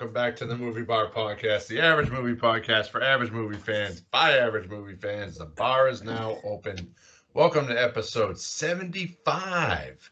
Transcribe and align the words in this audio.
Welcome 0.00 0.14
back 0.14 0.34
to 0.36 0.46
the 0.46 0.56
Movie 0.56 0.80
Bar 0.80 1.10
Podcast, 1.10 1.66
the 1.66 1.82
average 1.82 2.10
movie 2.10 2.34
podcast 2.34 2.88
for 2.88 3.02
average 3.02 3.32
movie 3.32 3.58
fans 3.58 4.00
by 4.00 4.38
average 4.38 4.66
movie 4.66 4.94
fans. 4.94 5.36
The 5.36 5.44
bar 5.44 5.88
is 5.88 6.02
now 6.02 6.38
open. 6.42 6.94
Welcome 7.34 7.66
to 7.66 7.74
episode 7.74 8.40
75. 8.40 10.10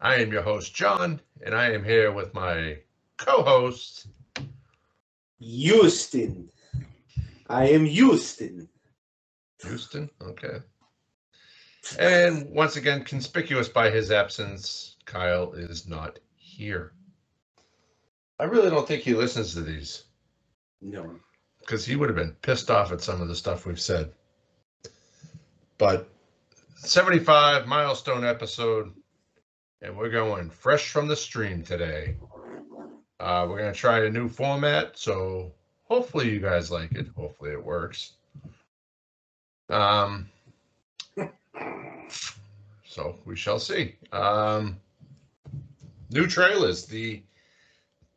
I 0.00 0.16
am 0.16 0.32
your 0.32 0.42
host, 0.42 0.74
John, 0.74 1.20
and 1.40 1.54
I 1.54 1.70
am 1.70 1.84
here 1.84 2.10
with 2.10 2.34
my 2.34 2.78
co 3.16 3.44
host, 3.44 4.08
Justin. 5.40 6.50
I 7.48 7.68
am 7.68 7.86
Justin. 7.86 8.68
Justin. 9.64 10.10
Okay. 10.20 10.58
And 11.96 12.50
once 12.50 12.74
again, 12.74 13.04
conspicuous 13.04 13.68
by 13.68 13.88
his 13.88 14.10
absence, 14.10 14.96
Kyle 15.04 15.52
is 15.52 15.86
not 15.86 16.18
here. 16.34 16.92
I 18.38 18.44
really 18.44 18.70
don't 18.70 18.86
think 18.86 19.02
he 19.02 19.14
listens 19.14 19.54
to 19.54 19.60
these 19.62 20.04
No. 20.80 21.18
because 21.60 21.84
he 21.84 21.96
would 21.96 22.08
have 22.08 22.16
been 22.16 22.36
pissed 22.42 22.70
off 22.70 22.92
at 22.92 23.00
some 23.00 23.20
of 23.20 23.28
the 23.28 23.36
stuff 23.36 23.66
we've 23.66 23.80
said. 23.80 24.12
But 25.78 26.08
75 26.76 27.66
milestone 27.66 28.24
episode, 28.24 28.92
and 29.80 29.96
we're 29.96 30.10
going 30.10 30.50
fresh 30.50 30.90
from 30.90 31.08
the 31.08 31.16
stream 31.16 31.62
today. 31.62 32.16
Uh, 33.20 33.46
we're 33.48 33.58
going 33.58 33.72
to 33.72 33.78
try 33.78 34.04
a 34.04 34.10
new 34.10 34.28
format, 34.28 34.98
so 34.98 35.52
hopefully 35.84 36.30
you 36.30 36.40
guys 36.40 36.70
like 36.70 36.92
it. 36.92 37.06
Hopefully 37.16 37.52
it 37.52 37.64
works. 37.64 38.12
Um, 39.68 40.28
so 42.84 43.16
we 43.24 43.36
shall 43.36 43.60
see. 43.60 43.94
Um, 44.12 44.76
new 46.10 46.26
trailers. 46.26 46.84
The 46.86 47.22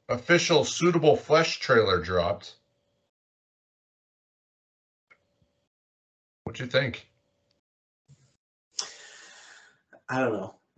official 0.09 0.63
suitable 0.63 1.15
flesh 1.15 1.59
trailer 1.59 2.01
dropped. 2.01 2.55
What 6.43 6.55
do 6.55 6.63
you 6.63 6.69
think? 6.69 7.07
I 10.07 10.19
don't 10.19 10.33
know. 10.33 10.55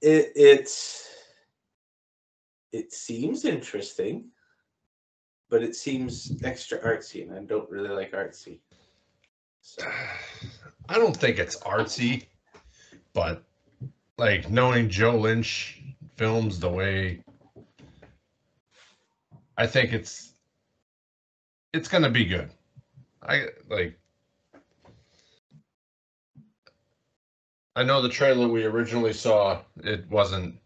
it 0.00 0.32
it's 0.34 1.08
it 2.72 2.92
seems 2.92 3.44
interesting, 3.44 4.30
but 5.50 5.62
it 5.62 5.76
seems 5.76 6.32
extra 6.42 6.78
artsy, 6.78 7.22
and 7.22 7.36
I 7.36 7.42
don't 7.42 7.68
really 7.70 7.90
like 7.90 8.12
artsy. 8.12 8.60
So 9.60 9.86
I 10.88 10.94
don't 10.94 11.16
think 11.16 11.38
it's 11.38 11.58
artsy, 11.58 12.24
but 13.12 13.42
like 14.16 14.50
knowing 14.50 14.88
Joe 14.88 15.18
Lynch 15.18 15.79
films 16.20 16.60
the 16.60 16.68
way 16.68 17.18
I 19.56 19.66
think 19.66 19.94
it's 19.94 20.34
it's 21.72 21.88
gonna 21.88 22.10
be 22.10 22.26
good. 22.26 22.50
I 23.22 23.46
like 23.70 23.98
I 27.74 27.84
know 27.84 28.02
the 28.02 28.10
trailer 28.10 28.48
we 28.48 28.64
originally 28.64 29.14
saw, 29.14 29.62
it 29.82 30.06
wasn't 30.10 30.56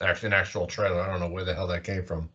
actually 0.00 0.28
an 0.28 0.34
actual 0.34 0.68
trailer. 0.68 1.00
I 1.00 1.08
don't 1.10 1.18
know 1.18 1.28
where 1.34 1.44
the 1.44 1.54
hell 1.54 1.66
that 1.66 1.82
came 1.82 2.04
from. 2.04 2.30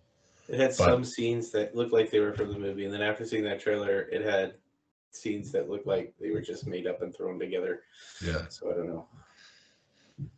it 0.50 0.60
had 0.60 0.72
But- 0.72 0.74
some 0.76 1.06
scenes 1.06 1.50
that 1.52 1.76
looked 1.76 1.94
like 1.94 2.12
they 2.12 2.20
were 2.20 2.34
from 2.34 2.52
the 2.52 2.60
movie, 2.60 2.84
and 2.86 2.94
then 2.94 3.02
after 3.02 3.26
seeing 3.26 3.46
that 3.46 3.62
trailer, 3.62 4.02
it 4.12 4.22
had 4.22 4.56
scenes 5.12 5.50
that 5.54 5.70
looked 5.70 5.88
like 5.88 6.14
they 6.20 6.32
were 6.32 6.42
just 6.42 6.68
made 6.68 6.88
up 6.88 7.02
and 7.02 7.16
thrown 7.16 7.40
together. 7.40 7.84
Yeah. 8.22 8.48
So 8.50 8.70
I 8.70 8.76
don't 8.76 8.88
know. 8.88 9.08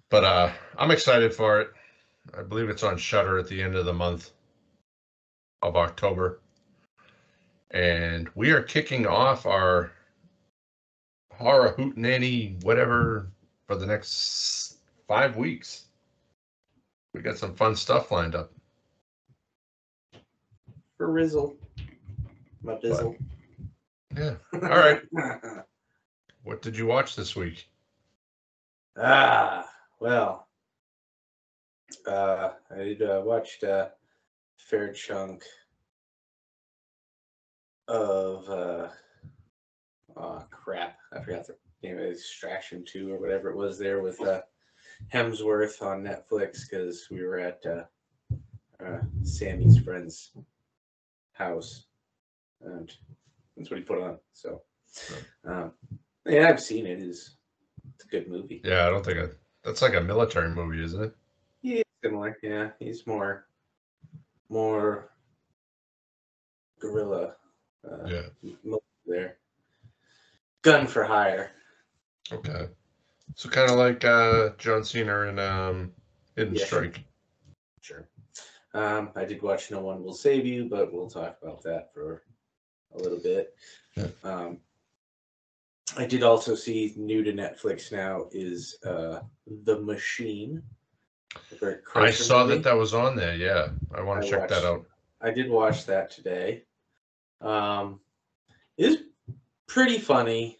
But 0.09 0.23
uh 0.23 0.51
I'm 0.77 0.91
excited 0.91 1.33
for 1.33 1.61
it. 1.61 1.69
I 2.37 2.43
believe 2.43 2.69
it's 2.69 2.83
on 2.83 2.97
Shudder 2.97 3.37
at 3.39 3.47
the 3.47 3.61
end 3.61 3.75
of 3.75 3.85
the 3.85 3.93
month 3.93 4.31
of 5.61 5.75
October. 5.75 6.41
And 7.71 8.29
we 8.35 8.51
are 8.51 8.61
kicking 8.61 9.05
off 9.05 9.45
our 9.45 9.91
horror 11.33 11.75
hootenanny 11.77 12.63
whatever 12.63 13.31
for 13.67 13.75
the 13.75 13.85
next 13.85 14.77
five 15.07 15.35
weeks. 15.35 15.85
We 17.13 17.21
got 17.21 17.37
some 17.37 17.55
fun 17.55 17.75
stuff 17.75 18.11
lined 18.11 18.35
up. 18.35 18.51
For 20.97 21.11
Rizzle, 21.11 21.55
my 22.63 22.75
Dizzle. 22.75 23.17
Yeah. 24.15 24.35
All 24.53 24.59
right. 24.61 25.01
What 26.43 26.61
did 26.61 26.77
you 26.77 26.85
watch 26.85 27.17
this 27.17 27.35
week? 27.35 27.67
Ah, 28.97 29.67
well, 29.99 30.47
uh, 32.05 32.51
I 32.71 32.97
uh, 33.03 33.21
watched 33.21 33.63
a 33.63 33.91
fair 34.57 34.91
chunk 34.91 35.43
of 37.87 38.49
uh, 38.49 38.89
oh 40.15 40.43
crap, 40.51 40.97
I 41.13 41.21
forgot 41.21 41.47
the 41.47 41.55
name 41.81 41.97
of 41.97 42.03
it, 42.03 42.11
Extraction 42.11 42.83
Two 42.85 43.13
or 43.13 43.19
whatever 43.19 43.49
it 43.49 43.57
was 43.57 43.79
there 43.79 44.01
with 44.01 44.21
uh, 44.21 44.41
Hemsworth 45.13 45.81
on 45.81 46.03
Netflix 46.03 46.69
because 46.69 47.07
we 47.09 47.23
were 47.23 47.39
at 47.39 47.63
uh, 47.65 47.83
uh, 48.83 48.99
Sammy's 49.23 49.79
friend's 49.79 50.31
house, 51.33 51.85
and 52.61 52.91
that's 53.55 53.69
what 53.69 53.79
he 53.79 53.85
put 53.85 54.01
on. 54.01 54.17
So, 54.33 54.61
um, 55.45 55.71
yeah, 56.25 56.49
I've 56.49 56.61
seen 56.61 56.85
it. 56.85 56.99
It's 56.99 57.35
it's 57.95 58.05
a 58.05 58.07
good 58.09 58.27
movie. 58.27 58.61
Yeah, 58.63 58.87
I 58.87 58.89
don't 58.89 59.05
think 59.05 59.19
I, 59.19 59.27
that's 59.67 59.81
like 59.81 59.95
a 59.95 60.01
military 60.01 60.49
movie, 60.49 60.81
isn't 60.81 61.03
it? 61.03 61.15
Yeah, 61.61 61.83
similar. 62.01 62.37
Yeah, 62.41 62.69
he's 62.79 63.05
more, 63.05 63.47
more 64.49 65.11
guerrilla. 66.79 67.35
Uh, 67.85 68.07
Yeah. 68.07 68.21
There. 69.05 69.37
Gun 70.61 70.87
for 70.87 71.03
hire. 71.03 71.51
Okay. 72.31 72.67
So 73.35 73.49
kind 73.49 73.69
of 73.69 73.77
like 73.77 74.03
uh 74.03 74.49
John 74.57 74.83
Cena 74.83 75.21
in 75.23 75.39
um 75.39 75.91
Hidden 76.35 76.55
Yeah. 76.55 76.65
Strike. 76.65 77.03
Sure. 77.81 78.07
Um, 78.73 79.11
I 79.15 79.25
did 79.25 79.41
watch 79.41 79.71
No 79.71 79.79
One 79.81 80.03
Will 80.03 80.13
Save 80.13 80.45
You, 80.45 80.65
but 80.65 80.93
we'll 80.93 81.09
talk 81.09 81.37
about 81.41 81.63
that 81.63 81.93
for 81.93 82.23
a 82.93 82.97
little 82.97 83.19
bit. 83.19 83.53
Yeah. 83.95 84.07
Um, 84.23 84.59
I 85.95 86.05
did 86.05 86.23
also 86.23 86.55
see 86.55 86.93
new 86.97 87.23
to 87.23 87.31
Netflix 87.31 87.91
now 87.91 88.25
is 88.31 88.77
uh, 88.85 89.21
The 89.63 89.79
Machine. 89.79 90.61
I 91.95 92.11
saw 92.11 92.43
movie. 92.43 92.55
that 92.55 92.63
that 92.63 92.75
was 92.75 92.93
on 92.93 93.15
there. 93.15 93.35
Yeah, 93.35 93.69
I 93.95 94.01
want 94.01 94.19
I 94.19 94.23
to 94.23 94.29
check 94.29 94.49
that 94.49 94.65
out. 94.65 94.85
I 95.21 95.31
did 95.31 95.49
watch 95.49 95.85
that 95.85 96.09
today. 96.11 96.63
Um, 97.41 97.99
it's 98.77 99.03
pretty 99.67 99.97
funny. 99.97 100.59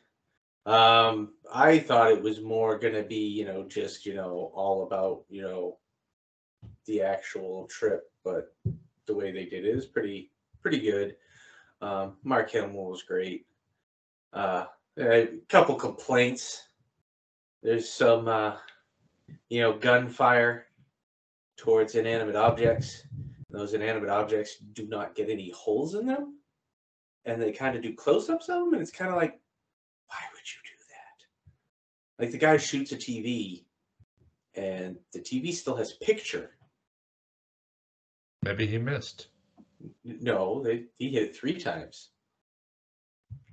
Um, 0.66 1.34
I 1.52 1.80
thought 1.80 2.12
it 2.12 2.22
was 2.22 2.42
more 2.42 2.78
gonna 2.78 3.04
be, 3.04 3.28
you 3.28 3.46
know, 3.46 3.64
just 3.68 4.06
you 4.06 4.14
know, 4.14 4.52
all 4.54 4.84
about 4.84 5.24
you 5.30 5.42
know, 5.42 5.78
the 6.86 7.02
actual 7.02 7.68
trip, 7.68 8.12
but 8.24 8.56
the 9.06 9.16
way 9.16 9.32
they 9.32 9.46
did 9.46 9.66
it 9.66 9.76
is 9.76 9.86
pretty 9.86 10.32
pretty 10.62 10.80
good. 10.80 11.16
Um, 11.82 12.18
Mark 12.24 12.52
Hamill 12.52 12.92
was 12.92 13.04
great. 13.04 13.46
Uh, 14.34 14.66
a 14.98 15.28
couple 15.50 15.76
complaints. 15.76 16.64
There's 17.64 17.90
some, 17.90 18.28
uh, 18.28 18.56
you 19.50 19.62
know, 19.62 19.74
gunfire 19.78 20.66
towards 21.58 21.96
inanimate 21.96 22.36
objects 22.36 23.04
those 23.50 23.74
inanimate 23.74 24.10
objects 24.10 24.58
do 24.74 24.88
not 24.88 25.16
get 25.16 25.30
any 25.30 25.52
holes 25.52 25.96
in 25.96 26.06
them 26.06 26.38
and 27.26 27.42
they 27.42 27.52
kind 27.52 27.76
of 27.76 27.82
do 27.82 27.94
close-ups 27.94 28.50
of 28.50 28.60
them 28.60 28.74
and 28.74 28.82
it's 28.82 28.92
kind 28.92 29.10
of 29.10 29.18
like 29.18 29.40
why 30.08 30.20
would 30.34 30.42
you 30.46 30.62
do 30.64 30.78
that 30.90 32.24
like 32.24 32.32
the 32.32 32.38
guy 32.38 32.58
shoots 32.58 32.92
a 32.92 32.96
tv 32.96 33.64
and 34.56 34.98
the 35.14 35.20
tv 35.20 35.54
still 35.54 35.76
has 35.76 35.94
picture 35.94 36.52
Maybe 38.44 38.68
he 38.68 38.78
missed. 38.78 39.28
No 40.04 40.62
they, 40.64 40.86
he 40.98 41.10
hit 41.10 41.24
it 41.24 41.36
three 41.36 41.60
times 41.60 42.10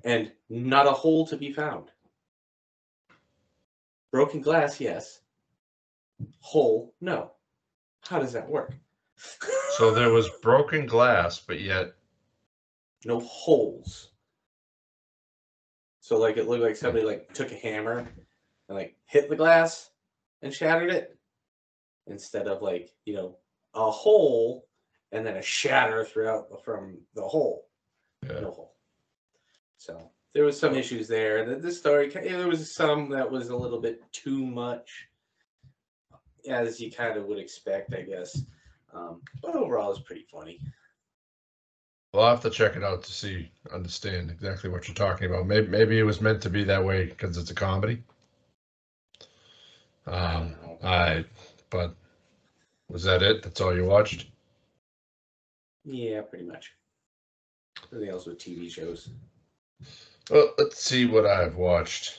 and 0.05 0.31
not 0.49 0.87
a 0.87 0.93
hole 0.93 1.27
to 1.27 1.37
be 1.37 1.53
found 1.53 1.91
broken 4.12 4.41
glass 4.41 4.81
yes 4.81 5.21
hole 6.41 6.95
no 7.01 7.33
how 8.03 8.19
does 8.19 8.33
that 8.33 8.49
work 8.49 8.75
So 9.77 9.93
there 9.93 10.11
was 10.11 10.29
broken 10.41 10.87
glass, 10.87 11.41
but 11.41 11.61
yet 11.61 11.95
no 13.05 13.21
holes. 13.21 14.12
So 16.01 16.19
like 16.19 16.37
it 16.37 16.47
looked 16.47 16.62
like 16.62 16.77
somebody 16.77 17.05
like 17.05 17.33
took 17.35 17.50
a 17.50 17.57
hammer 17.57 17.99
and 18.69 18.79
like 18.79 18.97
hit 19.07 19.29
the 19.29 19.37
glass 19.37 19.91
and 20.43 20.55
shattered 20.55 20.91
it 20.91 21.19
instead 22.07 22.47
of 22.47 22.62
like, 22.62 22.91
you 23.05 23.15
know, 23.15 23.39
a 23.75 23.91
hole 23.91 24.69
and 25.11 25.27
then 25.27 25.37
a 25.37 25.43
shatter 25.43 26.05
throughout 26.05 26.65
from 26.65 26.99
the 27.15 27.23
hole. 27.23 27.67
yeah. 28.25 28.41
No 28.41 28.50
hole. 28.53 28.74
So 29.85 30.11
there 30.33 30.45
was 30.45 30.59
some 30.59 30.75
issues 30.75 31.09
there. 31.09 31.45
The, 31.45 31.57
the 31.57 31.71
story, 31.71 32.09
ki- 32.11 32.21
there 32.21 32.49
was 32.49 32.75
some 32.75 33.11
that 33.11 33.31
was 33.31 33.51
a 33.51 33.57
little 33.57 33.81
bit 33.81 34.01
too 34.13 34.47
much. 34.47 35.09
as 36.49 36.81
you 36.81 36.91
kind 36.91 37.19
of 37.19 37.27
would 37.27 37.39
expect, 37.39 37.93
I 37.93 38.03
guess. 38.03 38.43
Um, 38.95 39.21
but 39.43 39.55
overall, 39.55 39.91
it's 39.91 40.01
pretty 40.01 40.25
funny. 40.33 40.59
Well, 42.13 42.25
I'll 42.25 42.31
have 42.31 42.43
to 42.43 42.51
check 42.51 42.77
it 42.77 42.85
out 42.85 43.03
to 43.03 43.13
see, 43.13 43.51
understand 43.73 44.31
exactly 44.31 44.71
what 44.71 44.89
you're 44.89 44.95
talking 44.95 45.29
about. 45.29 45.47
Maybe 45.47 45.67
maybe 45.67 45.99
it 45.99 46.05
was 46.05 46.21
meant 46.21 46.41
to 46.43 46.51
be 46.51 46.65
that 46.65 46.83
way 46.85 47.07
because 47.07 47.37
it's 47.37 47.51
a 47.51 47.55
comedy. 47.55 48.03
Um, 50.07 50.55
I, 50.83 51.25
but 51.71 51.95
was 52.89 53.03
that 53.05 53.23
it? 53.23 53.43
That's 53.43 53.61
all 53.61 53.75
you 53.75 53.85
watched? 53.85 54.27
Yeah, 55.85 56.23
pretty 56.23 56.45
much. 56.45 56.73
Everything 57.93 58.11
else 58.15 58.27
with 58.27 58.39
TV 58.39 58.71
shows. 58.71 59.09
Well, 60.31 60.55
let's 60.59 60.82
see 60.82 61.06
what 61.06 61.26
I've 61.26 61.56
watched. 61.56 62.19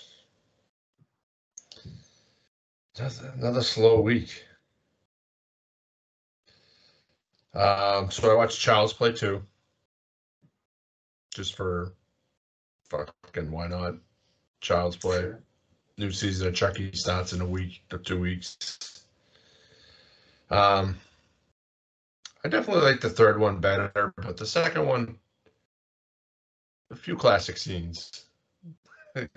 Just 2.95 3.21
another 3.21 3.61
slow 3.61 3.99
week. 3.99 4.43
Um, 7.53 8.11
so 8.11 8.31
I 8.31 8.35
watched 8.35 8.59
Child's 8.59 8.93
Play 8.93 9.13
2. 9.13 9.41
Just 11.33 11.55
for 11.55 11.93
fucking 12.89 13.51
why 13.51 13.67
not? 13.67 13.95
Child's 14.61 14.97
Play. 14.97 15.19
Sure. 15.19 15.41
New 15.97 16.11
season 16.11 16.47
of 16.47 16.55
Chucky 16.55 16.91
starts 16.93 17.33
in 17.33 17.41
a 17.41 17.45
week 17.45 17.81
or 17.91 17.97
two 17.97 18.19
weeks. 18.19 19.05
Um, 20.49 20.97
I 22.43 22.49
definitely 22.49 22.83
like 22.83 23.01
the 23.01 23.09
third 23.09 23.39
one 23.39 23.59
better, 23.59 24.13
but 24.17 24.37
the 24.37 24.45
second 24.45 24.85
one, 24.85 25.17
a 26.91 26.95
few 26.95 27.15
classic 27.15 27.57
scenes. 27.57 28.25
I 29.15 29.27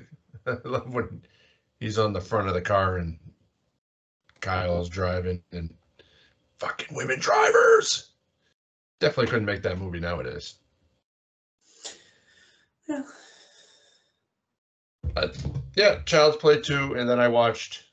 love 0.65 0.93
when 0.93 1.23
he's 1.81 1.99
on 1.99 2.13
the 2.13 2.21
front 2.21 2.49
of 2.49 2.55
the 2.55 2.61
car 2.61 2.97
and 2.97 3.19
Kyle's 4.41 4.89
driving 4.89 5.43
and 5.53 5.75
fucking 6.59 6.97
women 6.97 7.19
drivers. 7.19 8.11
Definitely 9.01 9.31
couldn't 9.31 9.47
make 9.47 9.63
that 9.63 9.79
movie 9.79 10.01
nowadays. 10.01 10.55
Yeah. 12.89 13.03
But 15.15 15.37
yeah, 15.77 16.01
Child's 16.05 16.37
Play 16.37 16.61
2, 16.61 16.95
and 16.95 17.09
then 17.09 17.21
I 17.21 17.29
watched 17.29 17.85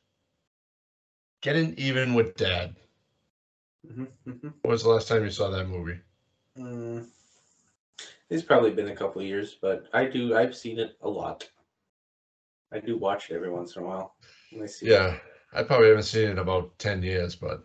Getting 1.41 1.75
Even 1.77 2.13
with 2.13 2.35
Dad. 2.35 2.75
Mhm, 3.87 4.07
mhm. 4.25 4.53
When 4.61 4.71
was 4.71 4.83
the 4.83 4.89
last 4.89 5.07
time 5.07 5.23
you 5.23 5.29
saw 5.29 5.49
that 5.49 5.67
movie? 5.67 5.99
Mm, 6.57 7.07
it's 8.29 8.43
probably 8.43 8.71
been 8.71 8.89
a 8.89 8.95
couple 8.95 9.21
of 9.21 9.27
years, 9.27 9.57
but 9.61 9.87
I 9.93 10.05
do. 10.05 10.35
I've 10.35 10.55
seen 10.55 10.79
it 10.79 10.97
a 11.01 11.09
lot. 11.09 11.47
I 12.71 12.79
do 12.79 12.97
watch 12.97 13.29
it 13.29 13.35
every 13.35 13.49
once 13.49 13.75
in 13.75 13.83
a 13.83 13.85
while. 13.85 14.15
I 14.61 14.65
see. 14.65 14.87
Yeah, 14.87 15.17
I 15.53 15.63
probably 15.63 15.87
haven't 15.89 16.03
seen 16.03 16.27
it 16.27 16.31
in 16.31 16.39
about 16.39 16.77
10 16.79 17.03
years, 17.03 17.35
but 17.35 17.63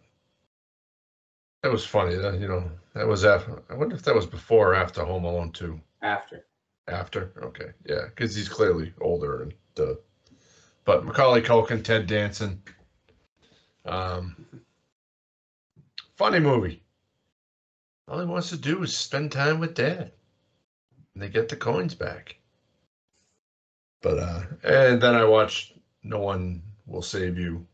that 1.63 1.73
was 1.73 1.85
funny. 1.85 2.15
That, 2.15 2.39
you 2.39 2.49
know, 2.49 2.71
that 2.95 3.07
was 3.07 3.25
after, 3.25 3.63
I 3.71 3.75
wonder 3.75 3.97
if 3.97 4.03
that 4.03 4.15
was 4.15 4.27
before 4.27 4.73
or 4.73 4.75
after 4.75 5.05
Home 5.05 5.25
Alone 5.25 5.53
2. 5.53 5.81
after. 6.03 6.45
After? 6.87 7.33
Okay. 7.43 7.71
Yeah, 7.87 8.07
because 8.07 8.35
he's 8.35 8.49
clearly 8.49 8.93
older 9.01 9.43
and 9.43 9.55
uh, 9.79 9.95
but 10.85 11.05
Macaulay 11.05 11.43
Culkin, 11.43 11.85
Ted 11.85 12.07
Danson. 12.07 12.63
Um, 13.85 14.45
funny 16.17 16.41
movie. 16.41 16.83
All 18.09 18.19
he 18.19 18.27
wants 18.27 18.51
to 18.51 18.57
do 18.57 18.83
is 18.83 18.97
spend 18.97 19.31
time 19.31 19.61
with 19.61 19.75
dad. 19.75 20.13
They 21.21 21.29
get 21.29 21.49
the 21.49 21.57
coins 21.57 21.95
back. 21.95 22.37
But 24.03 24.19
uh 24.19 24.43
and 24.65 25.01
then 25.01 25.15
I 25.15 25.25
watched 25.25 25.75
No 26.03 26.19
One 26.21 26.63
Will 26.87 27.03
Save 27.03 27.39
You. 27.39 27.67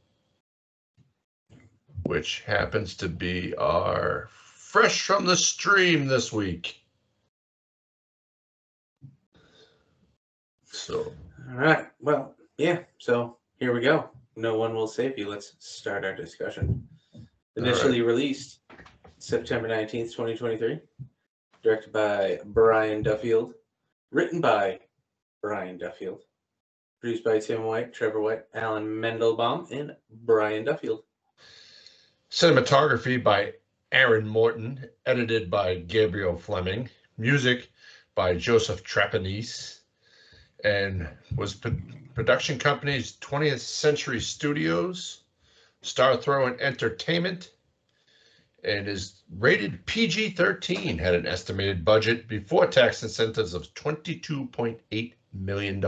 Which 2.03 2.43
happens 2.43 2.97
to 2.97 3.09
be 3.09 3.55
our 3.57 4.29
fresh 4.31 5.03
from 5.03 5.27
the 5.27 5.37
stream 5.37 6.07
this 6.07 6.33
week. 6.33 6.81
So 10.65 11.13
All 11.51 11.57
right. 11.57 11.87
Well, 12.01 12.35
yeah. 12.59 12.81
So 12.99 13.39
here 13.59 13.73
we 13.73 13.81
go. 13.81 14.11
No 14.35 14.59
one 14.59 14.75
will 14.75 14.89
save 14.89 15.19
you. 15.19 15.29
Let's 15.29 15.55
start 15.61 16.05
our 16.05 16.15
discussion. 16.15 16.87
Initially 17.57 18.03
released 18.03 18.59
September 19.19 19.69
19th, 19.69 20.13
2023. 20.13 20.81
Directed 21.63 21.93
by 21.93 22.41
Brian 22.45 23.03
Duffield. 23.03 23.55
Written 24.11 24.41
by 24.41 24.81
Brian 25.43 25.79
Duffield. 25.79 26.23
Produced 27.01 27.25
by 27.25 27.39
Tim 27.39 27.65
White, 27.65 27.93
Trevor 27.93 28.21
White, 28.21 28.45
Allan 28.55 28.87
Mandelbaum, 28.87 29.71
and 29.71 29.97
Brian 30.25 30.65
Duffield. 30.65 31.03
Cinematography 32.31 33.23
by 33.23 33.55
Aaron 33.93 34.27
Morton, 34.27 34.89
edited 35.07 35.51
by 35.51 35.77
Gabriel 35.77 36.37
Fleming, 36.37 36.89
music 37.19 37.71
by 38.15 38.35
Joseph 38.35 38.83
Trapanese, 38.83 39.81
and 40.65 41.09
was 41.37 41.55
pro- 41.55 41.77
production 42.15 42.59
companies 42.59 43.17
20th 43.21 43.61
Century 43.61 44.21
Studios, 44.21 45.23
Star 45.83 46.17
Thrower 46.17 46.57
Entertainment, 46.61 47.53
and 48.67 48.89
is 48.89 49.23
rated 49.39 49.87
PG 49.87 50.31
13. 50.31 50.99
Had 50.99 51.15
an 51.15 51.27
estimated 51.27 51.85
budget 51.85 52.27
before 52.27 52.67
tax 52.67 53.03
incentives 53.03 53.55
of 53.55 53.73
$22.8 53.75 55.13
million, 55.33 55.83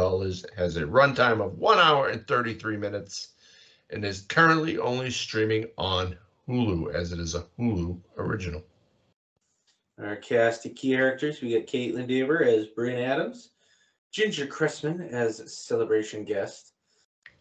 has 0.56 0.76
a 0.76 0.82
runtime 0.82 1.44
of 1.44 1.58
one 1.58 1.78
hour 1.78 2.08
and 2.08 2.26
33 2.26 2.76
minutes, 2.76 3.30
and 3.90 4.04
is 4.04 4.22
currently 4.22 4.78
only 4.78 5.10
streaming 5.10 5.66
on 5.76 6.16
Hulu 6.48 6.94
as 6.94 7.12
it 7.12 7.18
is 7.18 7.34
a 7.34 7.46
Hulu 7.58 8.00
original. 8.16 8.62
Our 10.00 10.16
cast 10.16 10.64
of 10.64 10.76
key 10.76 10.92
characters 10.92 11.42
we 11.42 11.52
got 11.52 11.66
Kaitlyn 11.66 12.06
Dever 12.06 12.44
as 12.44 12.68
Brynn 12.68 13.04
Adams, 13.04 13.50
Ginger 14.12 14.46
Cressman 14.46 15.00
as 15.10 15.52
celebration 15.52 16.24
guest, 16.24 16.72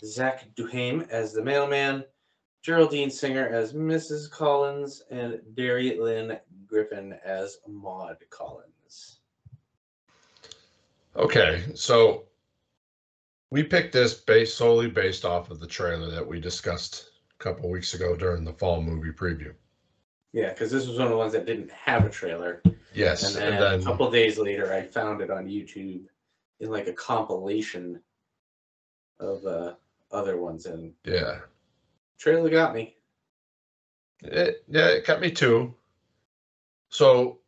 Zach 0.03 0.47
Duhame 0.55 1.07
as 1.09 1.33
the 1.33 1.43
mailman, 1.43 2.03
Geraldine 2.67 3.09
Singer 3.09 3.47
as 3.47 3.71
Mrs. 3.71 4.29
Collins, 4.29 5.01
and 5.09 5.39
Dari 5.55 5.97
Lynn 5.97 6.37
Griffin 6.65 7.17
as 7.23 7.59
Maud 7.65 8.17
Collins. 8.29 9.19
Okay, 11.15 11.63
so 11.75 12.25
we 13.51 13.63
picked 13.63 13.93
this 13.93 14.15
based 14.15 14.57
solely 14.57 14.89
based 14.89 15.23
off 15.23 15.49
of 15.49 15.61
the 15.61 15.65
trailer 15.65 16.11
that 16.11 16.27
we 16.27 16.41
discussed 16.41 17.11
a 17.39 17.41
couple 17.41 17.69
weeks 17.69 17.93
ago 17.93 18.17
during 18.17 18.43
the 18.43 18.51
fall 18.51 18.81
movie 18.81 19.13
preview. 19.13 19.53
Yeah, 20.33 20.49
because 20.49 20.69
this 20.69 20.87
was 20.87 20.97
one 20.97 21.07
of 21.07 21.11
the 21.11 21.17
ones 21.17 21.31
that 21.31 21.45
didn't 21.45 21.71
have 21.71 22.05
a 22.05 22.09
trailer. 22.09 22.61
Yes, 22.93 23.23
And 23.33 23.35
then, 23.37 23.53
and 23.53 23.61
then 23.61 23.79
a 23.79 23.83
couple 23.83 24.11
days 24.11 24.37
later, 24.37 24.73
I 24.73 24.81
found 24.81 25.21
it 25.21 25.31
on 25.31 25.47
YouTube 25.47 26.03
in 26.59 26.69
like 26.69 26.87
a 26.87 26.93
compilation 26.93 28.01
of 29.21 29.45
uh, 29.45 29.75
other 30.11 30.35
ones, 30.35 30.65
and 30.65 30.91
yeah, 31.05 31.39
trailer 32.17 32.49
got 32.49 32.73
me. 32.75 32.95
it, 34.23 34.63
yeah, 34.67 34.87
it 34.87 35.05
got 35.05 35.21
me 35.21 35.31
too. 35.31 35.73
So, 36.89 37.39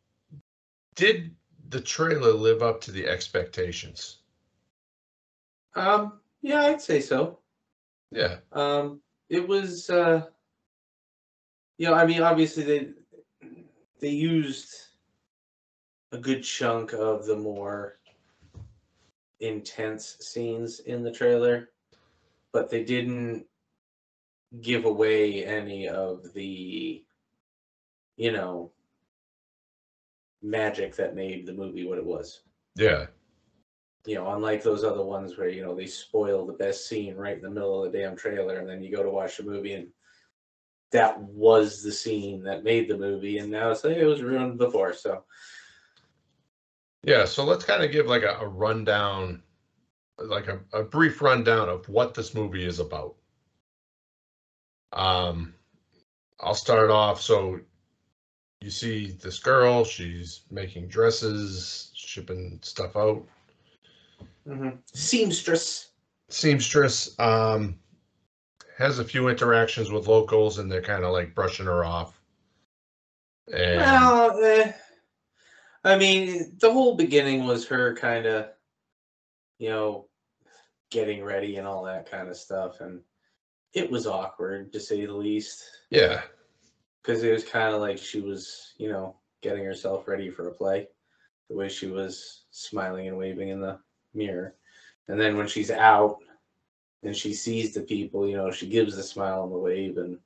did 0.94 1.34
the 1.70 1.80
trailer 1.80 2.32
live 2.32 2.62
up 2.62 2.80
to 2.82 2.92
the 2.92 3.06
expectations? 3.06 4.18
Um, 5.74 6.20
yeah, 6.42 6.62
I'd 6.62 6.82
say 6.82 7.00
so. 7.00 7.38
Yeah, 8.10 8.38
Um, 8.52 9.00
it 9.28 9.46
was, 9.46 9.88
uh, 9.88 10.26
you 11.78 11.86
know, 11.86 11.94
I 11.94 12.04
mean, 12.04 12.22
obviously 12.22 12.64
they 12.64 12.88
they 14.00 14.08
used 14.10 14.74
a 16.12 16.18
good 16.18 16.42
chunk 16.42 16.92
of 16.92 17.24
the 17.26 17.36
more 17.36 17.98
intense 19.38 20.16
scenes 20.20 20.80
in 20.80 21.02
the 21.04 21.12
trailer, 21.12 21.70
but 22.52 22.68
they 22.68 22.82
didn't 22.82 23.46
give 24.60 24.84
away 24.84 25.44
any 25.44 25.88
of 25.88 26.32
the, 26.34 27.04
you 28.16 28.32
know, 28.32 28.72
magic 30.42 30.96
that 30.96 31.14
made 31.14 31.46
the 31.46 31.52
movie 31.52 31.86
what 31.86 31.98
it 31.98 32.04
was. 32.04 32.40
yeah, 32.76 33.06
You 34.06 34.14
know, 34.16 34.32
unlike 34.32 34.62
those 34.62 34.82
other 34.84 35.04
ones 35.04 35.36
where, 35.36 35.48
you 35.48 35.62
know, 35.62 35.74
they 35.74 35.86
spoil 35.86 36.46
the 36.46 36.52
best 36.54 36.88
scene 36.88 37.14
right 37.14 37.36
in 37.36 37.42
the 37.42 37.50
middle 37.50 37.84
of 37.84 37.92
the 37.92 37.98
damn 37.98 38.16
trailer 38.16 38.58
and 38.58 38.68
then 38.68 38.82
you 38.82 38.90
go 38.94 39.02
to 39.02 39.10
watch 39.10 39.36
the 39.36 39.42
movie 39.44 39.74
and 39.74 39.88
that 40.92 41.20
was 41.20 41.82
the 41.82 41.92
scene 41.92 42.42
that 42.42 42.64
made 42.64 42.88
the 42.88 42.96
movie 42.98 43.38
and 43.38 43.50
now 43.50 43.70
it's 43.70 43.84
like 43.84 43.96
it 43.96 44.06
was 44.06 44.22
ruined 44.22 44.58
before. 44.58 44.92
So 44.92 45.24
yeah. 47.04 47.24
So 47.24 47.44
let's 47.44 47.64
kind 47.64 47.82
of 47.84 47.92
give 47.92 48.06
like 48.06 48.22
a, 48.22 48.38
a 48.40 48.48
rundown, 48.48 49.42
like 50.18 50.48
a, 50.48 50.60
a 50.72 50.82
brief 50.82 51.22
rundown 51.22 51.68
of 51.68 51.88
what 51.88 52.14
this 52.14 52.34
movie 52.34 52.66
is 52.66 52.80
about. 52.80 53.14
Um, 54.92 55.54
I'll 56.40 56.54
start 56.54 56.90
off. 56.90 57.20
So 57.20 57.60
you 58.60 58.70
see 58.70 59.12
this 59.22 59.38
girl, 59.38 59.84
she's 59.84 60.42
making 60.50 60.88
dresses, 60.88 61.90
shipping 61.94 62.58
stuff 62.62 62.96
out. 62.96 63.24
seamstress. 64.92 65.90
Seamstress 66.28 67.18
um, 67.18 67.78
has 68.76 68.98
a 68.98 69.04
few 69.04 69.28
interactions 69.28 69.90
with 69.90 70.06
locals, 70.06 70.58
and 70.58 70.70
they're 70.70 70.82
kind 70.82 71.04
of 71.04 71.12
like 71.12 71.34
brushing 71.34 71.66
her 71.66 71.84
off. 71.84 72.20
And 73.52 73.80
Well, 73.80 74.44
eh, 74.44 74.72
I 75.84 75.96
mean, 75.96 76.56
the 76.60 76.72
whole 76.72 76.96
beginning 76.96 77.46
was 77.46 77.66
her 77.66 77.96
kind 77.96 78.26
of, 78.26 78.48
you 79.58 79.70
know, 79.70 80.06
getting 80.90 81.24
ready 81.24 81.56
and 81.56 81.66
all 81.66 81.84
that 81.84 82.10
kind 82.10 82.28
of 82.28 82.36
stuff, 82.36 82.80
and 82.80 83.00
it 83.72 83.90
was 83.90 84.06
awkward 84.06 84.72
to 84.72 84.80
say 84.80 85.04
the 85.06 85.12
least, 85.12 85.64
yeah, 85.90 86.22
because 87.02 87.22
it 87.22 87.32
was 87.32 87.44
kind 87.44 87.74
of 87.74 87.80
like 87.80 87.98
she 87.98 88.20
was, 88.20 88.72
you 88.78 88.90
know, 88.90 89.16
getting 89.42 89.64
herself 89.64 90.08
ready 90.08 90.30
for 90.30 90.48
a 90.48 90.52
play, 90.52 90.88
the 91.48 91.56
way 91.56 91.68
she 91.68 91.86
was 91.86 92.44
smiling 92.50 93.08
and 93.08 93.16
waving 93.16 93.48
in 93.48 93.60
the 93.60 93.78
mirror, 94.14 94.54
and 95.08 95.20
then 95.20 95.36
when 95.36 95.46
she's 95.46 95.70
out 95.70 96.18
and 97.02 97.16
she 97.16 97.32
sees 97.32 97.72
the 97.72 97.80
people, 97.80 98.28
you 98.28 98.36
know, 98.36 98.50
she 98.50 98.68
gives 98.68 98.94
the 98.94 99.02
smile 99.02 99.44
and 99.44 99.52
the 99.52 99.58
wave, 99.58 99.96
and 99.96 100.18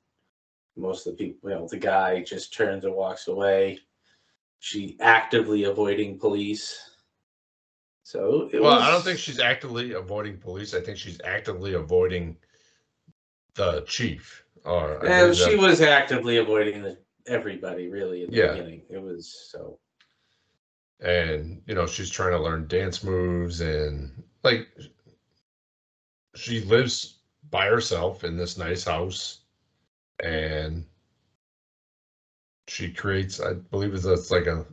most 0.75 1.07
of 1.07 1.17
the 1.17 1.25
people, 1.25 1.49
you 1.49 1.55
know, 1.55 1.67
the 1.67 1.77
guy 1.77 2.21
just 2.21 2.53
turns 2.53 2.83
and 2.83 2.93
walks 2.93 3.27
away. 3.27 3.79
She 4.59 4.97
actively 4.99 5.63
avoiding 5.63 6.19
police. 6.19 6.77
So 8.03 8.49
it 8.51 8.61
well, 8.61 8.75
was, 8.75 8.83
I 8.83 8.91
don't 8.91 9.03
think 9.03 9.19
she's 9.19 9.39
actively 9.39 9.93
avoiding 9.93 10.37
police. 10.37 10.73
I 10.73 10.81
think 10.81 10.97
she's 10.97 11.19
actively 11.23 11.73
avoiding 11.73 12.37
the 13.55 13.81
chief. 13.87 14.43
Or 14.63 14.99
believe 14.99 15.35
she 15.35 15.55
that- 15.55 15.59
was 15.59 15.81
actively 15.81 16.37
avoiding 16.37 16.81
the, 16.81 16.97
everybody 17.27 17.87
really 17.89 18.23
in 18.23 18.31
the 18.31 18.37
Yeah. 18.37 18.51
beginning. 18.51 18.83
It 18.89 19.01
was 19.01 19.49
so 19.51 19.79
and 21.01 21.61
you 21.67 21.75
know 21.75 21.85
she's 21.85 22.09
trying 22.09 22.31
to 22.31 22.39
learn 22.39 22.67
dance 22.67 23.03
moves 23.03 23.59
and 23.59 24.23
like 24.43 24.69
she 26.35 26.61
lives 26.61 27.19
by 27.51 27.65
herself 27.67 28.23
in 28.23 28.37
this 28.37 28.57
nice 28.57 28.85
house 28.85 29.41
and 30.23 30.85
she 32.69 32.89
creates 32.91 33.41
i 33.41 33.51
believe 33.53 33.93
it's 33.93 34.05
it's 34.05 34.31
like 34.31 34.47
a 34.47 34.65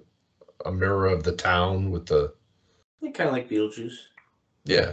a 0.64 0.70
mirror 0.72 1.08
of 1.08 1.24
the 1.24 1.32
town 1.32 1.90
with 1.90 2.06
the 2.06 2.32
kind 3.12 3.28
of 3.28 3.32
like 3.32 3.48
Beetlejuice. 3.50 3.96
yeah 4.64 4.92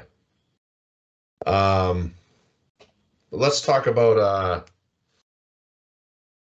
um 1.46 2.14
let's 3.32 3.62
talk 3.62 3.88
about 3.88 4.18
uh 4.18 4.62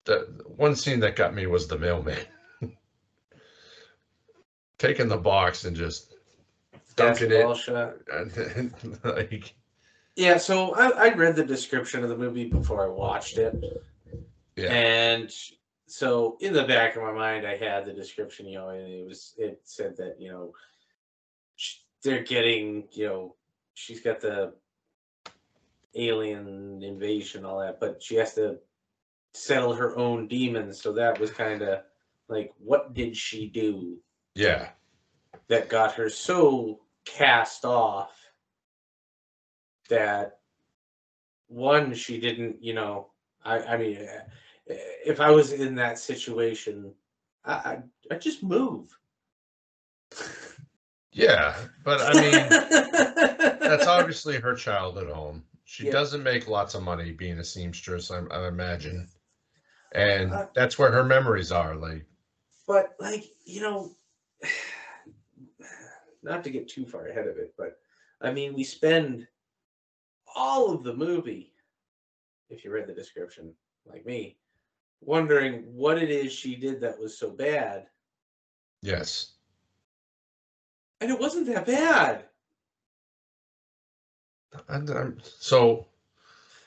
the 0.04 0.42
one 0.56 0.74
scene 0.74 1.00
that 1.00 1.16
got 1.16 1.34
me 1.34 1.46
was 1.46 1.68
the 1.68 1.78
mailman 1.78 2.18
taking 4.78 5.08
the 5.08 5.16
box 5.16 5.64
and 5.64 5.76
just 5.76 6.14
dunking 6.96 7.30
it 7.30 7.44
Basketball 7.44 7.54
shot. 7.54 7.94
then, 8.34 8.98
like 9.04 9.54
Yeah, 10.16 10.38
so 10.38 10.74
I, 10.74 11.08
I 11.08 11.14
read 11.14 11.36
the 11.36 11.44
description 11.44 12.02
of 12.02 12.08
the 12.08 12.16
movie 12.16 12.48
before 12.48 12.84
I 12.84 12.88
watched 12.88 13.38
it. 13.38 13.82
Yeah. 14.56 14.72
And 14.72 15.32
so 15.86 16.36
in 16.40 16.52
the 16.52 16.64
back 16.64 16.96
of 16.96 17.02
my 17.02 17.12
mind, 17.12 17.46
I 17.46 17.56
had 17.56 17.84
the 17.84 17.92
description, 17.92 18.46
you 18.46 18.58
know, 18.58 18.68
and 18.70 18.80
it 18.80 19.06
was, 19.06 19.34
it 19.38 19.60
said 19.64 19.96
that, 19.96 20.16
you 20.18 20.30
know, 20.30 20.52
they're 22.02 22.22
getting, 22.22 22.84
you 22.92 23.06
know, 23.06 23.34
she's 23.74 24.00
got 24.00 24.20
the 24.20 24.54
alien 25.94 26.82
invasion, 26.82 27.44
all 27.44 27.60
that, 27.60 27.80
but 27.80 28.02
she 28.02 28.16
has 28.16 28.34
to 28.34 28.58
settle 29.34 29.74
her 29.74 29.96
own 29.96 30.28
demons. 30.28 30.80
So 30.80 30.92
that 30.92 31.18
was 31.18 31.30
kind 31.30 31.62
of 31.62 31.80
like, 32.28 32.52
what 32.58 32.94
did 32.94 33.16
she 33.16 33.48
do? 33.48 33.98
Yeah. 34.34 34.68
That 35.48 35.68
got 35.68 35.94
her 35.94 36.08
so 36.08 36.80
cast 37.04 37.64
off 37.64 38.12
that 39.88 40.38
one 41.48 41.92
she 41.92 42.20
didn't 42.20 42.62
you 42.62 42.72
know 42.72 43.08
i 43.44 43.58
i 43.60 43.76
mean 43.76 43.96
eh, 43.96 44.74
if 45.04 45.20
i 45.20 45.30
was 45.30 45.52
in 45.52 45.74
that 45.74 45.98
situation 45.98 46.92
i 47.44 47.52
i 47.52 47.78
I'd 48.10 48.20
just 48.20 48.42
move. 48.42 48.96
Yeah 51.12 51.54
but 51.84 52.00
i 52.00 52.12
mean 52.14 52.48
that's 53.60 53.86
obviously 53.86 54.38
her 54.38 54.54
childhood 54.54 55.10
home 55.10 55.42
she 55.70 55.86
Yeah. 55.86 55.92
doesn't 55.92 56.24
make 56.24 56.48
lots 56.48 56.74
of 56.74 56.82
money 56.82 57.12
being 57.12 57.38
a 57.38 57.44
seamstress 57.44 58.10
i, 58.10 58.18
I 58.18 58.48
imagine. 58.48 59.08
And 59.92 60.32
Uh, 60.32 60.46
that's 60.52 60.78
where 60.78 60.90
her 60.90 61.04
memories 61.04 61.52
are 61.52 61.76
like. 61.76 62.06
But 62.66 62.96
like 62.98 63.24
you 63.44 63.60
know 63.60 63.94
not 66.22 66.42
to 66.44 66.50
get 66.50 66.68
too 66.68 66.84
far 66.84 67.06
ahead 67.06 67.26
of 67.28 67.36
it 67.38 67.54
but 67.56 67.78
i 68.20 68.32
mean 68.32 68.52
we 68.52 68.64
spend 68.64 69.26
all 70.34 70.70
of 70.70 70.82
the 70.82 70.94
movie 70.94 71.54
if 72.50 72.64
you 72.64 72.70
read 72.72 72.86
the 72.88 72.92
description 72.92 73.54
like 73.86 74.04
me 74.04 74.36
wondering 75.00 75.62
what 75.72 76.02
it 76.02 76.10
is 76.10 76.32
she 76.32 76.56
did 76.56 76.80
that 76.80 76.98
was 76.98 77.16
so 77.16 77.30
bad. 77.30 77.86
Yes. 78.82 79.32
And 81.00 81.10
it 81.10 81.18
wasn't 81.18 81.46
that 81.46 81.64
bad 81.66 82.29
um, 84.68 85.18
so 85.22 85.86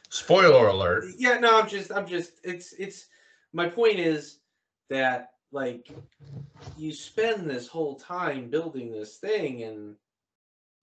spoiler 0.10 0.68
alert. 0.68 1.06
Yeah 1.18 1.40
no 1.40 1.60
i'm 1.60 1.68
just 1.68 1.92
i'm 1.92 2.08
just 2.08 2.34
it's 2.44 2.74
it's 2.74 3.08
my 3.52 3.68
point 3.68 4.00
is 4.00 4.40
that 4.90 5.32
like 5.52 5.90
you 6.78 6.94
spend 6.94 7.50
this 7.50 7.68
whole 7.68 7.96
time 7.96 8.50
building 8.50 8.92
this 8.92 9.18
thing 9.18 9.64
and 9.64 9.96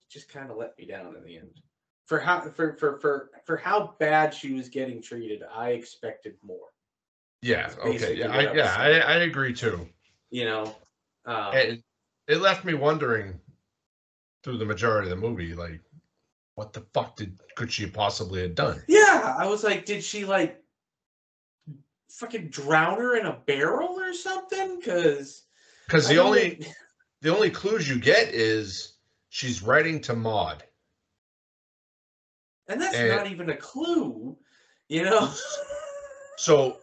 just 0.08 0.28
kind 0.28 0.50
of 0.50 0.56
let 0.56 0.76
me 0.78 0.86
down 0.86 1.16
in 1.16 1.24
the 1.24 1.36
end. 1.36 1.60
For 2.06 2.18
how 2.18 2.40
for 2.40 2.74
for 2.74 2.98
for 2.98 3.30
for 3.44 3.56
how 3.56 3.94
bad 4.00 4.34
she 4.34 4.52
was 4.52 4.68
getting 4.68 5.00
treated 5.00 5.42
i 5.54 5.70
expected 5.70 6.34
more. 6.42 6.68
Yeah 7.42 7.70
okay 7.84 8.16
yeah 8.16 8.32
i 8.32 8.52
yeah 8.52 8.74
I. 8.76 8.90
I 8.98 9.14
agree 9.20 9.54
too. 9.54 9.88
You 10.30 10.44
know 10.44 10.74
um, 11.24 11.54
and 11.54 11.82
it 12.26 12.40
left 12.40 12.64
me 12.64 12.74
wondering 12.74 13.38
through 14.42 14.58
the 14.58 14.64
majority 14.64 15.10
of 15.10 15.10
the 15.10 15.28
movie 15.28 15.54
like 15.54 15.80
what 16.54 16.72
the 16.72 16.84
fuck 16.92 17.16
did 17.16 17.38
could 17.56 17.72
she 17.72 17.86
possibly 17.86 18.42
have 18.42 18.54
done 18.54 18.82
yeah 18.88 19.34
i 19.38 19.46
was 19.46 19.64
like 19.64 19.84
did 19.84 20.02
she 20.02 20.24
like 20.24 20.62
fucking 22.10 22.48
drown 22.48 22.98
her 22.98 23.16
in 23.16 23.26
a 23.26 23.38
barrel 23.46 23.98
or 23.98 24.12
something 24.12 24.78
because 24.78 25.44
because 25.86 26.08
the 26.08 26.18
only 26.18 26.66
the 27.22 27.34
only 27.34 27.50
clues 27.50 27.88
you 27.88 27.98
get 27.98 28.28
is 28.28 28.94
she's 29.28 29.62
writing 29.62 30.00
to 30.00 30.14
Maud. 30.14 30.64
and 32.68 32.80
that's 32.80 32.96
and- 32.96 33.08
not 33.08 33.30
even 33.30 33.50
a 33.50 33.56
clue 33.56 34.36
you 34.88 35.02
know 35.02 35.32
So 36.40 36.78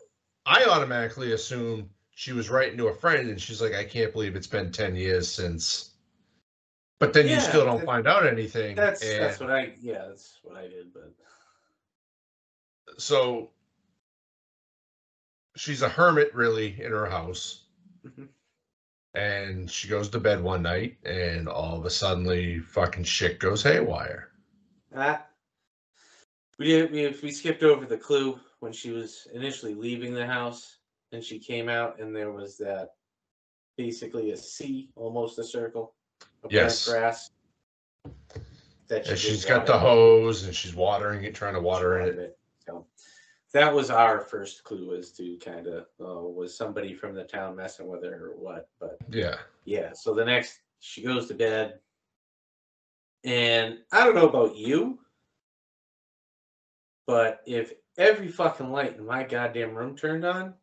I 0.45 0.65
automatically 0.65 1.31
assume 1.31 1.89
she 2.13 2.31
was 2.31 2.47
writing 2.47 2.77
to 2.77 2.89
a 2.89 2.93
friend 2.93 3.31
and 3.31 3.41
she's 3.41 3.59
like, 3.59 3.73
I 3.73 3.83
can't 3.83 4.13
believe 4.13 4.35
it's 4.35 4.45
been 4.45 4.71
10 4.71 4.95
years 4.95 5.27
since. 5.27 5.95
But 6.99 7.13
then 7.13 7.25
you 7.27 7.33
Yeah, 7.33 7.39
still 7.39 7.65
don't 7.65 7.77
that- 7.77 7.85
find 7.85 8.07
out 8.07 8.25
anything. 8.25 8.75
That's 8.75 9.03
and 9.03 9.23
that's 9.23 9.39
what 9.39 9.51
I 9.51 9.73
yeah 9.79 10.07
that's 10.07 10.39
what 10.41 10.55
I 10.57 10.67
did 10.67 10.93
but 10.93 11.13
so 12.97 13.51
she's 15.55 15.81
a 15.81 15.89
hermit 15.89 16.33
really 16.33 16.81
in 16.81 16.91
her 16.91 17.05
house. 17.05 17.65
Mhm. 18.05 18.29
And 19.13 19.69
she 19.71 19.87
goes 19.87 20.09
to 20.09 20.19
bed 20.19 20.41
one 20.41 20.61
night 20.63 20.97
and 21.03 21.47
all 21.47 21.77
of 21.79 21.85
a 21.85 21.89
suddenly 21.89 22.59
fucking 22.59 23.03
shit 23.03 23.39
goes 23.39 23.63
haywire. 23.63 24.31
that 24.91 25.31
we 26.57 26.65
did 26.65 26.91
we, 26.91 27.07
we 27.21 27.31
skipped 27.31 27.61
over 27.61 27.85
the 27.85 27.97
clue 27.97 28.39
when 28.59 28.71
she 28.73 28.89
was 28.89 29.27
initially 29.33 29.75
leaving 29.75 30.13
the 30.13 30.25
house 30.25 30.77
and 31.11 31.23
she 31.23 31.37
came 31.37 31.69
out 31.69 31.99
and 31.99 32.15
there 32.15 32.31
was 32.31 32.57
that 32.57 32.95
basically 33.75 34.31
a 34.31 34.37
C 34.37 34.89
almost 34.95 35.37
a 35.37 35.43
circle 35.43 35.93
of 36.43 36.51
Yes. 36.51 36.87
grass 36.87 37.31
that 38.87 39.07
And 39.07 39.17
she's 39.17 39.43
did 39.43 39.49
got 39.49 39.65
the 39.65 39.73
water. 39.73 39.85
hose 39.85 40.43
and 40.45 40.55
she's 40.55 40.73
watering 40.75 41.23
it, 41.23 41.35
trying 41.35 41.53
to 41.55 41.59
water 41.61 41.99
it. 41.99 42.37
So 42.65 42.85
that 43.53 43.73
was 43.73 43.89
our 43.89 44.19
first 44.21 44.63
clue 44.63 44.95
as 44.95 45.11
to 45.13 45.37
kind 45.37 45.67
of 45.67 45.87
uh, 45.99 46.21
was 46.27 46.55
somebody 46.55 46.93
from 46.93 47.13
the 47.15 47.23
town 47.23 47.55
messing 47.55 47.87
with 47.87 48.03
her 48.03 48.31
or 48.31 48.35
what 48.37 48.69
but 48.79 48.97
Yeah. 49.09 49.35
yeah 49.65 49.93
so 49.93 50.13
the 50.13 50.23
next 50.25 50.59
she 50.79 51.01
goes 51.01 51.27
to 51.27 51.33
bed 51.33 51.79
and 53.23 53.79
i 53.91 54.03
don't 54.03 54.15
know 54.15 54.27
about 54.29 54.55
you 54.57 54.99
but 57.07 57.41
if 57.47 57.73
every 57.97 58.27
fucking 58.27 58.69
light 58.71 58.97
in 58.97 59.05
my 59.05 59.23
goddamn 59.23 59.73
room 59.73 59.95
turned 59.95 60.25
on 60.25 60.53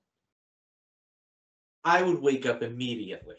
i 1.84 2.02
would 2.02 2.20
wake 2.20 2.46
up 2.46 2.62
immediately 2.62 3.36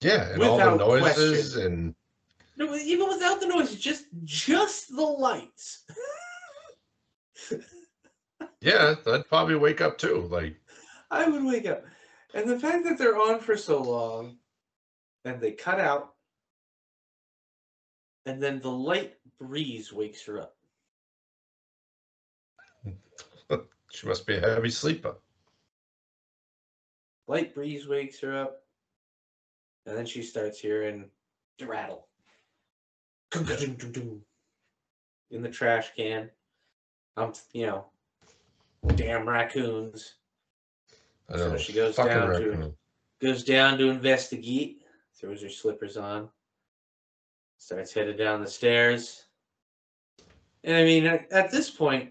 Yeah. 0.00 0.30
And 0.32 0.42
all 0.42 0.56
the 0.58 0.76
noises 0.76 1.54
question. 1.54 1.72
and 1.72 1.94
no 2.56 2.74
even 2.74 3.08
without 3.08 3.40
the 3.40 3.46
noise 3.46 3.74
just 3.76 4.04
just 4.24 4.94
the 4.94 5.02
lights 5.02 5.84
yeah, 8.60 8.94
I'd 9.06 9.28
probably 9.28 9.56
wake 9.56 9.80
up 9.80 9.96
too. 9.96 10.28
Like, 10.30 10.56
i 11.10 11.26
would 11.26 11.44
wake 11.44 11.66
up 11.66 11.84
and 12.34 12.48
the 12.48 12.58
fact 12.58 12.84
that 12.84 12.98
they're 12.98 13.16
on 13.16 13.40
for 13.40 13.56
so 13.56 13.82
long 13.82 14.36
and 15.24 15.40
they 15.40 15.52
cut 15.52 15.80
out 15.80 16.14
and 18.26 18.42
then 18.42 18.60
the 18.60 18.70
light 18.70 19.14
breeze 19.38 19.92
wakes 19.92 20.24
her 20.26 20.40
up 20.40 20.54
She 23.92 24.06
must 24.06 24.26
be 24.26 24.36
a 24.36 24.40
heavy 24.40 24.70
sleeper. 24.70 25.16
Light 27.26 27.54
breeze 27.54 27.88
wakes 27.88 28.20
her 28.20 28.36
up. 28.36 28.62
And 29.86 29.96
then 29.96 30.06
she 30.06 30.22
starts 30.22 30.60
hearing 30.60 31.10
the 31.58 31.66
rattle. 31.66 32.06
In 35.30 35.42
the 35.42 35.48
trash 35.48 35.92
can. 35.96 36.30
Um, 37.16 37.32
you 37.52 37.66
know, 37.66 37.86
damn 38.94 39.28
raccoons. 39.28 40.14
I 41.28 41.36
So 41.36 41.56
she 41.56 41.72
goes 41.72 41.94
fucking 41.96 42.12
down 42.12 42.40
to- 42.40 42.74
Goes 43.20 43.44
down 43.44 43.76
to 43.78 43.88
investigate. 43.90 44.82
Throws 45.14 45.42
her 45.42 45.48
slippers 45.50 45.96
on. 45.96 46.30
Starts 47.58 47.92
headed 47.92 48.16
down 48.16 48.40
the 48.40 48.48
stairs. 48.48 49.26
And 50.64 50.76
I 50.76 50.84
mean, 50.84 51.06
at, 51.06 51.30
at 51.30 51.50
this 51.50 51.70
point, 51.70 52.10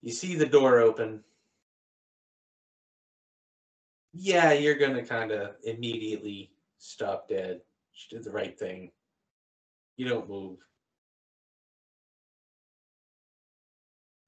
you 0.00 0.12
see 0.12 0.34
the 0.34 0.46
door 0.46 0.78
open. 0.80 1.22
Yeah, 4.12 4.52
you're 4.52 4.76
going 4.76 4.94
to 4.94 5.02
kind 5.04 5.30
of 5.30 5.56
immediately 5.64 6.52
stop 6.78 7.28
dead. 7.28 7.62
She 7.92 8.14
did 8.14 8.24
the 8.24 8.30
right 8.30 8.58
thing. 8.58 8.90
You 9.96 10.08
don't 10.08 10.28
move. 10.28 10.58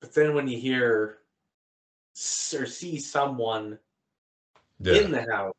But 0.01 0.15
then 0.15 0.35
when 0.35 0.49
you 0.49 0.59
hear 0.59 1.19
or 2.55 2.67
see 2.67 2.99
someone 2.99 3.79
Yeah. 4.79 4.95
in 5.03 5.11
the 5.11 5.23
house. 5.31 5.55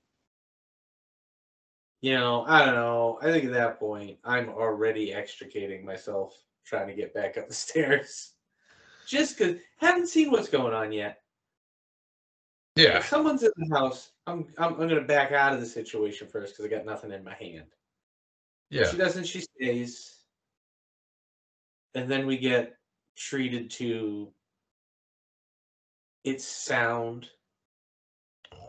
You 2.01 2.13
know, 2.13 2.45
I 2.47 2.63
don't 2.63 2.75
know. 2.75 3.19
I 3.21 3.31
think 3.31 3.45
at 3.45 3.53
that 3.53 3.79
point, 3.79 4.19
I'm 4.23 4.49
already 4.49 5.11
extricating 5.13 5.83
myself, 5.83 6.39
trying 6.63 6.87
to 6.87 6.93
get 6.93 7.13
back 7.13 7.37
up 7.37 7.47
the 7.47 7.53
stairs. 7.65 8.33
Just 9.07 9.37
because 9.37 9.57
haven't 9.77 10.07
seen 10.07 10.31
what's 10.31 10.49
going 10.49 10.73
on 10.73 10.91
yet. 10.91 11.21
Yeah. 12.75 12.97
If 12.97 13.07
someone's 13.07 13.43
in 13.43 13.51
the 13.55 13.75
house, 13.77 14.11
I'm 14.27 14.47
I'm, 14.57 14.73
I'm 14.73 14.87
gonna 14.87 15.01
back 15.01 15.31
out 15.31 15.53
of 15.53 15.59
the 15.59 15.65
situation 15.65 16.27
first 16.27 16.53
because 16.57 16.71
I 16.71 16.75
got 16.75 16.85
nothing 16.85 17.11
in 17.11 17.23
my 17.23 17.33
hand. 17.35 17.67
Yeah. 18.69 18.89
She 18.89 18.97
doesn't. 18.97 19.25
She 19.25 19.41
stays, 19.41 20.15
and 21.93 22.09
then 22.09 22.25
we 22.25 22.37
get 22.37 22.75
treated 23.15 23.69
to 23.71 24.31
its 26.23 26.43
sound. 26.45 27.29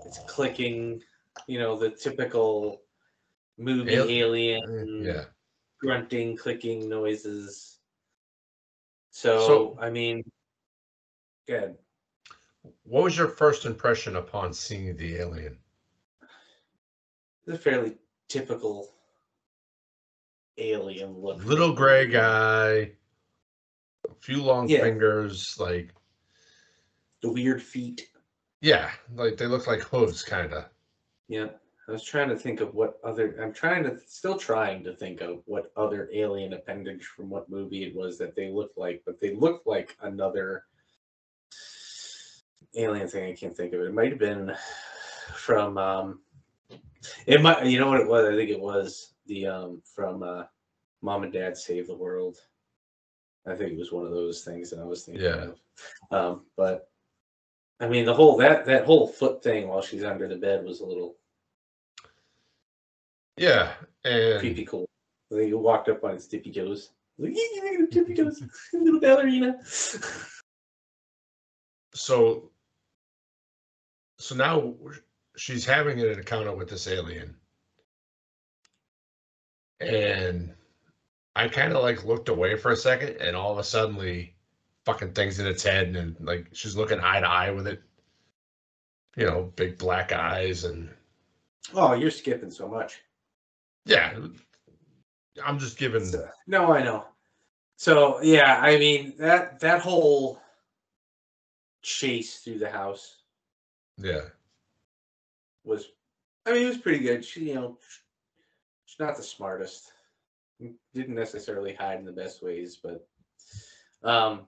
It's 0.05 0.19
clicking, 0.29 1.03
you 1.47 1.59
know, 1.59 1.77
the 1.77 1.91
typical 1.91 2.83
movie 3.59 3.97
Al- 3.97 4.09
alien 4.09 5.03
Yeah. 5.03 5.25
grunting, 5.81 6.37
clicking 6.37 6.89
noises. 6.89 7.79
So, 9.11 9.47
So- 9.47 9.79
I 9.81 9.91
mean, 9.91 10.23
good. 11.49 11.77
What 12.85 13.05
was 13.05 13.17
your 13.17 13.29
first 13.29 13.65
impression 13.65 14.17
upon 14.17 14.53
seeing 14.55 14.97
the 14.97 15.17
alien? 15.17 15.59
The 17.47 17.59
fairly 17.59 17.97
typical 18.29 18.89
alien 20.59 21.19
look. 21.19 21.45
Little 21.45 21.75
gray 21.75 22.07
guy, 22.07 22.93
a 24.09 24.15
few 24.21 24.43
long 24.43 24.69
Yeah. 24.69 24.81
fingers, 24.81 25.57
like 25.59 25.93
The 27.23 27.33
weird 27.33 27.63
feet. 27.63 28.09
yeah, 28.61 28.93
like 29.15 29.37
they 29.37 29.47
look 29.47 29.67
like 29.67 29.81
hooves, 29.81 30.23
kind 30.23 30.53
of. 30.53 30.65
Yeah. 31.29 31.51
I 31.89 31.93
was 31.93 32.03
trying 32.03 32.29
to 32.31 32.37
think 32.37 32.61
of 32.61 32.75
what 32.75 32.99
other 33.05 33.41
I'm 33.41 33.53
trying 33.53 33.85
to 33.85 33.97
still 34.09 34.37
trying 34.37 34.83
to 34.85 34.93
think 34.97 35.21
of 35.21 35.43
what 35.47 35.71
other 35.77 36.11
alien 36.13 36.53
appendage 36.55 37.05
from 37.05 37.31
what 37.31 37.49
movie 37.49 37.85
it 37.85 37.95
was 37.95 38.19
that 38.19 38.35
they 38.35 38.51
look 38.51 38.73
like, 38.77 39.03
but 39.07 39.21
they 39.21 39.35
look 39.37 39.63
like 39.67 39.97
another 40.01 40.65
alien 42.77 43.09
thing. 43.09 43.31
I 43.31 43.35
can't 43.35 43.57
think 43.57 43.73
of 43.73 43.81
it. 43.81 43.87
It 43.89 43.95
might 43.95 44.11
have 44.11 44.19
been 44.19 44.55
from 45.35 45.79
um 45.79 46.21
it 47.27 47.41
might 47.43 47.67
you 47.67 47.79
know 47.79 47.89
what 47.89 48.01
it 48.01 48.09
was? 48.09 48.27
I 48.27 48.37
think 48.37 48.51
it 48.51 48.61
was 48.61 49.15
the 49.27 49.47
um 49.47 49.83
from 49.95 50.23
uh 50.23 50.45
Mom 51.03 51.23
and 51.25 51.33
Dad 51.33 51.57
Save 51.57 51.87
the 51.87 51.95
World. 51.95 52.39
I 53.47 53.55
think 53.55 53.73
it 53.73 53.79
was 53.79 53.93
one 53.93 54.05
of 54.05 54.11
those 54.13 54.43
things 54.43 54.71
that 54.71 54.81
I 54.81 54.85
was 54.85 55.05
thinking 55.05 55.25
Yeah. 55.25 55.49
of. 55.51 55.61
Um, 56.11 56.47
but 56.57 56.91
I 57.81 57.89
mean 57.89 58.05
the 58.05 58.15
whole 58.15 58.37
that 58.39 58.65
that 58.67 58.85
whole 58.85 59.07
foot 59.07 59.43
thing 59.43 59.69
while 59.69 59.83
she's 59.83 60.05
under 60.05 60.29
the 60.29 60.37
bed 60.37 60.65
was 60.65 60.81
a 60.81 60.87
little 60.87 61.17
Yeah, 63.37 63.75
and 64.05 64.41
creepy 64.41 64.65
cool. 64.65 64.89
I 65.33 65.37
think 65.37 65.49
you 65.49 65.59
walked 65.59 65.89
up 65.89 66.03
on 66.05 66.15
its 66.15 66.27
tippy 66.27 66.53
toes. 66.53 66.91
Like, 67.19 67.33
"Ee, 67.33 67.61
little 67.63 67.87
tippy 67.87 68.15
toes, 68.15 68.43
little 68.73 69.01
ballerina. 69.01 69.59
so 71.95 72.51
so 74.19 74.35
now 74.35 74.75
she's 75.37 75.65
having 75.67 76.01
an 76.01 76.09
encounter 76.09 76.55
with 76.55 76.69
this 76.71 76.87
alien 76.89 77.35
and 79.81 80.55
i 81.35 81.47
kind 81.49 81.73
of 81.73 81.83
like 81.83 82.05
looked 82.05 82.29
away 82.29 82.57
for 82.57 82.71
a 82.71 82.77
second 82.77 83.17
and 83.21 83.37
all 83.37 83.53
of 83.53 83.59
a 83.59 83.65
sudden 83.65 84.29
fucking 84.87 85.13
things 85.13 85.39
in 85.39 85.47
its 85.47 85.63
head 85.63 85.95
and 85.97 86.17
like 86.21 86.49
she's 86.53 86.77
looking 86.77 87.01
eye 87.01 87.21
to 87.21 87.29
eye 87.29 87.51
with 87.51 87.67
it 87.67 87.83
you 89.17 89.27
know 89.27 89.53
big 89.57 89.77
black 89.79 90.13
eyes 90.13 90.65
and 90.65 90.89
Oh, 91.75 91.95
you're 91.95 92.13
skipping 92.13 92.51
so 92.51 92.69
much. 92.69 93.01
yeah 93.87 94.17
i'm 95.45 95.59
just 95.59 95.77
giving 95.77 96.05
So- 96.05 96.29
no, 96.47 96.73
I 96.73 96.83
know. 96.83 97.07
So 97.79 98.23
yeah, 98.23 98.59
I 98.63 98.79
mean 98.79 99.15
that 99.19 99.61
that 99.61 99.83
whole 99.83 100.41
chase 101.83 102.39
through 102.39 102.59
the 102.61 102.71
house 102.71 103.16
yeah 103.99 104.23
was, 105.65 105.87
I 106.47 106.53
mean, 106.53 106.65
it 106.65 106.69
was 106.69 106.79
pretty 106.79 107.01
good. 107.01 107.25
She, 107.25 107.49
you 107.49 107.55
know, 107.55 107.79
she's 108.85 109.01
not 109.01 109.17
the 109.17 109.23
smartest. 109.23 109.93
Didn't 110.95 111.15
necessarily 111.15 111.75
hide 111.75 111.99
in 111.99 112.05
the 112.05 112.13
best 112.13 112.43
ways, 112.43 112.79
but 112.83 113.07
um, 114.03 114.47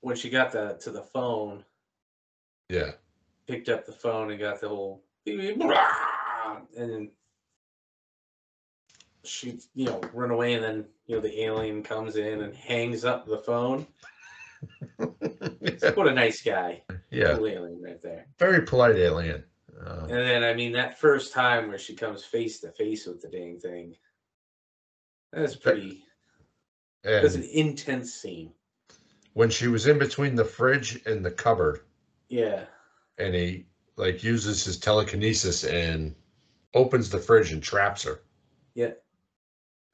when 0.00 0.16
she 0.16 0.28
got 0.28 0.52
the 0.52 0.76
to 0.80 0.90
the 0.90 1.02
phone, 1.02 1.64
yeah 2.68 2.92
picked 3.46 3.68
up 3.68 3.84
the 3.84 3.92
phone 3.92 4.30
and 4.30 4.40
got 4.40 4.60
the 4.60 4.68
whole 4.68 5.02
and 5.26 6.66
then 6.76 7.10
she 9.22 9.58
you 9.74 9.86
know 9.86 10.00
run 10.12 10.30
away 10.30 10.54
and 10.54 10.62
then 10.62 10.84
you 11.06 11.14
know 11.14 11.20
the 11.20 11.42
alien 11.42 11.82
comes 11.82 12.16
in 12.16 12.42
and 12.42 12.54
hangs 12.54 13.04
up 13.04 13.26
the 13.26 13.38
phone 13.38 13.86
what 14.96 16.08
a 16.08 16.14
nice 16.14 16.42
guy 16.42 16.82
yeah. 17.14 17.36
Cool 17.36 17.48
alien 17.48 17.82
right 17.82 18.02
there. 18.02 18.26
Very 18.38 18.62
polite 18.62 18.96
alien. 18.96 19.44
Um, 19.84 20.04
and 20.04 20.10
then 20.10 20.44
i 20.44 20.54
mean 20.54 20.72
that 20.72 21.00
first 21.00 21.32
time 21.32 21.68
where 21.68 21.78
she 21.78 21.94
comes 21.94 22.24
face 22.24 22.60
to 22.60 22.70
face 22.70 23.06
with 23.06 23.20
the 23.20 23.28
dang 23.28 23.58
thing 23.58 23.96
that's 25.32 25.56
pretty 25.56 26.04
that's 27.02 27.34
an 27.34 27.42
intense 27.52 28.14
scene. 28.14 28.52
when 29.34 29.50
she 29.50 29.66
was 29.66 29.86
in 29.86 29.98
between 29.98 30.36
the 30.36 30.44
fridge 30.44 31.02
and 31.06 31.24
the 31.24 31.30
cupboard. 31.30 31.80
Yeah. 32.28 32.64
And 33.18 33.34
he 33.34 33.66
like 33.96 34.22
uses 34.22 34.64
his 34.64 34.78
telekinesis 34.78 35.64
and 35.64 36.14
opens 36.72 37.10
the 37.10 37.18
fridge 37.18 37.52
and 37.52 37.62
traps 37.62 38.04
her. 38.04 38.20
yeah 38.74 38.92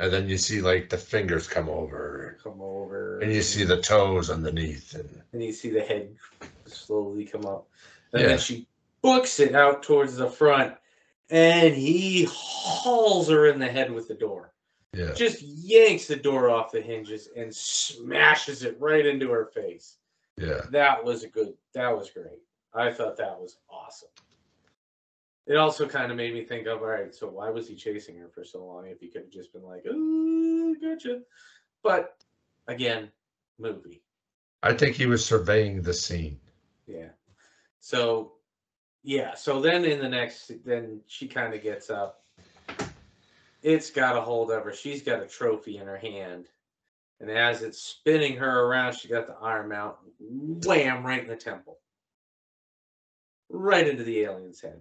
And 0.01 0.11
then 0.11 0.29
you 0.31 0.39
see 0.39 0.63
like 0.63 0.89
the 0.89 0.97
fingers 0.97 1.47
come 1.47 1.69
over 1.69 2.39
come 2.43 2.61
over 2.63 3.19
and 3.21 3.31
you 3.33 3.43
see 3.43 3.65
the 3.65 3.83
toes 3.83 4.31
underneath 4.31 4.95
and 4.95 5.23
and 5.35 5.45
you 5.45 5.53
see 5.53 5.69
the 5.69 5.83
head 5.83 6.17
slowly 6.65 7.27
come 7.27 7.45
up. 7.45 7.69
And 8.15 8.23
Yeah. 8.23 8.29
then 8.29 8.39
she 8.39 8.67
books 9.03 9.41
it 9.41 9.55
out 9.55 9.83
towards 9.83 10.17
the 10.17 10.29
front, 10.31 10.75
and 11.31 11.75
he 11.75 12.27
hauls 12.31 13.29
her 13.29 13.47
in 13.47 13.59
the 13.59 13.69
head 13.69 13.93
with 13.93 14.09
the 14.09 14.15
door. 14.15 14.53
yeah. 14.95 15.13
Just 15.13 15.43
yanks 15.43 16.07
the 16.07 16.17
door 16.17 16.49
off 16.51 16.73
the 16.73 16.81
hinges 16.81 17.29
and 17.37 17.55
smashes 17.55 18.65
it 18.65 18.81
right 18.81 19.05
into 19.07 19.31
her 19.31 19.47
face. 19.55 19.99
Yeah. 20.37 20.63
That 20.71 21.05
was 21.05 21.23
a 21.25 21.29
good. 21.29 21.53
That 21.75 21.97
was 21.97 22.11
great. 22.11 22.41
I 22.75 22.91
thought 22.93 23.17
that 23.19 23.39
was 23.39 23.59
awesome. 23.71 24.09
It 25.51 25.57
also 25.57 25.89
kind 25.89 26.13
of 26.13 26.17
made 26.17 26.33
me 26.33 26.45
think 26.45 26.69
of 26.69 26.79
all 26.79 26.87
right. 26.87 27.13
So 27.13 27.27
why 27.29 27.51
was 27.51 27.67
he 27.67 27.75
chasing 27.75 28.17
her 28.19 28.29
for 28.29 28.45
so 28.45 28.65
long? 28.65 28.87
If 28.87 29.01
he 29.01 29.09
could 29.09 29.23
have 29.23 29.33
just 29.33 29.53
been 29.53 29.65
like, 29.65 29.85
"Ooh, 29.85 30.79
gotcha," 30.79 31.23
but 31.83 32.23
again, 32.69 33.11
movie. 33.59 34.01
I 34.63 34.75
think 34.75 34.95
he 34.95 35.07
was 35.07 35.27
surveying 35.27 35.83
the 35.83 35.93
scene. 35.93 36.39
Yeah. 36.87 37.09
So, 37.81 38.35
yeah. 39.03 39.35
So 39.35 39.61
then 39.61 39.85
in 39.85 39.99
the 39.99 40.09
next, 40.09 40.53
then 40.65 41.01
she 41.09 41.27
kind 41.27 41.53
of 41.53 41.65
gets 41.65 41.91
up. 41.91 42.23
It's 43.61 43.91
got 43.91 44.17
a 44.17 44.21
hold 44.21 44.53
of 44.53 44.63
her. 44.63 44.73
She's 44.73 45.03
got 45.03 45.21
a 45.21 45.27
trophy 45.27 45.79
in 45.79 45.89
her 45.89 45.99
hand. 45.99 46.47
And 47.19 47.29
as 47.29 47.63
it's 47.63 47.83
spinning 47.83 48.37
her 48.37 48.67
around, 48.67 48.93
she 48.93 49.09
got 49.09 49.27
the 49.27 49.37
arm 49.37 49.73
out, 49.73 49.99
wham, 50.21 51.05
right 51.05 51.23
in 51.25 51.29
the 51.29 51.35
temple. 51.35 51.81
Right 53.49 53.89
into 53.89 54.05
the 54.05 54.21
alien's 54.21 54.61
head. 54.61 54.81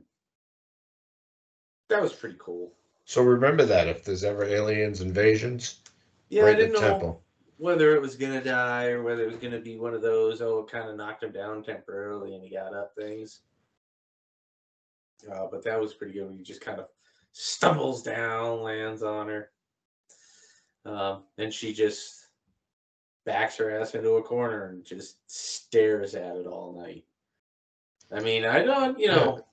That 1.90 2.02
was 2.02 2.14
pretty 2.14 2.38
cool. 2.40 2.74
So 3.06 3.24
remember 3.24 3.66
that 3.66 3.88
if 3.88 4.04
there's 4.06 4.24
ever 4.24 4.44
aliens 4.46 5.02
invasions, 5.02 5.82
Yeah, 6.30 6.44
right 6.44 6.56
I 6.56 6.60
didn't 6.60 6.74
know. 6.74 6.80
temple. 6.80 7.24
whether 7.58 7.94
it 7.96 8.02
was 8.02 8.16
gonna 8.16 8.44
die 8.44 8.88
or 8.90 9.02
whether 9.04 9.24
it 9.24 9.28
was 9.32 9.38
gonna 9.38 9.60
be 9.60 9.78
one 9.78 9.94
of 9.94 10.02
those, 10.02 10.42
oh, 10.42 10.60
it 10.60 10.72
kind 10.72 10.88
of 10.90 10.96
knocked 10.96 11.24
him 11.24 11.32
down 11.32 11.64
temporarily 11.64 12.36
and 12.36 12.44
he 12.44 12.50
got 12.50 12.74
up 12.74 12.94
things. 12.96 13.42
Uh, 15.30 15.48
but 15.52 15.64
that 15.64 15.80
was 15.80 15.94
pretty 15.94 16.14
good. 16.14 16.32
He 16.32 16.44
just 16.44 16.62
kind 16.62 16.80
of 16.80 16.88
stumbles 17.34 18.02
down, 18.04 18.62
lands 18.62 19.04
on 19.04 19.28
her, 19.28 19.52
um, 20.86 21.24
and 21.38 21.54
she 21.54 21.74
just 21.74 22.28
backs 23.26 23.58
her 23.58 23.70
ass 23.78 23.96
into 23.96 24.12
a 24.12 24.24
corner 24.24 24.68
and 24.70 24.86
just 24.86 25.18
stares 25.30 26.16
at 26.16 26.38
it 26.38 26.48
all 26.48 26.72
night. 26.82 27.04
I 28.12 28.22
mean, 28.22 28.46
I 28.46 28.64
don't, 28.64 28.98
you 28.98 29.08
know, 29.08 29.46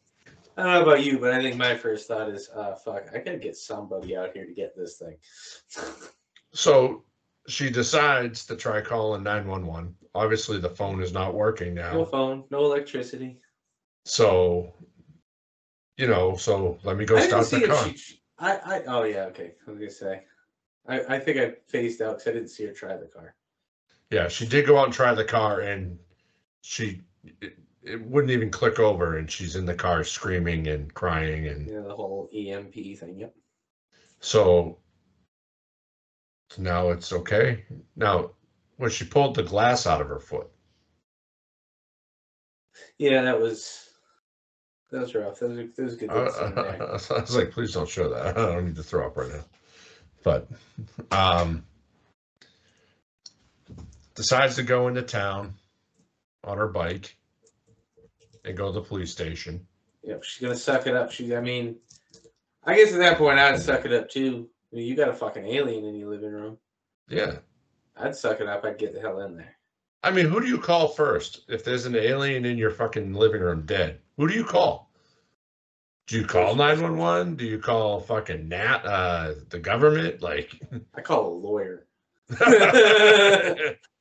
I 0.56 0.62
don't 0.62 0.72
know 0.72 0.82
about 0.82 1.04
you, 1.04 1.18
but 1.18 1.32
I 1.32 1.42
think 1.42 1.56
my 1.56 1.76
first 1.76 2.08
thought 2.08 2.30
is, 2.30 2.48
uh, 2.54 2.74
fuck, 2.76 3.08
I 3.14 3.18
gotta 3.18 3.36
get 3.36 3.56
somebody 3.56 4.16
out 4.16 4.32
here 4.32 4.46
to 4.46 4.54
get 4.54 4.74
this 4.74 4.96
thing. 4.96 5.16
So 6.54 7.04
she 7.46 7.68
decides 7.68 8.46
to 8.46 8.56
try 8.56 8.80
calling 8.80 9.22
911. 9.22 9.94
Obviously, 10.14 10.58
the 10.58 10.70
phone 10.70 11.02
is 11.02 11.12
not 11.12 11.34
working 11.34 11.74
now. 11.74 11.92
no 11.92 12.04
phone, 12.06 12.44
no 12.50 12.64
electricity. 12.64 13.38
So, 14.04 14.72
you 15.98 16.06
know, 16.06 16.36
so 16.36 16.78
let 16.84 16.96
me 16.96 17.04
go 17.04 17.16
I 17.16 17.42
see 17.42 17.60
the 17.60 17.66
car. 17.66 17.88
she. 17.88 18.22
I, 18.38 18.56
I, 18.56 18.82
oh 18.86 19.02
yeah, 19.04 19.24
okay. 19.26 19.52
I 19.66 19.70
was 19.70 19.78
gonna 19.78 19.90
say, 19.90 20.22
I, 20.88 21.16
I 21.16 21.18
think 21.18 21.38
I 21.38 21.54
phased 21.68 22.00
out 22.00 22.18
because 22.18 22.28
I 22.28 22.32
didn't 22.32 22.48
see 22.48 22.64
her 22.64 22.72
try 22.72 22.96
the 22.96 23.06
car. 23.06 23.34
Yeah, 24.10 24.28
she 24.28 24.46
did 24.46 24.66
go 24.66 24.78
out 24.78 24.86
and 24.86 24.94
try 24.94 25.14
the 25.14 25.24
car, 25.24 25.60
and 25.60 25.98
she 26.62 27.02
it, 27.42 27.58
it 27.86 28.04
wouldn't 28.04 28.32
even 28.32 28.50
click 28.50 28.78
over, 28.78 29.16
and 29.16 29.30
she's 29.30 29.56
in 29.56 29.64
the 29.64 29.74
car 29.74 30.02
screaming 30.02 30.66
and 30.66 30.92
crying, 30.92 31.46
and 31.46 31.66
know, 31.68 31.86
the 31.86 31.94
whole 31.94 32.28
EMP 32.34 32.74
thing. 32.74 33.20
Yep. 33.20 33.34
so 34.20 34.78
so 36.50 36.62
now 36.62 36.90
it's 36.90 37.12
okay. 37.12 37.64
Now, 37.94 38.32
when 38.76 38.90
she 38.90 39.04
pulled 39.04 39.36
the 39.36 39.42
glass 39.42 39.86
out 39.86 40.00
of 40.00 40.08
her 40.08 40.20
foot, 40.20 40.48
Yeah, 42.98 43.22
that 43.22 43.40
was 43.40 43.88
that 44.90 45.00
was 45.02 45.14
rough. 45.14 45.38
That 45.38 45.50
was 45.50 45.58
that 45.76 45.82
was 45.82 45.96
good 45.96 46.10
I, 46.10 46.14
there. 46.14 46.82
I 46.88 47.20
was 47.20 47.36
like, 47.36 47.52
please 47.52 47.72
don't 47.72 47.88
show 47.88 48.08
that. 48.10 48.26
I 48.38 48.52
don't 48.52 48.66
need 48.66 48.76
to 48.76 48.82
throw 48.82 49.06
up 49.06 49.16
right 49.16 49.30
now. 49.30 49.44
But 50.24 50.48
um 51.12 51.64
decides 54.14 54.56
to 54.56 54.62
go 54.62 54.88
into 54.88 55.02
town 55.02 55.54
on 56.42 56.58
her 56.58 56.68
bike 56.68 57.16
and 58.46 58.56
go 58.56 58.66
to 58.66 58.72
the 58.72 58.82
police 58.82 59.10
station. 59.10 59.66
Yep, 60.02 60.22
she's 60.22 60.42
gonna 60.42 60.56
suck 60.56 60.86
it 60.86 60.94
up. 60.94 61.10
She, 61.10 61.34
I 61.34 61.40
mean, 61.40 61.76
I 62.64 62.76
guess 62.76 62.92
at 62.92 62.98
that 62.98 63.18
point 63.18 63.38
I'd 63.38 63.60
suck 63.60 63.84
it 63.84 63.92
up 63.92 64.08
too. 64.08 64.48
I 64.72 64.76
mean, 64.76 64.86
you 64.86 64.94
got 64.94 65.08
a 65.08 65.14
fucking 65.14 65.46
alien 65.46 65.84
in 65.84 65.94
your 65.94 66.10
living 66.10 66.32
room. 66.32 66.58
Yeah. 67.08 67.38
I'd 67.96 68.14
suck 68.14 68.40
it 68.40 68.48
up. 68.48 68.64
I'd 68.64 68.78
get 68.78 68.94
the 68.94 69.00
hell 69.00 69.20
in 69.20 69.36
there. 69.36 69.56
I 70.02 70.10
mean, 70.10 70.26
who 70.26 70.40
do 70.40 70.46
you 70.46 70.58
call 70.58 70.88
first 70.88 71.42
if 71.48 71.64
there's 71.64 71.86
an 71.86 71.96
alien 71.96 72.44
in 72.44 72.58
your 72.58 72.70
fucking 72.70 73.14
living 73.14 73.40
room 73.40 73.64
dead? 73.66 74.00
Who 74.16 74.28
do 74.28 74.34
you 74.34 74.44
call? 74.44 74.90
Do 76.06 76.16
you 76.16 76.24
call 76.24 76.54
911? 76.54 77.34
Do 77.34 77.44
you 77.44 77.58
call 77.58 77.98
fucking 78.00 78.48
Nat, 78.48 78.84
uh, 78.84 79.34
the 79.48 79.58
government? 79.58 80.22
Like, 80.22 80.60
I 80.94 81.00
call 81.00 81.32
a 81.32 81.34
lawyer. 81.34 81.86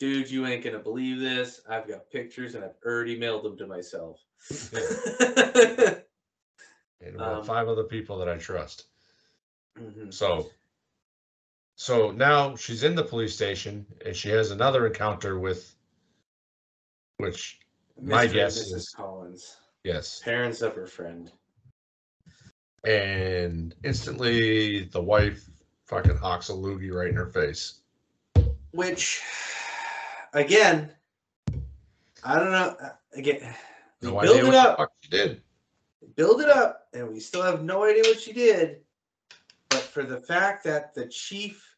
Dude, 0.00 0.30
you 0.30 0.46
ain't 0.46 0.64
gonna 0.64 0.78
believe 0.80 1.20
this. 1.20 1.60
I've 1.68 1.86
got 1.88 2.10
pictures 2.10 2.54
and 2.54 2.64
I've 2.64 2.74
already 2.84 3.16
mailed 3.18 3.44
them 3.44 3.56
to 3.58 3.66
myself. 3.66 4.20
and 7.00 7.14
about 7.14 7.38
Um, 7.40 7.44
five 7.44 7.68
other 7.68 7.84
people 7.84 8.18
that 8.18 8.28
I 8.28 8.36
trust. 8.36 8.86
Mhm. 9.78 10.12
So, 10.12 10.50
so 11.76 12.10
now 12.10 12.56
she's 12.56 12.82
in 12.84 12.94
the 12.94 13.04
police 13.04 13.34
station 13.34 13.86
and 14.04 14.14
she 14.16 14.28
has 14.30 14.50
another 14.50 14.86
encounter 14.86 15.38
with, 15.38 15.74
which, 17.18 17.60
My 18.00 18.24
Mr. 18.24 18.24
and 18.24 18.32
guess 18.34 18.58
Mrs. 18.58 18.74
is- 18.74 18.90
Collins, 18.96 19.56
yes, 19.84 20.20
parents 20.22 20.60
of 20.62 20.74
her 20.74 20.86
friend. 20.86 21.30
and 22.84 23.74
instantly 23.82 24.84
the 24.84 25.00
wife 25.02 25.48
fucking 25.86 26.16
hawks 26.16 26.50
a 26.50 26.52
loogie 26.52 26.92
right 26.92 27.08
in 27.08 27.14
her 27.16 27.28
face. 27.30 27.80
Which, 28.72 29.22
again, 30.34 30.90
I 32.22 32.38
don't 32.38 32.52
know. 32.52 32.76
uh, 32.80 32.90
Again, 33.14 33.54
No 34.02 34.20
build 34.20 34.44
it 34.48 34.54
up, 34.54 34.92
she 35.00 35.08
did. 35.10 35.40
build 36.16 36.40
it 36.40 36.48
up, 36.50 36.88
and 36.92 37.08
we 37.08 37.20
still 37.20 37.42
have 37.42 37.62
no 37.62 37.84
idea 37.84 38.02
what 38.02 38.20
she 38.20 38.32
did. 38.32 38.80
But 39.68 39.80
for 39.82 40.02
the 40.02 40.20
fact 40.20 40.64
that 40.64 40.94
the 40.94 41.06
chief 41.06 41.76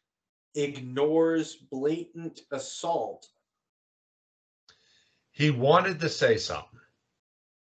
ignores 0.55 1.55
blatant 1.55 2.41
assault, 2.51 3.27
He 5.31 5.51
wanted 5.51 5.99
to 5.99 6.09
say 6.09 6.37
something. 6.37 6.79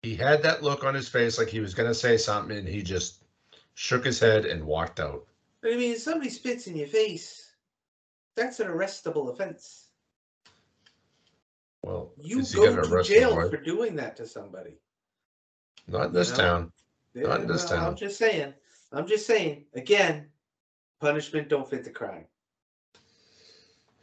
He 0.02 0.14
had 0.14 0.42
that 0.42 0.62
look 0.62 0.84
on 0.84 0.94
his 0.94 1.08
face 1.08 1.38
like 1.38 1.48
he 1.48 1.60
was 1.60 1.74
going 1.74 1.88
to 1.88 1.94
say 1.94 2.16
something, 2.18 2.56
and 2.58 2.68
he 2.68 2.82
just 2.82 3.24
shook 3.74 4.04
his 4.04 4.20
head 4.20 4.44
and 4.44 4.62
walked 4.64 5.00
out. 5.00 5.26
I 5.64 5.76
mean, 5.76 5.92
if 5.92 6.00
somebody 6.00 6.28
spits 6.28 6.66
in 6.66 6.76
your 6.76 6.88
face, 6.88 7.52
that's 8.36 8.60
an 8.60 8.66
arrestable 8.68 9.32
offense. 9.32 9.88
Well, 11.82 12.12
You 12.20 12.40
is 12.40 12.52
he 12.52 12.58
go 12.58 12.76
to 12.76 13.02
jail 13.02 13.34
for 13.50 13.56
doing 13.56 13.96
that 13.96 14.16
to 14.16 14.26
somebody. 14.26 14.78
Not 15.88 16.06
in 16.06 16.12
this 16.12 16.30
know? 16.30 16.36
town. 16.36 16.72
Not 17.14 17.40
in 17.40 17.48
this 17.48 17.64
town. 17.64 17.84
I'm 17.84 17.96
just 17.96 18.18
saying. 18.18 18.54
I'm 18.92 19.06
just 19.06 19.26
saying. 19.26 19.64
Again, 19.74 20.26
punishment 21.00 21.48
don't 21.48 21.68
fit 21.68 21.84
the 21.84 21.90
crime. 21.90 22.26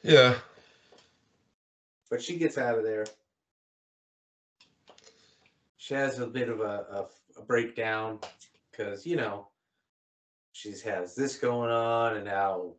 Yeah. 0.04 0.36
But 2.10 2.22
she 2.22 2.38
gets 2.38 2.58
out 2.58 2.78
of 2.78 2.84
there. 2.84 3.06
She 5.78 5.94
has 5.94 6.20
a 6.20 6.28
bit 6.28 6.50
of 6.50 6.60
a, 6.60 6.86
a, 6.92 7.40
a 7.40 7.44
breakdown 7.44 8.20
because 8.72 9.06
you 9.06 9.16
know 9.16 9.48
she 10.52 10.74
has 10.84 11.16
this 11.16 11.38
going 11.38 11.72
on, 11.72 12.18
and 12.18 12.26
now 12.26 12.74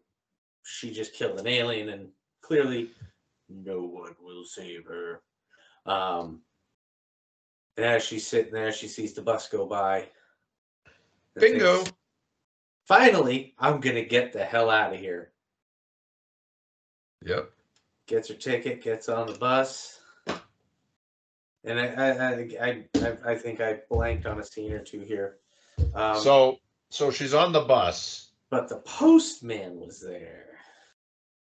she 0.64 0.92
just 0.92 1.14
killed 1.14 1.40
an 1.40 1.46
alien, 1.46 1.88
and 1.88 2.08
clearly 2.42 2.90
no 3.50 3.80
one 3.82 4.14
will 4.20 4.44
save 4.44 4.84
her. 4.86 5.22
Um, 5.86 6.40
and 7.76 7.86
as 7.86 8.04
she's 8.04 8.26
sitting 8.26 8.52
there, 8.52 8.72
she 8.72 8.88
sees 8.88 9.14
the 9.14 9.22
bus 9.22 9.48
go 9.48 9.66
by. 9.66 10.08
Bingo. 11.36 11.76
thinks, 11.78 11.92
Finally, 12.86 13.54
I'm 13.58 13.80
gonna 13.80 14.04
get 14.04 14.32
the 14.32 14.44
hell 14.44 14.68
out 14.70 14.92
of 14.92 14.98
here. 15.00 15.30
Yep. 17.24 17.50
gets 18.06 18.28
her 18.28 18.34
ticket, 18.34 18.82
gets 18.82 19.08
on 19.08 19.26
the 19.26 19.38
bus. 19.38 20.00
And 21.62 21.78
I 21.78 21.86
I, 21.86 22.08
I, 22.10 22.32
I, 22.62 22.84
I- 23.06 23.32
I 23.32 23.34
think 23.36 23.60
I 23.60 23.80
blanked 23.90 24.26
on 24.26 24.40
a 24.40 24.44
scene 24.44 24.72
or 24.72 24.82
two 24.82 25.00
here. 25.00 25.36
Um, 25.94 26.18
so, 26.18 26.56
so 26.90 27.10
she's 27.10 27.34
on 27.34 27.52
the 27.52 27.60
bus, 27.60 28.30
but 28.50 28.68
the 28.68 28.78
postman 28.78 29.78
was 29.78 30.00
there. 30.00 30.46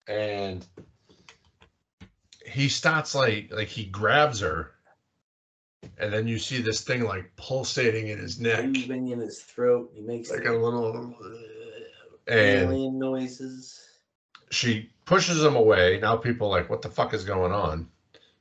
and 0.07 0.65
he 2.51 2.69
starts 2.69 3.15
like 3.15 3.51
like 3.51 3.67
he 3.67 3.85
grabs 3.85 4.41
her, 4.41 4.71
and 5.97 6.11
then 6.11 6.27
you 6.27 6.37
see 6.37 6.61
this 6.61 6.81
thing 6.81 7.03
like 7.03 7.35
pulsating 7.35 8.07
in 8.07 8.19
his 8.19 8.39
neck, 8.39 8.65
Moving 8.65 9.09
in 9.09 9.19
his 9.19 9.41
throat. 9.41 9.91
He 9.93 10.01
makes 10.01 10.29
like 10.29 10.45
a 10.45 10.51
little, 10.51 11.15
uh, 11.23 12.33
alien 12.33 12.99
noises. 12.99 13.79
she 14.51 14.89
pushes 15.05 15.43
him 15.43 15.55
away. 15.55 15.99
Now 16.01 16.17
people 16.17 16.47
are 16.47 16.59
like, 16.59 16.69
what 16.69 16.81
the 16.81 16.89
fuck 16.89 17.13
is 17.13 17.23
going 17.23 17.51
on? 17.51 17.89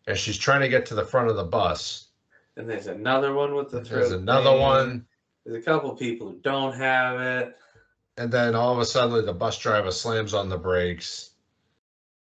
And 0.06 0.18
she's 0.18 0.38
trying 0.38 0.60
to 0.60 0.68
get 0.68 0.86
to 0.86 0.94
the 0.94 1.04
front 1.04 1.30
of 1.30 1.36
the 1.36 1.44
bus. 1.44 2.08
And 2.56 2.68
there's 2.68 2.88
another 2.88 3.32
one 3.32 3.54
with 3.54 3.70
the 3.70 3.84
throat. 3.84 4.00
There's 4.00 4.12
another 4.12 4.50
thing. 4.50 4.60
one. 4.60 5.06
There's 5.44 5.62
a 5.62 5.64
couple 5.64 5.94
people 5.96 6.28
who 6.28 6.38
don't 6.40 6.74
have 6.74 7.20
it. 7.20 7.56
And 8.16 8.30
then 8.30 8.54
all 8.54 8.72
of 8.72 8.80
a 8.80 8.84
sudden, 8.84 9.24
the 9.24 9.32
bus 9.32 9.58
driver 9.58 9.90
slams 9.90 10.34
on 10.34 10.48
the 10.48 10.58
brakes. 10.58 11.30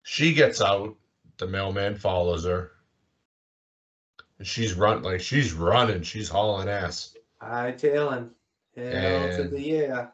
She 0.04 0.34
gets 0.34 0.62
out. 0.62 0.96
The 1.39 1.47
mailman 1.47 1.95
follows 1.95 2.45
her. 2.45 2.71
And 4.38 4.47
she's 4.47 4.73
run 4.73 5.04
like 5.04 5.21
she's 5.21 5.54
running. 5.54 6.04
She's 6.04 6.30
hauling 6.30 6.69
ass. 6.69 7.15
Hightailing. 7.41 8.30
Hell 8.75 9.38
to 9.38 9.47
the 9.49 9.62
yeah. 9.62 10.08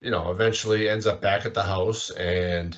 You 0.00 0.10
know, 0.10 0.30
eventually 0.30 0.88
ends 0.88 1.06
up 1.06 1.20
back 1.20 1.46
at 1.46 1.54
the 1.54 1.62
house. 1.62 2.10
And 2.10 2.76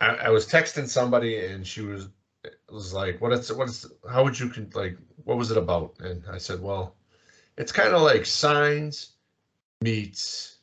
I, 0.00 0.14
I 0.14 0.28
was 0.30 0.46
texting 0.46 0.88
somebody, 0.88 1.44
and 1.46 1.66
she 1.66 1.82
was 1.82 2.08
was 2.70 2.92
like, 2.92 3.20
"What 3.20 3.32
is 3.32 3.52
what 3.52 3.68
is 3.68 3.90
how 4.10 4.24
would 4.24 4.38
you 4.38 4.50
con- 4.50 4.70
like 4.74 4.96
what 5.24 5.38
was 5.38 5.50
it 5.50 5.56
about?" 5.56 5.96
And 6.00 6.22
I 6.30 6.38
said, 6.38 6.60
"Well, 6.60 6.96
it's 7.56 7.72
kind 7.72 7.94
of 7.94 8.02
like 8.02 8.24
Signs 8.26 9.12
meets 9.80 10.58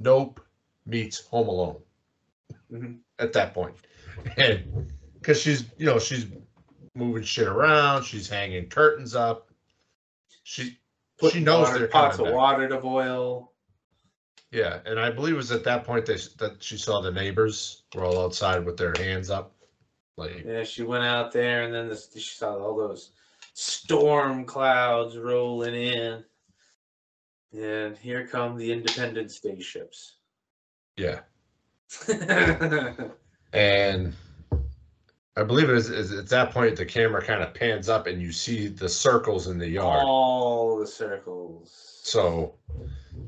Nope 0.00 0.40
meets 0.86 1.26
Home 1.26 1.48
Alone." 1.48 1.80
Mhm. 2.72 2.98
at 3.18 3.32
that 3.32 3.54
point. 3.54 3.76
And 4.36 4.92
because 5.14 5.40
she's, 5.40 5.64
you 5.78 5.86
know, 5.86 5.98
she's 5.98 6.26
moving 6.94 7.22
shit 7.22 7.46
around, 7.46 8.02
she's 8.04 8.28
hanging 8.28 8.68
curtains 8.68 9.14
up. 9.14 9.48
She 10.42 10.78
she 11.30 11.40
knows 11.40 11.66
water- 11.68 11.78
they're 11.80 11.88
pots 11.88 12.18
of 12.18 12.24
back. 12.26 12.34
water 12.34 12.68
to 12.68 12.78
boil. 12.78 13.52
Yeah, 14.50 14.80
and 14.86 14.98
I 14.98 15.10
believe 15.10 15.34
it 15.34 15.36
was 15.36 15.52
at 15.52 15.62
that 15.64 15.84
point 15.84 16.06
they, 16.06 16.16
that 16.38 16.56
she 16.62 16.78
saw 16.78 17.00
the 17.00 17.10
neighbors 17.12 17.82
were 17.94 18.04
all 18.04 18.24
outside 18.24 18.64
with 18.64 18.76
their 18.76 18.94
hands 18.96 19.28
up. 19.30 19.54
Like, 20.16 20.42
Yeah, 20.44 20.64
she 20.64 20.82
went 20.82 21.04
out 21.04 21.30
there, 21.32 21.62
and 21.64 21.72
then 21.74 21.86
this, 21.88 22.10
she 22.14 22.20
saw 22.34 22.56
all 22.56 22.76
those 22.76 23.12
storm 23.52 24.44
clouds 24.46 25.16
rolling 25.18 25.74
in, 25.74 26.24
and 27.52 27.96
here 27.98 28.26
come 28.26 28.56
the 28.56 28.72
Independence 28.72 29.38
Day 29.38 29.60
ships. 29.60 30.16
yeah. 30.96 31.20
And 33.52 34.12
I 35.36 35.42
believe 35.42 35.70
it 35.70 35.76
is, 35.76 35.88
is 35.88 36.12
at 36.12 36.28
that 36.28 36.50
point 36.52 36.76
the 36.76 36.84
camera 36.84 37.22
kind 37.24 37.42
of 37.42 37.54
pans 37.54 37.88
up 37.88 38.06
and 38.06 38.20
you 38.20 38.32
see 38.32 38.66
the 38.68 38.88
circles 38.88 39.46
in 39.46 39.56
the 39.58 39.68
yard. 39.68 40.02
all 40.04 40.78
the 40.78 40.86
circles. 40.86 42.00
So 42.02 42.54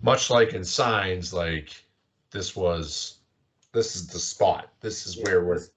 much 0.03 0.29
like 0.31 0.53
in 0.53 0.65
signs, 0.65 1.33
like 1.33 1.71
this 2.33 2.55
was 2.55 3.19
this 3.73 3.95
is 3.97 4.09
the 4.09 4.19
spot. 4.19 4.69
This 4.81 5.07
is 5.07 5.17
Yeah, 5.17 5.25
where 5.25 5.45
we're 5.45 5.59
this- 5.59 5.71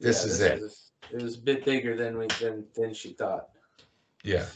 this 0.00 0.24
is 0.24 0.40
it. 0.40 0.60
was- 0.60 0.80
it 1.12 1.22
was 1.22 1.36
a 1.36 1.40
bit 1.40 1.64
bigger 1.66 1.94
than 1.96 2.16
we 2.18 2.26
than 2.40 2.66
than 2.74 2.94
she 2.94 3.12
thought. 3.12 3.50
yeah. 4.24 4.46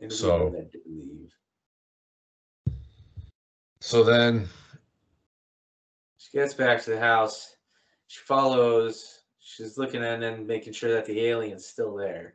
And 0.00 0.12
So- 0.12 0.44
were 0.48 0.58
led 0.58 0.72
to 0.72 0.78
believe. 0.78 1.32
So 3.80 4.04
then 4.04 4.48
She 6.36 6.42
gets 6.42 6.52
back 6.52 6.82
to 6.84 6.90
the 6.90 7.00
house. 7.00 7.56
She 8.08 8.20
follows. 8.20 9.20
She's 9.40 9.78
looking 9.78 10.02
it 10.02 10.22
and 10.22 10.46
making 10.46 10.74
sure 10.74 10.92
that 10.92 11.06
the 11.06 11.18
alien's 11.28 11.64
still 11.64 11.96
there. 11.96 12.34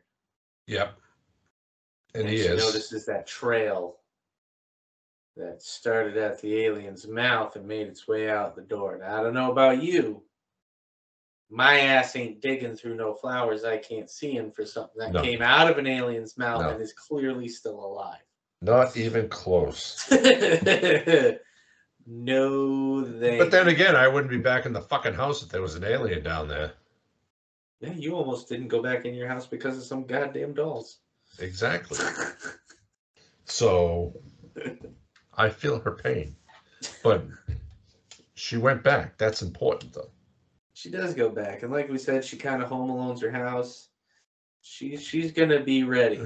yep. 0.66 0.94
And, 2.12 2.28
he 2.28 2.38
she 2.38 2.48
is. 2.48 2.58
notices 2.58 3.06
that 3.06 3.28
trail 3.28 3.98
that 5.36 5.62
started 5.62 6.16
at 6.16 6.40
the 6.42 6.52
alien's 6.64 7.06
mouth 7.06 7.54
and 7.54 7.64
made 7.64 7.86
its 7.86 8.08
way 8.08 8.28
out 8.28 8.56
the 8.56 8.62
door. 8.62 8.98
Now, 8.98 9.20
I 9.20 9.22
don't 9.22 9.34
know 9.34 9.52
about 9.52 9.80
you. 9.80 10.24
My 11.48 11.78
ass 11.78 12.16
ain't 12.16 12.40
digging 12.42 12.74
through 12.74 12.96
no 12.96 13.14
flowers 13.14 13.62
I 13.62 13.76
can't 13.76 14.10
see 14.10 14.36
in 14.36 14.50
for 14.50 14.66
something 14.66 14.98
that 14.98 15.12
No. 15.12 15.22
came 15.22 15.42
out 15.42 15.70
of 15.70 15.78
an 15.78 15.86
alien's 15.86 16.36
mouth 16.36 16.62
No. 16.62 16.70
and 16.70 16.82
is 16.82 16.92
clearly 16.92 17.46
still 17.48 17.78
alive. 17.78 18.18
Not 18.62 18.96
even 18.96 19.28
close. 19.28 20.04
no, 22.06 23.02
they. 23.02 23.38
But 23.38 23.50
then 23.50 23.68
again, 23.68 23.96
I 23.96 24.08
wouldn't 24.08 24.30
be 24.30 24.38
back 24.38 24.66
in 24.66 24.72
the 24.72 24.80
fucking 24.80 25.14
house 25.14 25.42
if 25.42 25.48
there 25.48 25.62
was 25.62 25.74
an 25.74 25.84
alien 25.84 26.22
down 26.22 26.48
there. 26.48 26.72
yeah, 27.80 27.92
you 27.92 28.14
almost 28.14 28.48
didn't 28.48 28.68
go 28.68 28.82
back 28.82 29.04
in 29.04 29.14
your 29.14 29.28
house 29.28 29.46
because 29.46 29.76
of 29.76 29.84
some 29.84 30.06
goddamn 30.06 30.54
dolls. 30.54 30.98
Exactly. 31.38 31.98
So 33.44 34.14
I 35.36 35.48
feel 35.50 35.80
her 35.80 35.90
pain. 35.92 36.36
But 37.02 37.24
she 38.34 38.56
went 38.56 38.82
back. 38.82 39.18
That's 39.18 39.42
important 39.42 39.92
though. 39.92 40.10
She 40.74 40.90
does 40.90 41.14
go 41.14 41.28
back, 41.28 41.62
and 41.62 41.70
like 41.70 41.88
we 41.90 41.98
said, 41.98 42.24
she 42.24 42.36
kind 42.36 42.62
of 42.62 42.68
home 42.68 42.90
alones 42.90 43.20
her 43.20 43.30
house. 43.30 43.88
She's 44.64 45.02
she's 45.02 45.32
gonna 45.32 45.60
be 45.60 45.82
ready. 45.82 46.20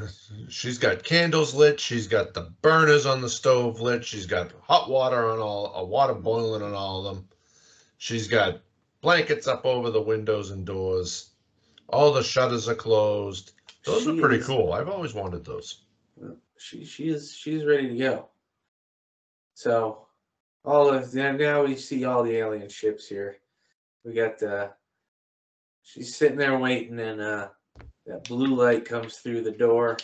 She's 0.48 0.76
got 0.78 1.02
candles 1.02 1.54
lit. 1.54 1.80
She's 1.80 2.06
got 2.06 2.34
the 2.34 2.52
burners 2.60 3.06
on 3.06 3.22
the 3.22 3.30
stove 3.30 3.80
lit. 3.80 4.04
She's 4.04 4.26
got 4.26 4.52
hot 4.62 4.90
water 4.90 5.30
on 5.30 5.38
all, 5.38 5.72
a 5.74 5.84
water 5.84 6.12
boiling 6.14 6.62
on 6.62 6.74
all 6.74 7.06
of 7.06 7.16
them. 7.16 7.28
She's 7.96 8.28
got 8.28 8.60
blankets 9.00 9.46
up 9.46 9.64
over 9.64 9.90
the 9.90 10.02
windows 10.02 10.50
and 10.50 10.66
doors. 10.66 11.30
All 11.88 12.12
the 12.12 12.22
shutters 12.22 12.68
are 12.68 12.74
closed. 12.74 13.52
Those 13.84 14.02
She 14.02 14.10
are 14.10 14.20
pretty 14.20 14.36
is- 14.38 14.46
cool. 14.46 14.74
I've 14.74 14.88
always 14.90 15.14
wanted 15.14 15.44
those. 15.44 15.82
She 16.58 16.84
she 16.84 17.08
is 17.08 17.34
she's 17.34 17.64
ready 17.64 17.88
to 17.88 17.96
go. 17.96 18.28
So 19.54 20.06
all 20.62 20.92
of 20.92 21.14
now 21.14 21.32
now 21.32 21.64
we 21.64 21.74
see 21.74 22.04
all 22.04 22.22
the 22.22 22.36
alien 22.36 22.68
ships 22.68 23.08
here. 23.08 23.38
We 24.04 24.12
got 24.12 24.38
the 24.38 24.72
she's 25.82 26.14
sitting 26.14 26.36
there 26.36 26.58
waiting 26.58 27.00
and 27.00 27.20
uh 27.20 27.48
that 28.06 28.24
blue 28.24 28.54
light 28.54 28.84
comes 28.84 29.16
through 29.18 29.42
the 29.42 29.50
door. 29.50 29.96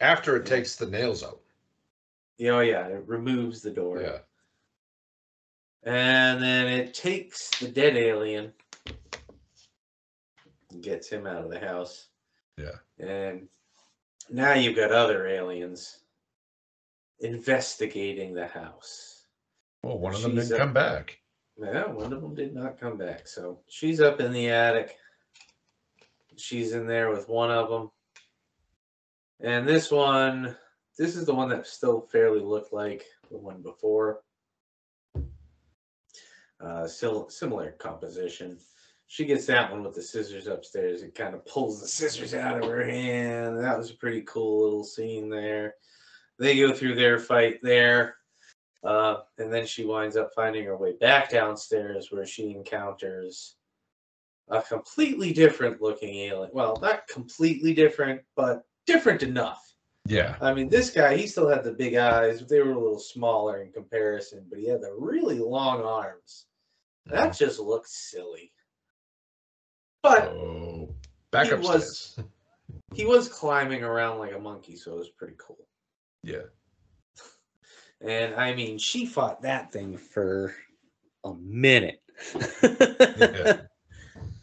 After 0.00 0.36
it 0.36 0.46
takes 0.46 0.76
the 0.76 0.86
nails 0.86 1.22
out. 1.22 1.40
Oh 2.42 2.60
yeah, 2.60 2.86
it 2.88 3.04
removes 3.06 3.62
the 3.62 3.70
door. 3.70 4.00
Yeah. 4.02 4.18
And 5.84 6.42
then 6.42 6.66
it 6.68 6.94
takes 6.94 7.50
the 7.58 7.68
dead 7.68 7.96
alien 7.96 8.52
and 10.70 10.82
gets 10.82 11.08
him 11.08 11.26
out 11.26 11.44
of 11.44 11.50
the 11.50 11.58
house. 11.60 12.08
Yeah. 12.58 12.76
And 12.98 13.48
now 14.30 14.54
you've 14.54 14.76
got 14.76 14.92
other 14.92 15.26
aliens 15.26 15.98
investigating 17.20 18.34
the 18.34 18.46
house. 18.46 19.24
Well, 19.82 19.98
one 19.98 20.14
of 20.14 20.22
them 20.22 20.36
She's 20.36 20.48
didn't 20.48 20.60
a- 20.60 20.64
come 20.64 20.72
back. 20.72 21.18
Yeah, 21.60 21.86
one 21.86 22.12
of 22.12 22.22
them 22.22 22.34
did 22.34 22.54
not 22.54 22.80
come 22.80 22.96
back. 22.96 23.28
So 23.28 23.60
she's 23.68 24.00
up 24.00 24.20
in 24.20 24.32
the 24.32 24.48
attic. 24.50 24.96
She's 26.42 26.72
in 26.72 26.88
there 26.88 27.08
with 27.08 27.28
one 27.28 27.52
of 27.52 27.70
them. 27.70 27.90
And 29.38 29.66
this 29.66 29.92
one, 29.92 30.56
this 30.98 31.14
is 31.14 31.24
the 31.24 31.34
one 31.34 31.48
that 31.50 31.68
still 31.68 32.00
fairly 32.10 32.40
looked 32.40 32.72
like 32.72 33.04
the 33.30 33.38
one 33.38 33.62
before. 33.62 34.22
Uh, 36.60 36.88
similar 36.88 37.72
composition. 37.78 38.58
She 39.06 39.24
gets 39.24 39.46
that 39.46 39.70
one 39.70 39.84
with 39.84 39.94
the 39.94 40.02
scissors 40.02 40.48
upstairs 40.48 41.02
It 41.02 41.14
kind 41.14 41.34
of 41.34 41.46
pulls 41.46 41.80
the 41.80 41.86
scissors 41.86 42.34
out 42.34 42.60
of 42.60 42.68
her 42.68 42.84
hand. 42.84 43.60
That 43.60 43.78
was 43.78 43.90
a 43.90 43.96
pretty 43.96 44.22
cool 44.22 44.64
little 44.64 44.84
scene 44.84 45.30
there. 45.30 45.74
They 46.40 46.58
go 46.58 46.72
through 46.72 46.96
their 46.96 47.20
fight 47.20 47.60
there. 47.62 48.16
Uh, 48.82 49.18
and 49.38 49.52
then 49.52 49.64
she 49.64 49.84
winds 49.84 50.16
up 50.16 50.32
finding 50.34 50.64
her 50.64 50.76
way 50.76 50.94
back 51.00 51.30
downstairs 51.30 52.10
where 52.10 52.26
she 52.26 52.50
encounters 52.50 53.56
a 54.48 54.62
completely 54.62 55.32
different 55.32 55.80
looking 55.80 56.14
alien. 56.14 56.50
Well, 56.52 56.78
not 56.80 57.06
completely 57.08 57.74
different, 57.74 58.22
but 58.36 58.64
different 58.86 59.22
enough. 59.22 59.60
Yeah. 60.06 60.36
I 60.40 60.52
mean, 60.52 60.68
this 60.68 60.90
guy, 60.90 61.16
he 61.16 61.26
still 61.26 61.48
had 61.48 61.64
the 61.64 61.72
big 61.72 61.94
eyes. 61.94 62.40
But 62.40 62.48
they 62.48 62.60
were 62.60 62.72
a 62.72 62.78
little 62.78 62.98
smaller 62.98 63.62
in 63.62 63.72
comparison, 63.72 64.46
but 64.48 64.58
he 64.58 64.68
had 64.68 64.80
the 64.80 64.94
really 64.98 65.38
long 65.38 65.82
arms. 65.82 66.46
That 67.06 67.30
mm-hmm. 67.30 67.44
just 67.44 67.60
looked 67.60 67.88
silly. 67.88 68.52
But 70.02 70.28
Oh, 70.28 70.94
back 71.30 71.46
He 71.46 71.54
was 71.54 72.18
he 72.94 73.04
was 73.06 73.28
climbing 73.28 73.84
around 73.84 74.18
like 74.18 74.32
a 74.32 74.38
monkey, 74.38 74.76
so 74.76 74.92
it 74.92 74.98
was 74.98 75.10
pretty 75.10 75.34
cool. 75.38 75.66
Yeah. 76.22 76.42
And 78.00 78.34
I 78.34 78.54
mean, 78.54 78.78
she 78.78 79.06
fought 79.06 79.42
that 79.42 79.72
thing 79.72 79.96
for 79.96 80.54
a 81.24 81.34
minute. 81.34 82.00
Yeah. 82.62 83.62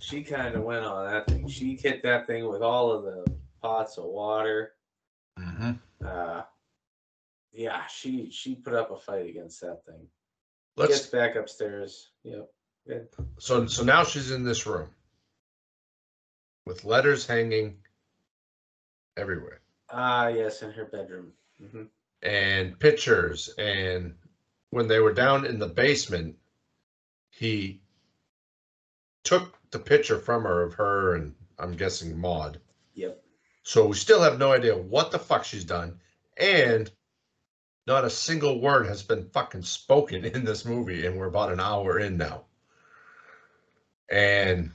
She 0.09 0.23
kind 0.23 0.55
of 0.55 0.63
went 0.63 0.85
on 0.85 1.05
that 1.05 1.27
thing. 1.27 1.47
She 1.47 1.75
hit 1.75 2.01
that 2.01 2.25
thing 2.25 2.47
with 2.49 2.63
all 2.63 2.91
of 2.91 3.03
the 3.03 3.31
pots 3.61 3.97
of 3.97 4.05
water. 4.05 4.73
hmm 5.37 5.71
Uh, 6.03 6.41
yeah, 7.51 7.85
she 7.87 8.31
she 8.31 8.55
put 8.55 8.73
up 8.73 8.89
a 8.89 8.97
fight 8.97 9.29
against 9.29 9.61
that 9.61 9.85
thing. 9.85 10.07
Let's 10.77 10.93
Gets 10.93 11.07
back 11.07 11.35
upstairs. 11.35 12.09
Yep. 12.23 12.49
Good. 12.87 13.07
So 13.37 13.67
so 13.67 13.83
now 13.83 14.03
she's 14.03 14.31
in 14.31 14.43
this 14.43 14.65
room 14.65 14.89
with 16.65 16.85
letters 16.85 17.27
hanging 17.27 17.77
everywhere 19.15 19.61
Ah, 19.91 20.27
yes, 20.29 20.63
in 20.63 20.71
her 20.71 20.85
bedroom. 20.85 21.33
hmm 21.59 21.83
and 22.21 22.77
pictures 22.79 23.49
and 23.57 24.13
when 24.71 24.87
they 24.87 24.99
were 24.99 25.13
down 25.13 25.45
in 25.45 25.57
the 25.57 25.67
basement 25.67 26.35
he 27.29 27.79
took 29.23 29.58
the 29.71 29.79
picture 29.79 30.19
from 30.19 30.43
her 30.43 30.63
of 30.63 30.73
her 30.75 31.15
and 31.15 31.35
I'm 31.57 31.75
guessing 31.75 32.17
Maude. 32.17 32.59
Yep. 32.95 33.21
So 33.63 33.87
we 33.87 33.95
still 33.95 34.21
have 34.21 34.39
no 34.39 34.51
idea 34.51 34.75
what 34.75 35.11
the 35.11 35.19
fuck 35.19 35.43
she's 35.43 35.65
done 35.65 35.99
and 36.37 36.89
not 37.85 38.05
a 38.05 38.09
single 38.09 38.61
word 38.61 38.87
has 38.87 39.03
been 39.03 39.29
fucking 39.29 39.63
spoken 39.63 40.25
in 40.25 40.45
this 40.45 40.65
movie 40.65 41.05
and 41.05 41.17
we're 41.17 41.27
about 41.27 41.51
an 41.51 41.59
hour 41.59 41.99
in 41.99 42.17
now. 42.17 42.45
And 44.09 44.71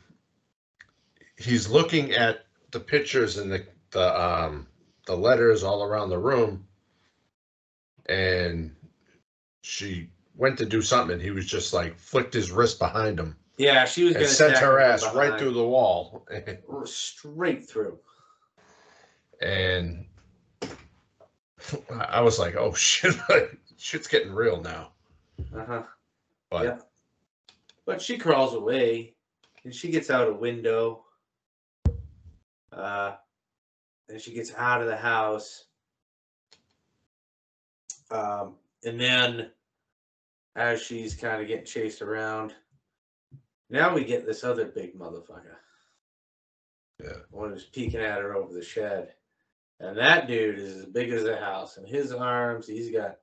he's 1.37 1.69
looking 1.69 2.13
at 2.13 2.45
the 2.71 2.81
pictures 2.81 3.39
and 3.39 3.51
the 3.51 3.67
the 3.91 4.21
um 4.21 4.67
the 5.07 5.17
letters 5.17 5.63
all 5.63 5.83
around 5.83 6.11
the 6.11 6.19
room 6.19 6.67
and 8.07 8.75
she 9.63 10.11
went 10.37 10.59
to 10.59 10.67
do 10.67 10.83
something 10.83 11.15
and 11.15 11.23
he 11.23 11.31
was 11.31 11.47
just 11.47 11.73
like 11.73 11.99
flicked 11.99 12.35
his 12.35 12.51
wrist 12.51 12.79
behind 12.79 13.19
him 13.19 13.37
Yeah, 13.57 13.85
she 13.85 14.05
was 14.05 14.15
to 14.15 14.27
sent 14.27 14.59
her 14.59 14.81
ass 14.81 15.05
right 15.15 15.39
through 15.39 15.53
the 15.55 15.65
wall 15.65 16.27
straight 16.85 17.69
through. 17.69 17.99
and 19.41 20.07
I 20.63 22.05
I 22.05 22.21
was 22.21 22.39
like, 22.39 22.57
"Oh 22.57 22.75
shit, 22.75 23.15
shit's 23.77 24.09
getting 24.09 24.33
real 24.33 24.61
now." 24.61 24.91
Uh 25.55 25.65
huh. 25.65 25.83
But 26.51 26.65
Yeah. 26.65 26.79
But 27.87 28.01
she 28.01 28.17
crawls 28.19 28.55
away 28.55 29.15
and 29.65 29.75
she 29.75 29.91
gets 29.91 30.11
out 30.11 30.29
a 30.29 30.33
window. 30.33 31.05
Uh, 32.73 33.15
and 34.09 34.21
she 34.21 34.33
gets 34.33 34.53
out 34.55 34.81
of 34.81 34.89
the 34.89 34.97
house. 34.97 35.65
Um, 38.11 38.55
and 38.85 39.01
then 39.01 39.51
as 40.57 40.83
she's 40.83 41.15
kind 41.15 41.41
of 41.41 41.49
getting 41.49 41.65
chased 41.65 42.03
around. 42.03 42.55
Now 43.75 43.93
we 43.93 44.05
get 44.05 44.25
this 44.25 44.45
other 44.45 44.67
big 44.67 44.97
motherfucker. 44.97 45.57
Yeah. 47.03 47.17
One 47.33 47.51
who's 47.51 47.65
peeking 47.65 47.99
at 47.99 48.21
her 48.21 48.37
over 48.37 48.55
the 48.55 48.63
shed. 48.63 49.15
And 49.81 49.99
that 49.99 50.29
dude 50.29 50.61
is 50.61 50.77
as 50.77 50.87
big 50.87 51.11
as 51.11 51.25
a 51.25 51.37
house. 51.37 51.77
And 51.77 51.85
his 51.85 52.13
arms, 52.13 52.69
he's 52.69 52.93
got 52.93 53.17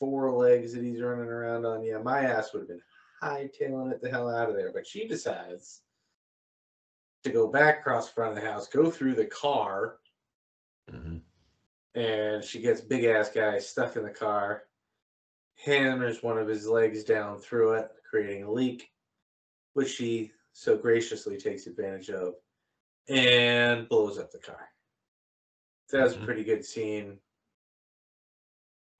four 0.00 0.32
legs 0.32 0.72
that 0.72 0.82
he's 0.82 1.02
running 1.02 1.28
around 1.28 1.66
on. 1.66 1.84
Yeah, 1.84 1.98
my 1.98 2.20
ass 2.22 2.54
would 2.54 2.60
have 2.60 2.68
been 2.68 2.80
hightailing 3.22 3.92
it 3.92 4.00
the 4.00 4.08
hell 4.08 4.30
out 4.30 4.48
of 4.48 4.56
there. 4.56 4.72
But 4.72 4.86
she 4.86 5.06
decides 5.06 5.82
to 7.24 7.30
go 7.30 7.46
back 7.46 7.80
across 7.80 8.08
the 8.08 8.14
front 8.14 8.30
of 8.38 8.42
the 8.42 8.50
house, 8.50 8.66
go 8.66 8.90
through 8.90 9.14
the 9.14 9.26
car, 9.26 9.98
Mhm. 10.90 11.20
and 11.94 12.42
she 12.42 12.62
gets 12.62 12.80
big 12.80 13.04
ass 13.04 13.28
guy 13.30 13.58
stuck 13.58 13.94
in 13.96 14.04
the 14.04 14.10
car, 14.10 14.68
hammers 15.56 16.22
one 16.22 16.38
of 16.38 16.48
his 16.48 16.66
legs 16.66 17.04
down 17.04 17.38
through 17.38 17.74
it, 17.74 17.90
creating 18.08 18.44
a 18.44 18.50
leak, 18.50 18.90
which 19.74 19.94
she 19.94 20.32
so 20.52 20.76
graciously 20.76 21.36
takes 21.38 21.66
advantage 21.66 22.10
of 22.10 22.34
and 23.08 23.88
blows 23.88 24.18
up 24.18 24.30
the 24.30 24.38
car. 24.38 24.68
That 25.90 26.02
was 26.04 26.14
a 26.14 26.18
Mhm. 26.18 26.24
pretty 26.24 26.44
good 26.44 26.64
scene. 26.64 27.20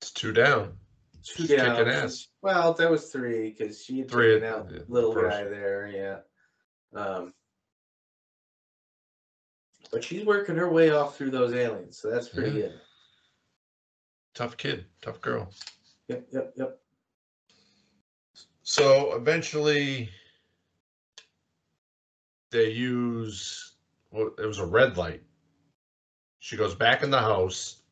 It's 0.01 0.11
two 0.13 0.33
down. 0.33 0.79
Two 1.25 1.43
She's 1.43 1.49
kicking 1.49 1.65
down. 1.65 1.89
ass. 1.89 2.29
Well, 2.41 2.73
that 2.75 2.91
was 2.91 3.11
three 3.13 3.51
because 3.51 3.83
she 3.85 3.99
had 4.01 4.11
Three 4.11 4.35
taken 4.35 4.49
out 4.49 4.69
the- 4.69 4.85
little 4.89 5.13
first. 5.13 5.37
guy 5.37 5.45
there. 5.45 5.87
Yeah. 5.89 6.23
Um, 6.99 7.35
but 9.91 10.05
she's 10.05 10.25
working 10.25 10.57
her 10.57 10.71
way 10.71 10.91
off 10.91 11.17
through 11.17 11.31
those 11.31 11.53
aliens, 11.53 11.99
so 11.99 12.11
that's 12.11 12.29
pretty 12.29 12.51
Yeah. 12.61 12.67
good. 12.69 12.81
Tough 14.35 14.57
kid, 14.57 14.87
tough 15.03 15.21
girl. 15.21 15.53
Yep, 16.09 16.29
yep, 16.33 16.53
yep. 16.57 16.83
So 18.63 19.15
eventually, 19.17 20.11
they 22.51 22.71
use 22.71 23.75
well, 24.11 24.31
it 24.39 24.47
was 24.47 24.59
a 24.59 24.67
red 24.67 24.97
light. 24.97 25.23
She 26.39 26.57
goes 26.57 26.75
back 26.75 27.03
in 27.03 27.11
the 27.11 27.19
house, 27.19 27.83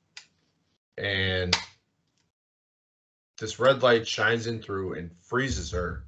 and 0.96 1.54
this 3.38 3.58
red 3.58 3.82
light 3.82 4.06
shines 4.06 4.46
in 4.46 4.62
through 4.62 4.94
and 4.94 5.10
freezes 5.20 5.70
her. 5.72 6.04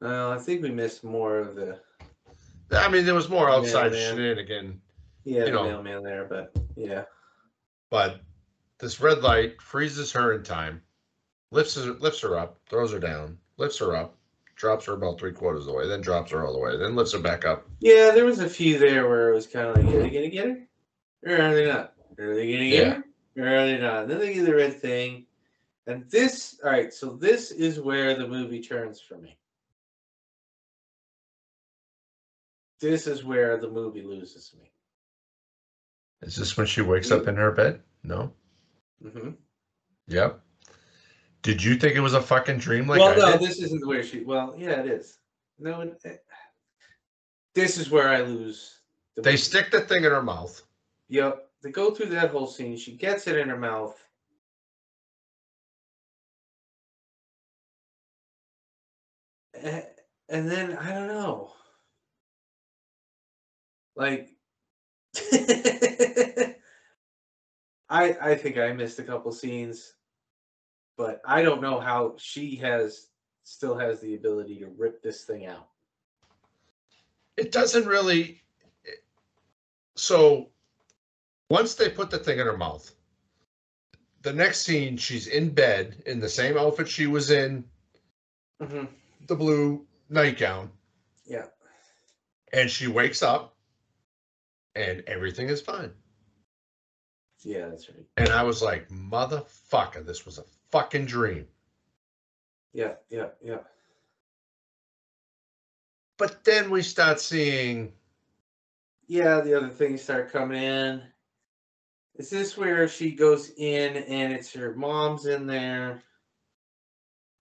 Well, 0.00 0.30
I 0.30 0.38
think 0.38 0.62
we 0.62 0.70
missed 0.70 1.02
more 1.02 1.38
of 1.38 1.54
the 1.56 1.80
I 2.72 2.88
mean, 2.88 3.04
there 3.04 3.14
was 3.14 3.28
more 3.28 3.48
outside 3.48 3.92
Mailman. 3.92 4.16
shenanigan, 4.16 4.80
yeah 5.24 5.38
You 5.40 5.44
the 5.46 5.50
know. 5.52 5.64
mailman 5.64 6.02
there, 6.02 6.24
but 6.24 6.52
yeah. 6.76 7.04
but 7.90 8.20
this 8.78 9.00
red 9.00 9.22
light 9.22 9.60
freezes 9.62 10.12
her 10.12 10.32
in 10.34 10.42
time, 10.42 10.82
lifts 11.50 11.76
her, 11.76 11.92
lifts 11.94 12.20
her 12.20 12.36
up, 12.38 12.58
throws 12.68 12.92
her 12.92 12.98
down, 12.98 13.38
lifts 13.56 13.78
her 13.78 13.96
up, 13.96 14.15
drops 14.56 14.86
her 14.86 14.94
about 14.94 15.18
three 15.18 15.32
quarters 15.32 15.62
of 15.62 15.66
the 15.66 15.72
way, 15.74 15.86
then 15.86 16.00
drops 16.00 16.32
her 16.32 16.44
all 16.44 16.52
the 16.52 16.58
way, 16.58 16.76
then 16.76 16.96
lifts 16.96 17.12
her 17.12 17.18
back 17.18 17.44
up. 17.44 17.68
Yeah, 17.80 18.10
there 18.10 18.24
was 18.24 18.40
a 18.40 18.48
few 18.48 18.78
there 18.78 19.08
where 19.08 19.30
it 19.30 19.34
was 19.34 19.46
kind 19.46 19.68
of 19.68 19.76
like, 19.76 19.94
are 19.94 20.02
they 20.02 20.10
gonna 20.10 20.30
get 20.30 20.46
her, 20.46 20.68
or 21.24 21.40
are 21.40 21.54
they 21.54 21.66
not? 21.66 21.94
Are 22.18 22.34
they 22.34 22.52
gonna 22.52 22.70
get 22.70 22.86
her, 22.88 23.04
or 23.36 23.46
are 23.46 23.66
they 23.66 23.78
not? 23.78 24.02
And 24.02 24.10
then 24.10 24.18
they 24.18 24.34
get 24.34 24.46
the 24.46 24.54
red 24.54 24.80
thing, 24.80 25.26
and 25.86 26.10
this. 26.10 26.58
All 26.64 26.70
right, 26.70 26.92
so 26.92 27.10
this 27.10 27.50
is 27.50 27.78
where 27.78 28.16
the 28.16 28.26
movie 28.26 28.62
turns 28.62 29.00
for 29.00 29.18
me. 29.18 29.38
This 32.80 33.06
is 33.06 33.24
where 33.24 33.56
the 33.58 33.70
movie 33.70 34.02
loses 34.02 34.52
me. 34.58 34.70
Is 36.22 36.36
this 36.36 36.56
when 36.56 36.66
she 36.66 36.80
wakes 36.80 37.10
up 37.10 37.28
in 37.28 37.36
her 37.36 37.52
bed? 37.52 37.82
No. 38.02 38.32
Mm-hmm. 39.04 39.30
Yep. 40.08 40.40
Did 41.42 41.62
you 41.62 41.76
think 41.76 41.94
it 41.94 42.00
was 42.00 42.14
a 42.14 42.20
fucking 42.20 42.58
dream 42.58 42.86
like 42.88 42.98
well, 43.00 43.12
I 43.12 43.16
no, 43.32 43.38
did? 43.38 43.48
this 43.48 43.58
isn't 43.60 43.86
where 43.86 44.02
she. 44.02 44.24
Well, 44.24 44.54
yeah, 44.58 44.80
it 44.80 44.86
is. 44.86 45.18
No, 45.58 45.80
it, 45.82 45.98
it- 46.04 46.24
this 47.54 47.78
is 47.78 47.90
where 47.90 48.08
I 48.08 48.20
lose. 48.20 48.80
The 49.14 49.22
They 49.22 49.30
movie. 49.30 49.38
stick 49.38 49.70
the 49.70 49.80
thing 49.80 50.04
in 50.04 50.10
her 50.10 50.22
mouth. 50.22 50.60
Yep. 51.08 51.48
They 51.62 51.70
go 51.70 51.90
through 51.94 52.10
that 52.10 52.30
whole 52.30 52.46
scene. 52.46 52.76
She 52.76 52.96
gets 52.96 53.26
it 53.26 53.38
in 53.38 53.48
her 53.48 53.56
mouth. 53.56 53.98
And 60.28 60.50
then 60.50 60.76
I 60.76 60.92
don't 60.92 61.08
know. 61.08 61.52
Like 63.94 64.28
I 67.88 68.16
I 68.20 68.34
think 68.34 68.58
I 68.58 68.72
missed 68.72 68.98
a 68.98 69.04
couple 69.04 69.32
scenes, 69.32 69.94
but 70.96 71.20
I 71.24 71.42
don't 71.42 71.62
know 71.62 71.78
how 71.80 72.14
she 72.18 72.56
has 72.56 73.08
still 73.44 73.76
has 73.76 74.00
the 74.00 74.14
ability 74.14 74.58
to 74.60 74.66
rip 74.66 75.02
this 75.02 75.24
thing 75.24 75.46
out. 75.46 75.68
It 77.36 77.52
doesn't 77.52 77.86
really. 77.86 78.42
So 79.94 80.50
once 81.48 81.74
they 81.74 81.88
put 81.88 82.10
the 82.10 82.18
thing 82.18 82.38
in 82.38 82.46
her 82.46 82.56
mouth, 82.56 82.92
the 84.22 84.32
next 84.32 84.62
scene, 84.62 84.96
she's 84.96 85.28
in 85.28 85.50
bed 85.50 86.02
in 86.06 86.18
the 86.18 86.28
same 86.28 86.58
outfit 86.58 86.88
she 86.88 87.06
was 87.06 87.30
in, 87.30 87.64
Mhm. 88.60 88.88
the 89.26 89.36
blue 89.36 89.86
nightgown, 90.08 90.72
Yeah. 91.24 91.48
and 92.52 92.70
she 92.70 92.88
wakes 92.88 93.22
up 93.22 93.56
and 94.74 95.02
everything 95.06 95.48
is 95.48 95.60
fine. 95.62 95.94
Yeah, 97.40 97.68
that's 97.68 97.88
right. 97.88 98.04
And 98.16 98.30
I 98.30 98.42
was 98.42 98.62
like, 98.62 98.88
motherfucker, 98.88 100.04
this 100.04 100.26
was 100.26 100.38
a 100.38 100.44
fucking 100.70 101.06
dream. 101.06 101.46
Yeah, 102.72 102.94
yeah, 103.08 103.28
yeah. 103.42 103.58
But 106.18 106.44
then 106.44 106.70
we 106.70 106.82
start 106.82 107.20
seeing 107.20 107.92
yeah, 109.08 109.40
the 109.40 109.54
other 109.54 109.68
things 109.68 110.02
start 110.02 110.32
coming 110.32 110.62
in. 110.62 111.02
Is 112.16 112.30
this 112.30 112.56
where 112.56 112.88
she 112.88 113.12
goes 113.12 113.50
in 113.56 113.96
and 113.96 114.32
it's 114.32 114.52
her 114.54 114.74
mom's 114.74 115.26
in 115.26 115.46
there? 115.46 116.02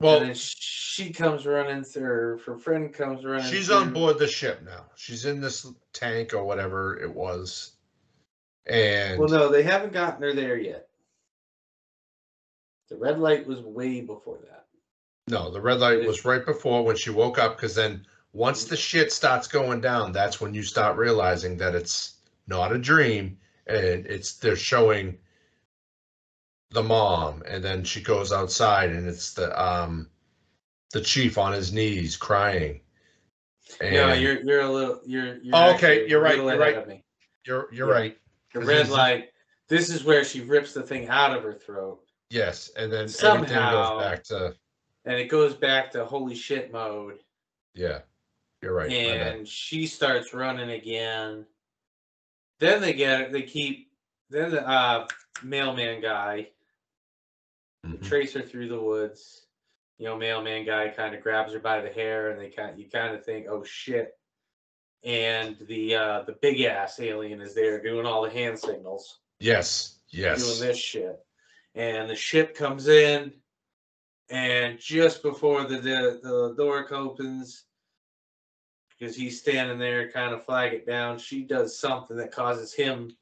well, 0.02 0.34
she 0.34 1.12
comes 1.12 1.46
running 1.46 1.84
through, 1.84 2.40
her 2.46 2.58
friend 2.58 2.94
comes 2.94 3.24
running. 3.24 3.50
she's 3.50 3.72
on 3.72 3.94
board 3.94 4.20
the 4.20 4.28
ship 4.28 4.62
now. 4.64 4.86
She's 4.96 5.26
in 5.26 5.40
this 5.40 5.66
tank 5.94 6.34
or 6.34 6.44
whatever 6.44 7.00
it 7.00 7.14
was. 7.14 7.72
And 8.68 9.18
Well, 9.18 9.30
no, 9.30 9.50
they 9.50 9.64
haven't 9.64 9.94
gotten 9.94 10.22
her 10.22 10.34
there 10.34 10.58
yet. 10.58 10.90
The 12.90 12.98
red 12.98 13.20
light 13.20 13.48
was 13.48 13.62
way 13.62 14.02
before 14.02 14.38
that. 14.38 14.66
No, 15.28 15.50
the 15.50 15.62
red 15.62 15.80
light 15.80 16.06
was 16.06 16.24
right 16.24 16.46
before 16.46 16.84
when 16.84 16.96
she 16.96 17.10
woke 17.10 17.40
up 17.40 17.56
because 17.56 17.74
then 17.74 18.06
once 18.34 18.66
the 18.66 18.78
shit 18.78 19.12
starts 19.12 19.48
going 19.48 19.82
down, 19.82 20.12
that's 20.12 20.40
when 20.40 20.54
you 20.54 20.62
start 20.62 20.98
realizing 20.98 21.58
that 21.58 21.74
it's 21.74 22.16
not 22.48 22.72
a 22.72 22.78
dream 22.78 23.38
and 23.66 24.06
it's 24.06 24.34
they're 24.34 24.56
showing 24.56 25.18
the 26.72 26.84
mom 26.84 27.42
and 27.48 27.64
then 27.64 27.84
she 27.84 28.02
goes 28.02 28.32
outside 28.32 28.92
and 28.92 29.08
it's 29.08 29.34
the 29.34 29.60
um 29.62 30.08
the 30.92 31.02
chief 31.02 31.38
on 31.38 31.54
his 31.54 31.74
knees 31.74 32.16
crying. 32.16 32.82
And 33.82 33.96
yeah, 33.96 34.14
you're 34.14 34.42
you're 34.42 34.62
a 34.62 34.70
little 34.72 35.02
you're. 35.06 35.38
you're 35.38 35.56
Oh, 35.56 35.74
okay, 35.74 36.08
you're 36.08 36.22
right, 36.22 36.38
you're 36.38 36.58
right. 36.58 37.04
you're 37.46 37.68
you're 37.74 37.88
yeah. 37.88 37.94
right. 37.94 38.18
The 38.54 38.60
red 38.62 38.90
light. 38.90 39.30
This 39.68 39.90
is 39.90 40.04
where 40.04 40.24
she 40.24 40.42
rips 40.42 40.74
the 40.74 40.84
thing 40.84 41.10
out 41.10 41.36
of 41.36 41.42
her 41.42 41.54
throat, 41.54 42.05
Yes, 42.36 42.70
and 42.76 42.92
then 42.92 43.04
everything 43.04 43.16
Somehow- 43.48 43.94
goes 43.96 44.04
back 44.04 44.24
to 44.26 44.56
and 45.06 45.16
it 45.20 45.26
goes 45.30 45.54
back 45.56 45.90
to 45.92 46.04
holy 46.06 46.36
shit 46.36 46.72
mode. 46.74 47.20
yeah. 47.74 48.02
You're 48.62 48.74
right. 48.74 48.90
my 48.90 48.96
bad. 48.96 49.36
and 49.38 49.48
she 49.48 49.86
starts 49.86 50.34
running 50.34 50.72
again. 50.72 51.46
Then 52.60 52.82
they 52.82 52.94
get 52.94 53.22
it. 53.22 53.32
They 53.32 53.44
keep. 53.44 53.92
Then 54.30 54.50
the 54.52 54.68
uh, 54.68 55.08
mailman 55.44 56.02
guy 56.02 56.50
Mhm. 57.86 58.04
trace 58.08 58.34
her 58.34 58.42
through 58.42 58.70
the 58.70 58.80
woods. 58.82 59.46
You 60.00 60.06
know, 60.06 60.18
mailman 60.18 60.66
guy 60.66 60.90
kind 60.90 61.14
of 61.14 61.22
grabs 61.22 61.54
her 61.54 61.60
by 61.60 61.80
the 61.82 61.90
hair, 61.90 62.32
and 62.32 62.42
they 62.42 62.50
kind 62.50 62.78
you 62.80 62.90
kind 62.90 63.14
of 63.16 63.24
think, 63.24 63.46
oh 63.48 63.64
shit. 63.64 64.18
And 65.04 65.58
the 65.68 65.96
uh, 65.96 66.22
the 66.24 66.34
big 66.42 66.60
ass 66.62 67.00
alien 67.00 67.40
is 67.42 67.54
there 67.54 67.82
doing 67.82 68.06
all 68.06 68.24
the 68.24 68.30
hand 68.32 68.58
signals, 68.60 69.20
Yes. 69.40 70.00
Yes. 70.10 70.44
doing 70.44 70.68
this 70.70 70.78
shit. 70.80 71.25
And 71.76 72.10
the 72.10 72.16
ship 72.16 72.56
comes 72.56 72.88
in, 72.88 73.34
and 74.30 74.80
just 74.80 75.22
before 75.22 75.66
the 75.66 75.78
the, 75.78 76.20
the 76.24 76.54
door 76.58 76.92
opens, 76.94 77.66
because 78.98 79.16
he's 79.16 79.40
standing 79.42 79.78
there 79.78 80.10
kind 80.12 80.34
of 80.34 80.46
flag 80.46 80.74
it 80.74 80.86
down. 80.86 81.18
She 81.20 81.44
does 81.44 81.78
something 81.78 82.16
that 82.18 82.32
causes 82.32 82.74
him 82.74 83.16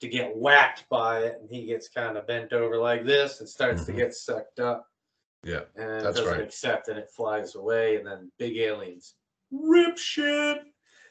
to 0.00 0.08
get 0.08 0.36
whacked 0.36 0.84
by 0.88 1.20
it, 1.20 1.38
and 1.40 1.48
he 1.48 1.64
gets 1.64 1.88
kind 1.88 2.16
of 2.16 2.26
bent 2.26 2.52
over 2.52 2.76
like 2.76 3.04
this 3.04 3.38
and 3.38 3.48
starts 3.48 3.82
Mhm. 3.82 3.86
to 3.86 3.92
get 3.92 4.14
sucked 4.14 4.58
up. 4.58 4.88
Yeah, 5.44 5.64
and 5.76 6.04
that's 6.04 6.18
doesn't 6.18 6.26
right. 6.26 6.40
accept, 6.40 6.88
and 6.88 6.98
it 6.98 7.08
flies 7.10 7.54
away, 7.54 7.96
and 7.96 8.06
then 8.06 8.32
big 8.38 8.56
aliens 8.56 9.14
rip 9.52 9.98
shit 9.98 10.58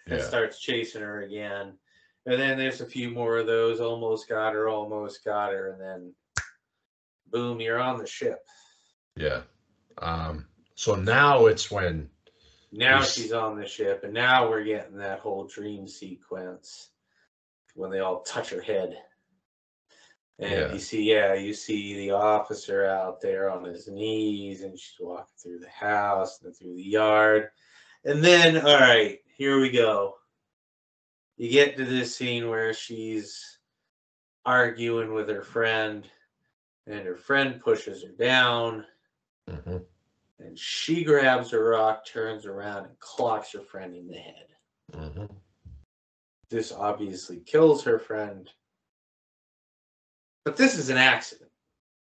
and 0.07 0.19
Yeah. 0.19 0.27
starts 0.27 0.59
chasing 0.59 1.01
her 1.03 1.21
again. 1.21 1.77
And 2.25 2.39
then 2.39 2.57
there's 2.57 2.81
a 2.81 2.85
few 2.85 3.09
more 3.11 3.37
of 3.37 3.47
those. 3.47 3.79
Almost 3.79 4.27
got 4.27 4.53
her, 4.53 4.67
almost 4.67 5.23
got 5.23 5.53
her, 5.53 5.69
and 5.69 5.79
then 5.79 6.15
boom, 7.31 7.59
you're 7.61 7.79
on 7.79 7.97
the 7.97 8.07
ship. 8.07 8.39
Yeah. 9.15 9.41
Um, 9.97 10.47
So 10.75 10.95
now 10.95 11.45
it's 11.47 11.69
when 11.69 12.09
Now 12.71 12.99
Yes. 12.99 13.15
she's 13.15 13.33
on 13.33 13.59
the 13.59 13.67
ship, 13.67 14.03
and 14.03 14.13
now 14.13 14.49
we're 14.49 14.63
getting 14.63 14.97
that 14.97 15.19
whole 15.19 15.45
dream 15.45 15.87
sequence 15.87 16.91
when 17.75 17.91
they 17.91 17.99
all 17.99 18.21
touch 18.21 18.49
her 18.49 18.61
head. 18.61 18.97
And 20.39 20.51
Yeah. 20.51 20.73
you 20.73 20.79
see, 20.79 21.03
yeah, 21.03 21.33
you 21.33 21.53
see 21.53 21.95
the 21.95 22.11
officer 22.11 22.85
out 22.85 23.21
there 23.21 23.49
on 23.49 23.63
his 23.65 23.87
knees, 23.87 24.61
and 24.61 24.79
she's 24.79 24.99
walking 24.99 25.35
through 25.37 25.59
the 25.59 25.69
house 25.69 26.41
and 26.41 26.55
through 26.55 26.75
the 26.75 26.83
yard. 26.83 27.51
And 28.05 28.23
then, 28.23 28.57
all 28.57 28.79
right, 28.79 29.19
here 29.37 29.59
we 29.59 29.69
go. 29.69 30.17
You 31.37 31.49
get 31.51 31.75
to 31.77 31.85
this 31.85 32.15
scene 32.15 32.49
where 32.49 32.73
she's 32.73 33.59
arguing 34.45 35.13
with 35.13 35.29
her 35.29 35.43
friend, 35.43 36.09
and 36.87 37.05
her 37.05 37.17
friend 37.17 37.59
pushes 37.61 38.03
her 38.03 38.11
down. 38.11 38.85
Mhm. 39.47 39.85
And 40.39 40.57
she 40.57 41.03
grabs 41.03 41.53
a 41.53 41.59
rock, 41.59 42.05
turns 42.05 42.45
around, 42.45 42.85
and 42.85 42.99
clocks 42.99 43.51
her 43.53 43.61
friend 43.61 43.95
in 43.95 44.07
the 44.07 44.17
head. 44.17 44.55
Mhm. 44.91 45.41
This 46.49 46.71
obviously 46.71 47.39
kills 47.41 47.83
her 47.83 47.99
friend. 47.99 48.51
But 50.43 50.57
this 50.57 50.77
is 50.77 50.89
an 50.89 50.97
accident. 50.97 51.51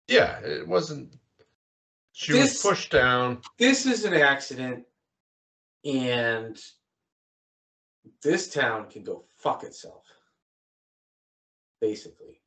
yeah, 0.07 0.39
it 0.41 0.67
wasn't. 0.67 1.15
She 2.13 2.33
This- 2.33 2.55
was 2.55 2.63
pushed 2.63 2.91
down. 2.93 3.43
This 3.59 3.85
is 3.85 4.05
an 4.05 4.15
accident, 4.15 4.87
and 5.85 6.59
this 8.23 8.51
town 8.53 8.89
can 8.91 9.05
go 9.05 9.27
fuck 9.37 9.65
itself. 9.65 10.07
Basically. 11.81 12.41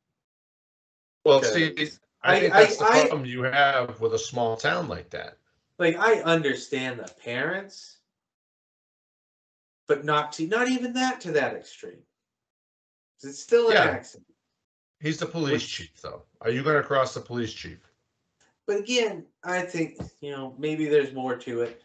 Well, 1.24 1.38
Okay. 1.38 1.74
see, 1.76 1.98
I 2.24 2.36
I- 2.36 2.40
think 2.40 2.54
I- 2.54 2.62
that's 2.64 2.76
the 2.76 2.84
I- 2.84 3.00
problem 3.00 3.26
you 3.26 3.42
have 3.42 4.00
with 4.00 4.14
a 4.14 4.18
small 4.18 4.56
town 4.56 4.88
like 4.88 5.10
that. 5.10 5.38
Like 5.78 5.96
I 5.96 6.22
understand 6.22 7.00
the 7.00 7.12
parents, 7.14 7.98
but 9.88 10.04
not 10.04 10.32
to 10.34 10.46
not 10.46 10.68
even 10.68 10.92
that 10.94 11.20
to 11.22 11.32
that 11.32 11.54
extreme. 11.54 12.02
It's 13.22 13.38
still 13.40 13.68
an 13.68 13.74
Yeah. 13.74 13.84
accident. 13.84 14.26
He's 15.00 15.18
the 15.18 15.26
police 15.26 15.62
Which- 15.62 15.68
chief, 15.68 16.00
though. 16.00 16.24
Are 16.40 16.50
you 16.50 16.62
going 16.62 16.76
to 16.80 16.86
cross 16.86 17.14
the 17.14 17.20
police 17.20 17.52
chief? 17.52 17.78
But 18.66 18.76
again, 18.78 19.26
I 19.42 19.62
think 19.62 19.98
you 20.20 20.30
know 20.30 20.54
maybe 20.58 20.86
there's 20.86 21.12
more 21.12 21.36
to 21.36 21.62
it. 21.62 21.82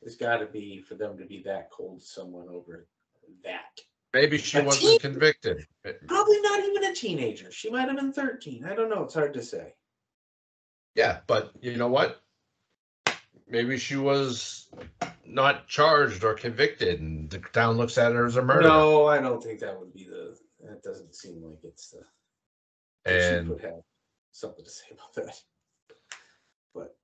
There's 0.00 0.16
got 0.16 0.38
to 0.38 0.46
be 0.46 0.80
for 0.80 0.94
them 0.94 1.18
to 1.18 1.24
be 1.26 1.42
that 1.42 1.70
cold 1.70 2.00
to 2.00 2.06
someone 2.06 2.48
over 2.48 2.86
that. 3.44 3.80
Maybe 4.16 4.38
she 4.38 4.56
A 4.58 4.64
wasn't 4.64 4.92
teen- 4.92 4.98
convicted. 4.98 5.66
Probably 6.08 6.40
not 6.40 6.60
even 6.64 6.84
a 6.84 6.94
teenager. 6.94 7.50
She 7.52 7.68
might 7.70 7.86
have 7.86 7.96
been 7.96 8.14
13. 8.14 8.64
I 8.64 8.74
don't 8.74 8.88
know. 8.88 9.02
It's 9.02 9.12
hard 9.12 9.34
to 9.34 9.42
say. 9.42 9.74
Yeah, 10.94 11.18
but 11.26 11.52
you 11.60 11.76
know 11.76 11.88
what? 11.88 12.22
Maybe 13.46 13.76
she 13.76 13.96
was 13.96 14.70
not 15.26 15.68
charged 15.68 16.24
or 16.24 16.32
convicted, 16.32 17.00
and 17.00 17.28
the 17.28 17.40
town 17.40 17.76
looks 17.76 17.98
at 17.98 18.12
her 18.12 18.24
as 18.24 18.36
a 18.36 18.42
murder. 18.42 18.66
No, 18.66 19.04
I 19.04 19.18
don't 19.20 19.42
think 19.42 19.60
that 19.60 19.78
would 19.78 19.92
be 19.92 20.04
the. 20.04 20.34
That 20.60 20.82
doesn't 20.82 21.14
seem 21.14 21.42
like 21.44 21.58
it's 21.62 21.90
the. 21.90 22.00
that 23.04 23.20
she 23.20 23.36
and 23.36 23.48
would 23.50 23.60
have 23.60 23.82
something 24.32 24.64
to 24.64 24.70
say 24.70 24.86
about 24.92 25.12
that. 25.26 25.38
But 26.74 26.96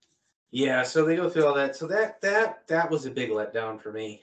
yeah, 0.50 0.82
so 0.82 1.04
they 1.04 1.16
go 1.16 1.28
through 1.28 1.44
all 1.44 1.54
that. 1.56 1.76
So 1.76 1.86
that 1.88 2.22
that 2.22 2.66
that 2.68 2.90
was 2.90 3.04
a 3.04 3.10
big 3.10 3.28
letdown 3.28 3.78
for 3.82 3.92
me. 3.92 4.22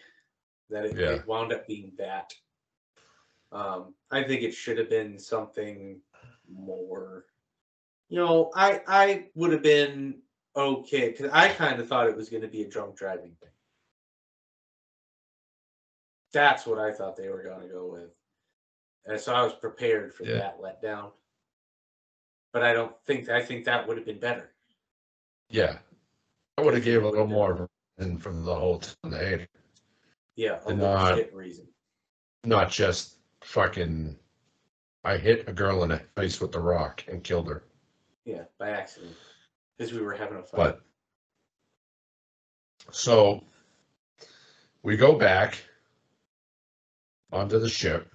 That 0.72 0.86
it, 0.86 0.98
Yeah. 0.98 1.10
it 1.12 1.28
wound 1.28 1.54
up 1.54 1.68
being 1.68 1.92
that. 2.00 2.34
Um, 3.52 3.94
I 4.12 4.24
think 4.24 4.44
it 4.44 4.54
should 4.54 4.78
have 4.78 4.90
been 4.90 5.18
something 5.18 6.00
more. 6.52 7.26
You 8.10 8.18
know, 8.18 8.52
I 8.56 8.82
I 8.88 9.26
would 9.36 9.52
have 9.52 9.64
been 9.64 10.22
okay 10.56 11.10
because 11.10 11.30
I 11.32 11.50
kind 11.50 11.80
of 11.80 11.88
thought 11.88 12.08
it 12.08 12.16
was 12.18 12.30
going 12.30 12.42
to 12.44 12.48
be 12.48 12.64
a 12.64 12.68
drunk 12.70 12.96
driving 12.98 13.36
thing. 13.40 13.50
That's 16.32 16.66
what 16.68 16.80
I 16.80 16.92
thought 16.92 17.16
they 17.16 17.30
were 17.30 17.44
going 17.44 17.62
to 17.62 17.68
go 17.68 17.88
with, 17.88 18.12
and 19.06 19.20
so 19.20 19.34
I 19.34 19.42
was 19.44 19.54
prepared 19.54 20.14
for 20.14 20.26
Yeah. 20.26 20.38
that 20.38 20.60
letdown. 20.62 21.12
But 22.54 22.64
I 22.64 22.74
don't 22.74 22.96
think 23.06 23.30
I 23.30 23.44
think 23.44 23.66
that 23.66 23.88
would 23.88 23.98
have 23.98 24.06
been 24.06 24.20
better. 24.20 24.52
yeah, 25.52 25.80
I 26.60 26.62
would 26.62 26.76
have 26.76 26.84
gave 26.84 27.04
a 27.04 27.10
little 27.10 27.26
more 27.26 27.68
than 27.98 28.20
from 28.20 28.46
the 28.46 28.54
whole 28.54 28.78
town. 28.80 29.12
Hey, 29.14 29.48
Yeah, 30.36 30.62
a 30.66 30.70
And 30.70 30.80
not- 30.80 31.34
reason. 31.34 31.68
not 32.44 32.70
just 32.70 33.19
fucking. 33.50 34.16
I 35.04 35.18
hit 35.18 35.48
a 35.48 35.54
girl 35.54 35.84
in 35.84 35.90
the 35.90 36.02
face 36.16 36.42
with 36.42 36.52
the 36.52 36.60
rock 36.60 37.04
and 37.08 37.24
killed 37.24 37.48
her. 37.48 37.64
Yeah, 38.26 38.44
by 38.60 38.70
accident, 38.70 39.16
because 39.78 39.94
we 39.94 40.02
were 40.02 40.14
having 40.14 40.38
a 40.38 40.44
fight. 40.44 40.58
But 40.58 40.82
so 42.92 43.44
we 44.84 44.98
go 44.98 45.18
back 45.18 45.58
onto 47.32 47.60
the 47.60 47.70
ship, 47.70 48.12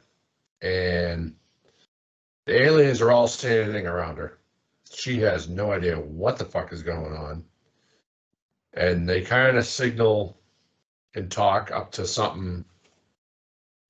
and 0.61 1.35
the 2.47 2.63
aliens 2.63 3.01
are 3.01 3.11
all 3.11 3.29
standing 3.29 3.87
around 3.87 4.19
her. 4.19 4.39
She 4.93 5.19
has 5.21 5.49
no 5.49 5.73
idea 5.73 5.97
what 5.97 6.37
the 6.37 6.45
fuck 6.45 6.73
is 6.73 6.83
going 6.83 7.15
on. 7.15 7.45
And 8.75 9.09
they 9.09 9.23
kind 9.23 9.57
of 9.57 9.65
signal 9.65 10.37
and 11.15 11.31
talk 11.31 11.71
up 11.71 11.93
to 11.93 12.07
something 12.07 12.65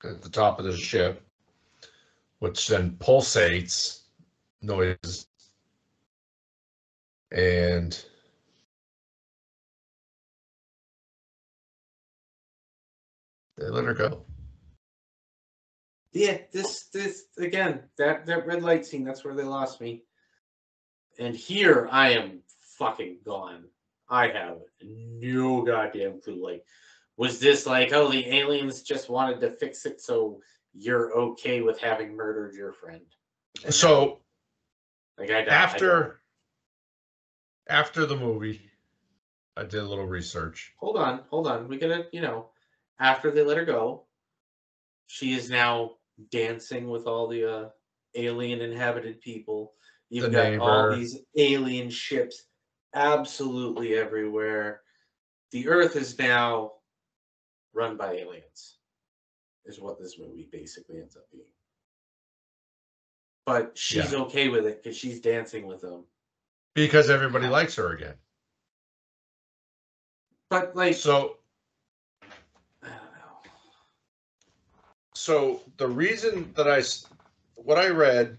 at 0.04 0.22
the 0.22 0.28
top 0.28 0.58
of 0.58 0.66
the 0.66 0.76
ship, 0.76 1.23
which 2.44 2.68
then 2.68 2.90
pulsates 3.00 4.02
noise. 4.60 5.28
And 7.32 7.98
they 13.56 13.66
let 13.70 13.86
her 13.86 13.94
go. 13.94 14.26
Yeah, 16.12 16.36
this 16.52 16.84
this 16.92 17.24
again 17.38 17.84
that 17.96 18.26
that 18.26 18.46
red 18.46 18.62
light 18.62 18.84
scene. 18.84 19.04
That's 19.04 19.24
where 19.24 19.34
they 19.34 19.42
lost 19.42 19.80
me. 19.80 20.02
And 21.18 21.34
here 21.34 21.88
I 21.90 22.10
am 22.10 22.40
fucking 22.78 23.20
gone. 23.24 23.64
I 24.10 24.28
have 24.28 24.58
no 24.82 25.62
goddamn 25.62 26.20
clue. 26.20 26.44
Like, 26.44 26.66
was 27.16 27.40
this 27.40 27.64
like, 27.64 27.94
oh, 27.94 28.10
the 28.10 28.28
aliens 28.28 28.82
just 28.82 29.08
wanted 29.08 29.40
to 29.40 29.52
fix 29.52 29.86
it 29.86 30.02
so 30.02 30.42
you're 30.74 31.12
okay 31.16 31.60
with 31.60 31.80
having 31.80 32.14
murdered 32.16 32.54
your 32.54 32.72
friend? 32.72 33.04
And 33.64 33.72
So 33.72 34.20
like 35.18 35.30
I, 35.30 35.38
I 35.38 35.44
don't- 35.44 35.52
after 35.52 36.20
after 37.68 38.04
the 38.06 38.16
movie, 38.16 38.70
I 39.56 39.62
did 39.62 39.80
a 39.80 39.86
little 39.86 40.06
research. 40.06 40.72
hold 40.78 40.96
on, 40.96 41.22
hold 41.30 41.46
on. 41.46 41.68
We 41.68 41.78
gotta, 41.78 42.08
you 42.12 42.20
know, 42.20 42.50
after 42.98 43.30
they 43.30 43.42
let 43.42 43.56
her 43.56 43.64
go, 43.64 44.04
she 45.06 45.32
is 45.34 45.48
now 45.48 45.92
dancing 46.30 46.88
with 46.88 47.06
all 47.06 47.26
the 47.28 47.50
uh, 47.50 47.68
alien 48.14 48.60
inhabited 48.60 49.20
people. 49.20 49.74
You've 50.10 50.30
The 50.30 50.58
got 50.58 50.58
all 50.58 50.90
these 50.94 51.18
alien 51.36 51.88
ships 51.90 52.44
absolutely 52.94 53.94
everywhere. 53.94 54.82
The 55.52 55.68
Earth 55.68 55.96
is 55.96 56.18
now 56.18 56.72
run 57.72 57.96
by 57.96 58.14
aliens, 58.14 58.78
is 59.66 59.80
what 59.80 59.98
this 59.98 60.18
movie 60.18 60.48
basically 60.50 61.00
ends 61.00 61.16
up 61.16 61.30
being. 61.30 61.44
But 63.46 63.76
she's 63.76 64.12
Yeah. 64.12 64.20
okay 64.20 64.48
with 64.48 64.66
it 64.66 64.82
because 64.82 64.96
she's 64.96 65.20
dancing 65.20 65.66
with 65.66 65.80
them. 65.80 66.06
Because 66.74 67.10
everybody 67.10 67.46
likes 67.46 67.74
her 67.76 67.92
again. 67.92 68.18
But 70.50 70.74
like, 70.74 70.94
So 70.94 71.38
I 72.82 72.88
don't 72.88 72.96
know. 72.96 73.50
so 75.14 75.62
the 75.76 75.88
reason 75.88 76.52
that 76.54 76.68
I 76.68 76.82
what 77.56 77.78
I 77.78 77.88
read 77.88 78.38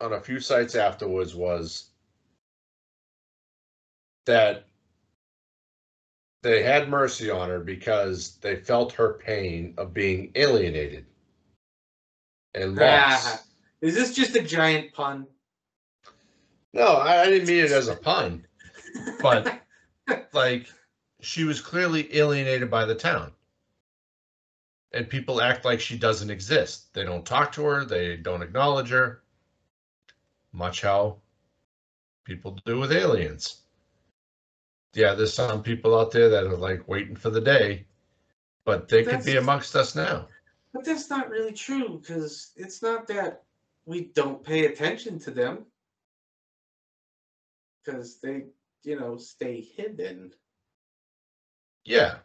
on 0.00 0.12
a 0.12 0.20
few 0.20 0.40
sites 0.40 0.74
afterwards 0.74 1.34
was 1.34 1.90
that 4.26 4.67
they 6.42 6.62
had 6.62 6.88
mercy 6.88 7.30
on 7.30 7.48
her 7.48 7.60
because 7.60 8.36
they 8.36 8.56
felt 8.56 8.92
her 8.92 9.14
pain 9.14 9.74
of 9.76 9.92
being 9.92 10.30
alienated 10.34 11.06
and 12.54 12.76
lost. 12.76 13.26
Ah, 13.26 13.42
is 13.80 13.94
this 13.94 14.14
just 14.14 14.36
a 14.36 14.42
giant 14.42 14.92
pun? 14.92 15.26
No, 16.72 16.86
I, 16.86 17.22
I 17.22 17.24
didn't 17.26 17.48
mean 17.48 17.64
it 17.64 17.72
as 17.72 17.88
a 17.88 17.96
pun, 17.96 18.46
but 19.20 19.60
like 20.32 20.68
she 21.20 21.44
was 21.44 21.60
clearly 21.60 22.16
alienated 22.16 22.70
by 22.70 22.84
the 22.84 22.94
town. 22.94 23.32
And 24.92 25.08
people 25.08 25.42
act 25.42 25.64
like 25.64 25.80
she 25.80 25.98
doesn't 25.98 26.30
exist. 26.30 26.94
They 26.94 27.04
don't 27.04 27.26
talk 27.26 27.52
to 27.52 27.64
her, 27.64 27.84
they 27.84 28.16
don't 28.16 28.42
acknowledge 28.42 28.88
her. 28.90 29.22
Much 30.52 30.80
how 30.80 31.18
people 32.24 32.58
do 32.64 32.78
with 32.78 32.92
aliens. 32.92 33.62
Yeah, 34.94 35.14
there's 35.14 35.34
some 35.34 35.62
people 35.62 35.98
out 35.98 36.10
there 36.10 36.28
that 36.30 36.44
are 36.44 36.56
like 36.56 36.88
waiting 36.88 37.16
for 37.16 37.30
the 37.30 37.40
day, 37.40 37.86
but 38.64 38.88
they 38.88 39.04
could 39.04 39.24
be 39.24 39.36
amongst 39.36 39.76
us 39.76 39.94
now. 39.94 40.28
But 40.72 40.84
that's 40.84 41.10
not 41.10 41.28
really 41.30 41.52
true 41.52 41.98
because 42.00 42.52
it's 42.56 42.82
not 42.82 43.06
that 43.08 43.42
we 43.86 44.02
don't 44.14 44.44
pay 44.44 44.66
attention 44.66 45.18
to 45.20 45.30
them 45.30 45.64
because 47.84 48.18
they, 48.20 48.44
you 48.82 48.98
know, 48.98 49.16
stay 49.16 49.66
hidden. 49.76 50.32
Yeah. 51.84 52.16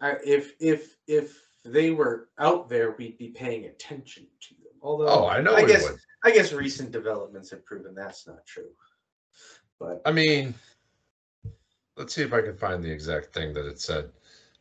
I, 0.00 0.16
if 0.24 0.54
if 0.60 0.96
if 1.06 1.42
they 1.64 1.90
were 1.90 2.28
out 2.38 2.68
there, 2.68 2.92
we'd 2.92 3.18
be 3.18 3.28
paying 3.28 3.66
attention 3.66 4.26
to 4.48 4.54
them. 4.54 4.72
Although, 4.82 5.08
Oh, 5.08 5.26
I 5.26 5.40
know 5.40 5.54
I 5.54 5.66
guess 5.66 5.88
would. 5.88 5.98
I 6.24 6.30
guess 6.32 6.52
recent 6.52 6.90
developments 6.90 7.50
have 7.50 7.64
proven 7.64 7.94
that's 7.94 8.26
not 8.26 8.44
true. 8.46 8.70
But 9.78 10.02
I 10.04 10.12
mean, 10.12 10.54
let's 12.00 12.14
see 12.14 12.22
if 12.22 12.32
I 12.32 12.40
can 12.40 12.56
find 12.56 12.82
the 12.82 12.90
exact 12.90 13.34
thing 13.34 13.52
that 13.52 13.66
it 13.66 13.78
said. 13.78 14.10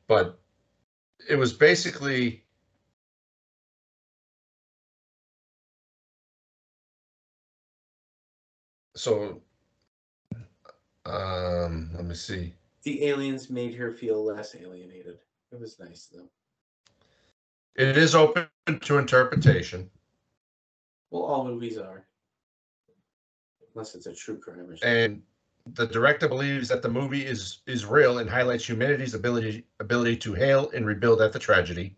But 0.08 0.38
it 1.30 1.36
was 1.38 1.54
basically 1.54 2.44
so 8.96 9.42
um 11.06 11.90
let 11.96 12.04
me 12.04 12.14
see. 12.14 12.54
the 12.84 13.06
aliens 13.06 13.50
made 13.50 13.74
her 13.74 13.92
feel 13.94 14.24
less 14.24 14.54
alienated. 14.56 15.20
It 15.54 15.60
was 15.60 15.80
nice 15.80 16.08
them. 16.08 16.30
It 17.76 17.98
is 17.98 18.16
open 18.16 18.48
to 18.68 18.98
interpretation 18.98 19.90
Well, 21.10 21.24
all 21.24 21.46
movies 21.46 21.78
are, 21.78 22.06
unless 23.74 23.96
it's 23.96 24.08
a 24.08 24.14
true 24.14 24.38
crime 24.38 24.70
or 24.70 24.76
something. 24.76 24.90
and 24.90 25.24
the 25.74 25.88
director 25.88 26.28
believes 26.28 26.68
that 26.70 26.82
the 26.82 26.90
movie 26.90 27.26
is 27.26 27.60
is 27.66 27.86
real 27.86 28.20
and 28.20 28.30
highlights 28.30 28.68
humanity's 28.68 29.14
ability 29.14 29.66
ability 29.80 30.18
to 30.18 30.34
hail 30.34 30.70
and 30.74 30.86
rebuild 30.86 31.22
after 31.22 31.40
tragedy. 31.40 31.96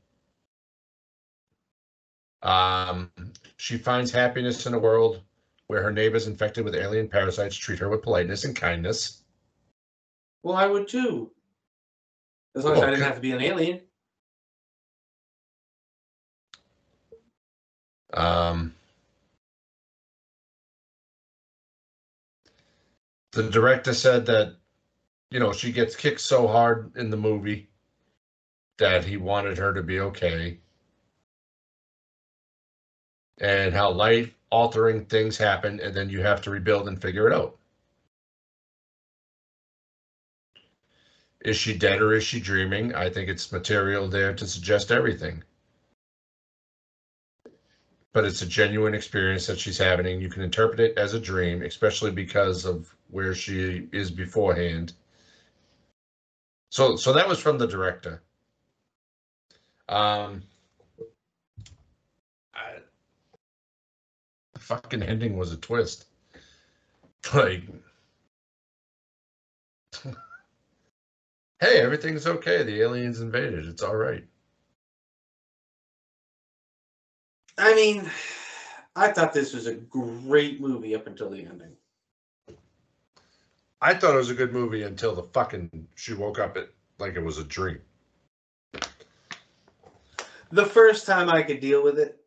Um, 2.43 3.11
she 3.57 3.77
finds 3.77 4.11
happiness 4.11 4.65
in 4.65 4.73
a 4.73 4.79
world 4.79 5.21
where 5.67 5.83
her 5.83 5.91
neighbors 5.91 6.27
infected 6.27 6.65
with 6.65 6.75
alien 6.75 7.07
parasites 7.07 7.55
treat 7.55 7.79
her 7.79 7.89
with 7.89 8.01
politeness 8.01 8.43
and 8.45 8.55
kindness. 8.55 9.23
Well, 10.43 10.57
I 10.57 10.65
would 10.65 10.87
too. 10.87 11.31
As 12.55 12.65
long 12.65 12.75
as 12.75 12.81
I 12.81 12.89
didn't 12.89 13.03
have 13.03 13.15
to 13.15 13.21
be 13.21 13.31
an 13.31 13.41
alien. 13.41 13.81
Um, 18.13 18.75
the 23.31 23.49
director 23.49 23.93
said 23.93 24.25
that, 24.25 24.55
you 25.29 25.39
know, 25.39 25.53
she 25.53 25.71
gets 25.71 25.95
kicked 25.95 26.21
so 26.21 26.47
hard 26.47 26.95
in 26.97 27.09
the 27.09 27.17
movie 27.17 27.69
that 28.77 29.05
he 29.05 29.17
wanted 29.17 29.57
her 29.57 29.73
to 29.73 29.83
be 29.83 29.99
okay. 29.99 30.59
And 33.39 33.73
how 33.73 33.91
life 33.91 34.33
altering 34.51 35.05
things 35.05 35.37
happen, 35.37 35.79
and 35.79 35.95
then 35.95 36.09
you 36.09 36.21
have 36.21 36.41
to 36.41 36.51
rebuild 36.51 36.87
and 36.87 37.01
figure 37.01 37.27
it 37.27 37.33
out. 37.33 37.57
Is 41.43 41.57
she 41.57 41.77
dead 41.77 42.01
or 42.01 42.13
is 42.13 42.23
she 42.23 42.39
dreaming? 42.39 42.93
I 42.93 43.09
think 43.09 43.29
it's 43.29 43.51
material 43.51 44.07
there 44.07 44.33
to 44.33 44.47
suggest 44.47 44.91
everything 44.91 45.43
but 48.13 48.25
it's 48.25 48.41
a 48.41 48.45
genuine 48.45 48.93
experience 48.93 49.47
that 49.47 49.59
she's 49.59 49.77
having. 49.77 50.05
and 50.05 50.21
You 50.21 50.29
can 50.29 50.41
interpret 50.41 50.79
it 50.79 50.97
as 50.97 51.13
a 51.13 51.19
dream, 51.19 51.61
especially 51.61 52.11
because 52.11 52.65
of 52.65 52.93
where 53.11 53.35
she 53.35 53.87
is 53.91 54.09
beforehand. 54.09 54.93
So, 56.69 56.95
so 56.95 57.13
that 57.13 57.27
was 57.27 57.39
from 57.39 57.57
the 57.57 57.67
director. 57.67 58.23
Um, 59.89 60.43
I, 62.55 62.77
the 64.53 64.59
fucking 64.59 65.03
ending 65.03 65.37
was 65.37 65.51
a 65.51 65.57
twist. 65.57 66.05
Like, 67.33 67.63
hey, 71.59 71.79
everything's 71.79 72.25
okay. 72.25 72.63
The 72.63 72.81
aliens 72.81 73.21
invaded. 73.21 73.67
It's 73.67 73.83
all 73.83 73.95
right. 73.95 74.23
I 77.57 77.75
mean, 77.75 78.09
I 78.95 79.11
thought 79.11 79.33
this 79.33 79.53
was 79.53 79.67
a 79.67 79.75
great 79.75 80.59
movie 80.59 80.95
up 80.95 81.05
until 81.05 81.29
the 81.29 81.45
ending. 81.45 81.75
I 83.81 83.95
thought 83.95 84.13
it 84.13 84.17
was 84.17 84.29
a 84.29 84.35
good 84.35 84.53
movie 84.53 84.83
until 84.83 85.15
the 85.15 85.23
fucking 85.23 85.87
she 85.95 86.13
woke 86.13 86.39
up 86.39 86.55
it 86.55 86.73
like 86.99 87.15
it 87.15 87.23
was 87.23 87.39
a 87.39 87.43
dream. 87.43 87.79
The 90.51 90.65
first 90.65 91.05
time 91.05 91.29
I 91.29 91.41
could 91.41 91.61
deal 91.61 91.83
with 91.83 91.97
it, 91.97 92.23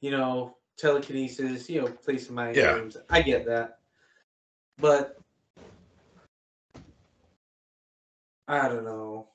you 0.00 0.10
know, 0.10 0.56
telekinesis, 0.76 1.68
you 1.68 1.80
know, 1.80 1.88
placing 1.88 2.34
my 2.34 2.52
Yeah. 2.52 2.78
games. 2.78 2.96
I 3.10 3.22
get 3.22 3.46
that. 3.46 3.78
But 4.78 5.18
I 8.46 8.68
don't 8.68 8.84
know. 8.84 9.28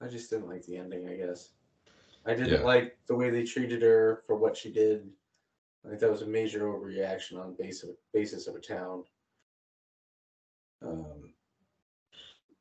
I 0.00 0.08
just 0.08 0.30
didn't 0.30 0.48
like 0.48 0.64
the 0.64 0.76
ending, 0.76 1.08
I 1.08 1.16
guess. 1.16 1.50
I 2.26 2.34
didn't 2.34 2.60
Yeah. 2.60 2.64
like 2.64 2.96
the 3.06 3.16
way 3.16 3.30
they 3.30 3.44
treated 3.44 3.82
her 3.82 4.22
for 4.26 4.36
what 4.36 4.56
she 4.56 4.72
did. 4.72 5.10
I 5.84 5.88
think 5.88 6.00
that 6.00 6.10
was 6.10 6.22
a 6.22 6.26
major 6.26 6.60
overreaction 6.60 7.38
on 7.38 7.54
base 7.58 7.82
of, 7.82 7.90
basis 8.12 8.46
of 8.46 8.54
a 8.54 8.60
town. 8.60 9.04
Um, 10.82 11.32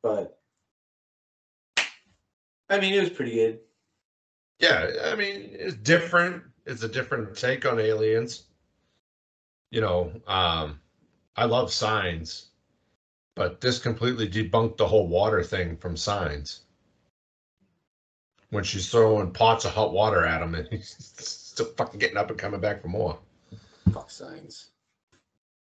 but 0.02 0.40
I 2.70 2.80
mean, 2.80 2.94
it 2.94 3.02
was 3.02 3.10
pretty 3.10 3.36
good. 3.36 3.60
Yeah, 4.60 4.90
I 5.06 5.16
mean, 5.16 5.50
it's 5.54 5.76
different. 5.76 6.44
It's 6.66 6.84
a 6.84 6.88
different 6.88 7.38
take 7.38 7.66
on 7.66 7.80
aliens. 7.80 8.44
You 9.72 9.82
know, 9.82 10.12
um, 10.28 10.80
I 11.36 11.46
love 11.46 11.72
signs, 11.72 12.50
but 13.36 13.62
this 13.62 13.80
completely 13.80 14.30
debunked 14.30 14.78
the 14.78 14.88
whole 14.88 15.08
water 15.08 15.44
thing 15.44 15.78
from 15.78 15.98
signs. 15.98 16.62
When 18.50 18.64
she's 18.64 18.90
throwing 18.90 19.32
pots 19.32 19.66
of 19.66 19.74
hot 19.74 19.94
water 19.94 20.26
at 20.26 20.42
him 20.42 20.54
and 20.56 20.68
he's 20.72 21.43
still 21.54 21.68
fucking 21.78 22.00
getting 22.00 22.18
up 22.18 22.32
and 22.32 22.40
coming 22.40 22.60
back 22.60 22.82
for 22.82 22.88
more. 22.88 23.20
Fuck 23.94 24.10
signs. 24.10 24.72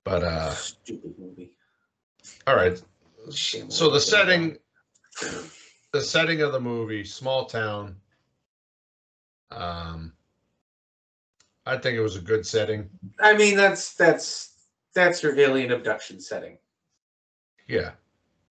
But 0.04 0.24
uh 0.24 0.50
Stupid 0.52 1.14
movie. 1.20 1.52
all 2.48 2.56
right. 2.56 2.82
Shame 3.32 3.70
So 3.70 3.90
the 3.90 4.00
setting 4.00 4.58
the 5.92 6.02
setting 6.02 6.42
of 6.42 6.52
the 6.54 6.60
movie, 6.60 7.04
small 7.04 7.46
town. 7.46 7.96
Um 9.52 10.14
I 11.68 11.78
think 11.78 11.98
it 11.98 12.02
was 12.02 12.16
a 12.16 12.22
good 12.22 12.46
setting. 12.46 12.90
I 13.20 13.36
mean, 13.36 13.56
that's 13.56 13.94
that's 13.94 14.54
that's 14.96 15.22
your 15.22 15.38
alien 15.40 15.72
abduction 15.72 16.20
setting. 16.20 16.58
Yeah. 17.68 17.92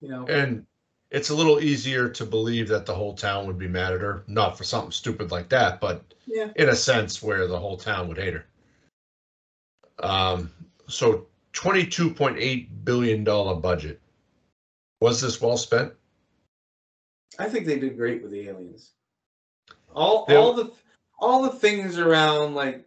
You 0.01 0.09
know, 0.09 0.27
And 0.27 0.67
it's 1.13 1.29
a 1.29 1.35
little 1.35 1.61
easier 1.61 2.09
to 2.09 2.25
believe 2.25 2.69
that 2.69 2.87
the 2.87 2.95
whole 2.95 3.15
town 3.15 3.47
would 3.47 3.59
be 3.59 3.69
mad 3.69 3.93
at 3.93 4.01
her, 4.01 4.25
not 4.27 4.57
for 4.57 4.65
something 4.65 4.91
stupid 4.91 5.31
like 5.31 5.51
that, 5.51 5.79
but 5.79 6.03
yeah. 6.27 6.49
in 6.57 6.71
a 6.71 6.75
sense 6.75 7.23
where 7.23 7.47
the 7.47 7.59
whole 7.59 7.77
town 7.77 8.09
would 8.09 8.17
hate 8.17 8.33
her. 8.33 8.47
Um, 10.03 10.51
so 10.89 11.27
$22.8 11.53 12.69
billion 12.85 13.25
budget. 13.25 14.01
Was 15.01 15.21
this 15.21 15.39
well 15.39 15.59
spent? 15.59 15.93
I 17.39 17.49
think 17.49 17.67
they 17.67 17.79
did 17.79 17.99
great 17.99 18.23
with 18.23 18.33
the 18.33 18.49
aliens. 18.49 18.93
All 19.95 20.25
They- 20.27 20.37
all 20.37 20.55
the 20.55 20.73
all 21.19 21.43
the 21.43 21.51
things 21.51 21.99
around 21.99 22.55
like 22.55 22.85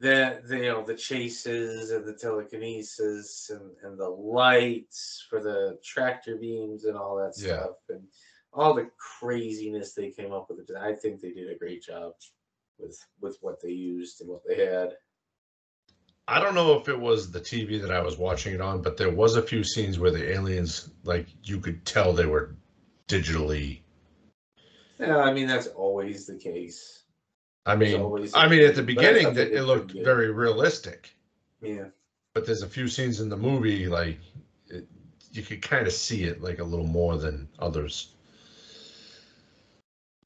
the, 0.00 0.40
the 0.46 0.56
you 0.56 0.68
know 0.68 0.84
the 0.84 0.94
chases 0.94 1.90
and 1.90 2.06
the 2.06 2.14
telekinesis 2.14 3.50
and, 3.50 3.72
and 3.82 3.98
the 3.98 4.08
lights 4.08 5.26
for 5.28 5.40
the 5.40 5.78
tractor 5.84 6.36
beams 6.36 6.84
and 6.84 6.96
all 6.96 7.16
that 7.16 7.34
Yeah. 7.36 7.62
stuff 7.62 7.76
and 7.88 8.02
all 8.52 8.74
the 8.74 8.90
craziness 9.20 9.94
they 9.94 10.10
came 10.10 10.32
up 10.32 10.48
with. 10.48 10.70
I 10.76 10.94
think 10.94 11.20
they 11.20 11.32
did 11.32 11.50
a 11.50 11.58
great 11.58 11.82
job 11.82 12.12
with 12.78 12.98
with 13.20 13.38
what 13.40 13.60
they 13.62 13.70
used 13.70 14.20
and 14.20 14.30
what 14.30 14.42
they 14.46 14.64
had. 14.64 14.94
I 16.28 16.40
don't 16.40 16.54
know 16.54 16.78
if 16.78 16.88
it 16.88 16.98
was 16.98 17.30
the 17.30 17.40
TV 17.40 17.80
that 17.80 17.90
I 17.90 18.02
was 18.02 18.18
watching 18.18 18.54
it 18.54 18.60
on, 18.60 18.82
but 18.82 18.98
there 18.98 19.10
was 19.10 19.36
a 19.36 19.42
few 19.42 19.64
scenes 19.64 19.98
where 19.98 20.10
the 20.10 20.30
aliens, 20.30 20.90
like 21.02 21.26
you 21.42 21.58
could 21.58 21.86
tell 21.86 22.12
they 22.12 22.26
were 22.26 22.54
digitally. 23.08 23.80
Yeah, 24.98 25.18
I 25.18 25.32
mean 25.32 25.46
that's 25.46 25.68
always 25.68 26.26
the 26.26 26.36
case. 26.36 27.04
I 27.68 27.76
mean, 27.76 28.30
I 28.34 28.48
mean, 28.48 28.64
at 28.64 28.74
the 28.74 28.82
beginning, 28.82 29.34
that 29.34 29.52
it 29.52 29.62
looked 29.64 29.92
very 29.92 30.32
realistic. 30.32 31.14
Yeah. 31.60 31.86
but 32.34 32.46
there's 32.46 32.62
a 32.62 32.68
few 32.68 32.88
scenes 32.88 33.20
in 33.20 33.28
the 33.28 33.36
movie 33.36 33.88
like 33.88 34.18
it, 34.68 34.86
you 35.32 35.42
could 35.42 35.60
kind 35.60 35.86
of 35.86 35.92
see 35.92 36.22
it 36.24 36.40
like 36.40 36.60
a 36.60 36.64
little 36.64 36.86
more 36.86 37.18
than 37.18 37.48
others. 37.58 38.14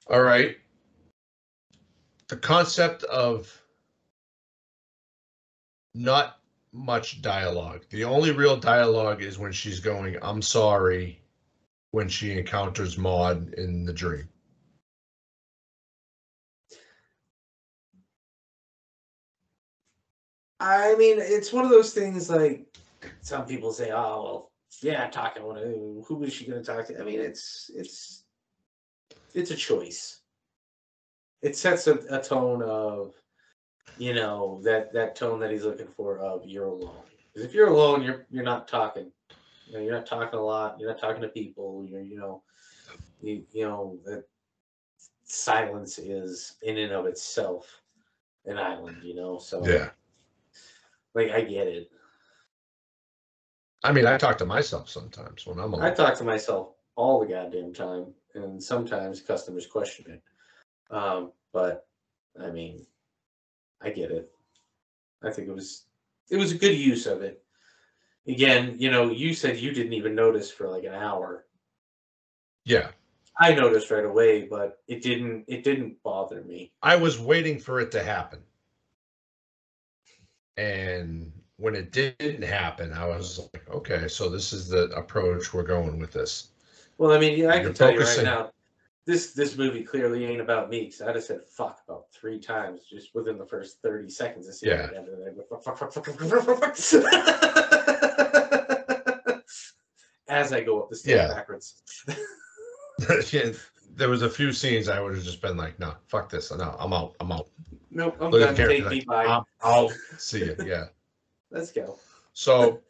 All 0.09 0.22
right. 0.22 0.57
The 2.28 2.36
concept 2.36 3.03
of 3.05 3.51
not 5.95 6.38
much 6.72 7.22
dialogue. 7.22 7.84
The 7.90 8.05
only 8.05 8.30
real 8.30 8.57
dialogue 8.57 9.22
is 9.22 9.38
when 9.38 9.53
she's 9.53 9.80
going, 9.80 10.16
I'm 10.22 10.43
sorry, 10.43 11.20
when 11.90 12.09
she 12.09 12.38
encounters 12.38 12.99
Maude 12.99 13.55
in 13.55 13.84
the 13.84 13.93
dream. 13.93 14.28
I 20.62 20.94
mean, 20.94 21.16
it's 21.18 21.52
one 21.52 21.64
of 21.64 21.72
those 21.72 21.92
things 21.92 22.30
like 22.30 22.66
some 23.20 23.46
people 23.46 23.72
say, 23.72 23.90
oh, 23.90 24.22
well, 24.22 24.52
yeah, 24.80 25.08
talking. 25.08 25.42
What? 25.42 25.58
Who 25.58 26.22
is 26.22 26.32
she 26.32 26.46
going 26.46 26.62
to 26.62 26.64
talk 26.64 26.86
to? 26.86 27.00
I 27.00 27.04
mean, 27.04 27.18
it's 27.18 27.68
it's 27.74 28.22
it's 29.34 29.50
a 29.50 29.56
choice. 29.56 30.20
It 31.42 31.56
sets 31.56 31.88
a, 31.88 31.94
a 32.10 32.22
tone 32.22 32.62
of, 32.62 33.12
you 33.96 34.14
know, 34.14 34.60
that 34.62 34.92
that 34.92 35.16
tone 35.16 35.40
that 35.40 35.50
he's 35.50 35.64
looking 35.64 35.88
for 35.88 36.20
of 36.20 36.46
you're 36.46 36.66
alone. 36.66 37.02
Because 37.34 37.48
if 37.48 37.54
you're 37.54 37.68
alone, 37.68 38.04
you're 38.04 38.26
you're 38.30 38.44
not 38.44 38.68
talking. 38.68 39.10
You 39.66 39.74
know, 39.74 39.80
you're 39.80 39.94
not 39.94 40.06
talking 40.06 40.38
a 40.38 40.42
lot. 40.42 40.76
You're 40.78 40.90
not 40.90 41.00
talking 41.00 41.22
to 41.22 41.28
people. 41.28 41.84
You're 41.88 42.02
you 42.02 42.16
know, 42.16 42.44
you 43.20 43.42
you 43.52 43.64
know 43.64 43.98
that 44.04 44.26
silence 45.24 45.98
is 45.98 46.54
in 46.62 46.78
and 46.78 46.92
of 46.92 47.06
itself 47.06 47.82
an 48.46 48.58
island. 48.58 48.98
You 49.02 49.16
know, 49.16 49.38
so 49.38 49.66
Yeah. 49.66 49.90
Like 51.14 51.30
I 51.30 51.42
get 51.42 51.66
it. 51.66 51.90
I 53.84 53.92
mean, 53.92 54.06
I 54.06 54.16
talk 54.16 54.38
to 54.38 54.46
myself 54.46 54.88
sometimes 54.88 55.46
when 55.46 55.58
I'm 55.58 55.74
I 55.74 55.90
talk 55.90 56.16
to 56.18 56.24
myself 56.24 56.74
all 56.94 57.20
the 57.20 57.26
goddamn 57.26 57.72
time, 57.72 58.06
and 58.34 58.62
sometimes 58.62 59.20
customers 59.20 59.66
question 59.66 60.06
it. 60.10 60.22
Um, 60.94 61.32
but 61.52 61.86
I 62.40 62.50
mean, 62.50 62.86
I 63.80 63.90
get 63.90 64.10
it. 64.10 64.30
I 65.22 65.30
think 65.30 65.48
it 65.48 65.54
was 65.54 65.86
it 66.30 66.36
was 66.36 66.52
a 66.52 66.58
good 66.58 66.76
use 66.76 67.06
of 67.06 67.22
it. 67.22 67.42
Again, 68.26 68.76
you 68.78 68.90
know, 68.90 69.10
you 69.10 69.34
said 69.34 69.58
you 69.58 69.72
didn't 69.72 69.94
even 69.94 70.14
notice 70.14 70.50
for 70.50 70.68
like 70.68 70.84
an 70.84 70.94
hour. 70.94 71.46
Yeah. 72.64 72.88
I 73.38 73.54
noticed 73.54 73.90
right 73.90 74.04
away, 74.04 74.42
but 74.42 74.80
it 74.86 75.02
didn't 75.02 75.44
it 75.48 75.64
didn't 75.64 76.02
bother 76.02 76.42
me. 76.42 76.72
I 76.82 76.96
was 76.96 77.18
waiting 77.18 77.58
for 77.58 77.80
it 77.80 77.90
to 77.92 78.02
happen. 78.02 78.40
And 80.57 81.32
when 81.57 81.74
it 81.74 81.92
didn't 81.92 82.42
happen, 82.42 82.92
I 82.92 83.07
was 83.07 83.48
like, 83.55 83.68
okay, 83.70 84.09
so 84.09 84.28
this 84.28 84.53
is 84.53 84.68
the 84.68 84.84
approach 84.90 85.55
we're 85.55 85.62
going 85.62 85.98
with 85.98 86.12
this. 86.12 86.48
Well, 86.98 87.12
I 87.12 87.18
mean, 87.18 87.38
yeah, 87.38 87.50
I 87.50 87.57
You're 87.57 87.64
can 87.66 87.74
tell 87.74 87.92
you 87.92 88.00
right 88.00 88.22
now, 88.22 88.50
this 89.07 89.32
this 89.32 89.57
movie 89.57 89.82
clearly 89.82 90.24
ain't 90.24 90.40
about 90.40 90.70
me 90.70 90.84
because 90.84 91.03
I'd 91.03 91.16
have 91.16 91.24
said 91.24 91.42
fuck 91.42 91.80
about 91.88 92.05
three 92.12 92.38
times 92.38 92.82
just 92.88 93.14
within 93.14 93.36
the 93.38 93.46
first 93.46 93.82
thirty 93.82 94.09
seconds 94.09 94.46
of 94.46 94.55
seeing 94.55 94.76
Yeah. 94.76 94.90
it. 94.92 95.09
As 100.28 100.53
I 100.53 100.62
go 100.62 100.80
up 100.80 100.88
the 100.88 100.96
stairs 100.96 101.28
Yeah. 101.28 101.34
backwards. 101.34 101.82
Yeah, 103.32 103.53
there 103.96 104.09
was 104.09 104.22
a 104.22 104.30
few 104.30 104.53
scenes 104.53 104.88
I 104.88 105.00
would 105.00 105.14
have 105.14 105.24
just 105.24 105.42
been 105.42 105.57
like, 105.57 105.78
no, 105.78 105.94
fuck 106.07 106.30
this. 106.30 106.53
No, 106.53 106.76
I'm 106.78 106.92
out. 106.92 107.16
I'm 107.20 107.32
out. 107.32 107.48
Nope, 107.95 108.16
I'm 108.20 108.30
Look 108.30 108.40
done. 108.40 108.49
at 108.51 108.57
the 108.57 108.66
Take 108.66 108.84
me 108.86 109.05
like, 109.07 109.07
by. 109.07 109.26
I'm 109.26 109.45
out. 109.62 109.93
See 110.18 110.40
you. 110.40 110.57
Yeah. 110.64 110.86
Let's 111.51 111.70
go. 111.70 111.99
So 112.32 112.80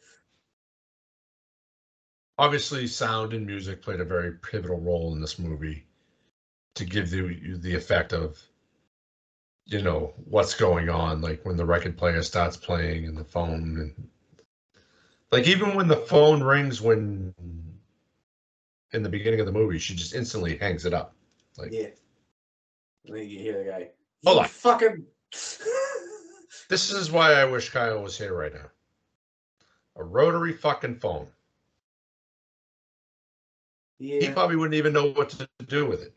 obviously 2.37 2.87
sound 2.87 3.33
and 3.33 3.45
music 3.45 3.81
played 3.81 3.99
a 3.99 4.05
very 4.05 4.33
pivotal 4.33 4.79
role 4.79 5.13
in 5.13 5.21
this 5.21 5.37
movie 5.37 5.85
to 6.75 6.85
give 6.85 7.13
you 7.13 7.27
you 7.27 7.57
the 7.57 7.75
effect 7.75 8.13
of 8.13 8.41
you 9.65 9.81
know 9.81 10.13
what's 10.25 10.55
going 10.55 10.89
on 10.89 11.21
like 11.21 11.45
when 11.45 11.55
the 11.55 11.65
record 11.65 11.97
player 11.97 12.21
starts 12.23 12.57
playing 12.57 13.05
and 13.05 13.15
the 13.17 13.23
phone 13.23 13.77
and 13.79 14.09
like 15.31 15.47
even 15.47 15.75
when 15.75 15.87
the 15.87 15.95
phone 15.95 16.41
rings 16.41 16.81
when 16.81 17.33
in 18.93 19.03
the 19.03 19.09
beginning 19.09 19.39
of 19.39 19.45
the 19.45 19.51
movie 19.51 19.77
she 19.77 19.93
just 19.93 20.15
instantly 20.15 20.57
hangs 20.57 20.85
it 20.85 20.93
up 20.93 21.13
like 21.57 21.71
Yeah. 21.71 21.89
Then 23.05 23.27
you 23.29 23.39
hear 23.39 23.63
the 23.63 23.69
guy. 23.69 23.89
Hold 24.25 24.39
on." 24.39 24.47
Fucking. 24.47 25.05
this 26.69 26.91
is 26.91 27.11
why 27.11 27.33
i 27.33 27.45
wish 27.45 27.69
kyle 27.69 28.01
was 28.01 28.17
here 28.17 28.33
right 28.35 28.53
now 28.53 28.69
a 29.95 30.03
rotary 30.03 30.53
fucking 30.53 30.95
phone 30.95 31.27
Yeah. 33.99 34.19
he 34.21 34.29
probably 34.29 34.55
wouldn't 34.55 34.75
even 34.75 34.93
know 34.93 35.11
what 35.11 35.29
to 35.31 35.47
do 35.67 35.85
with 35.87 36.03
it 36.03 36.13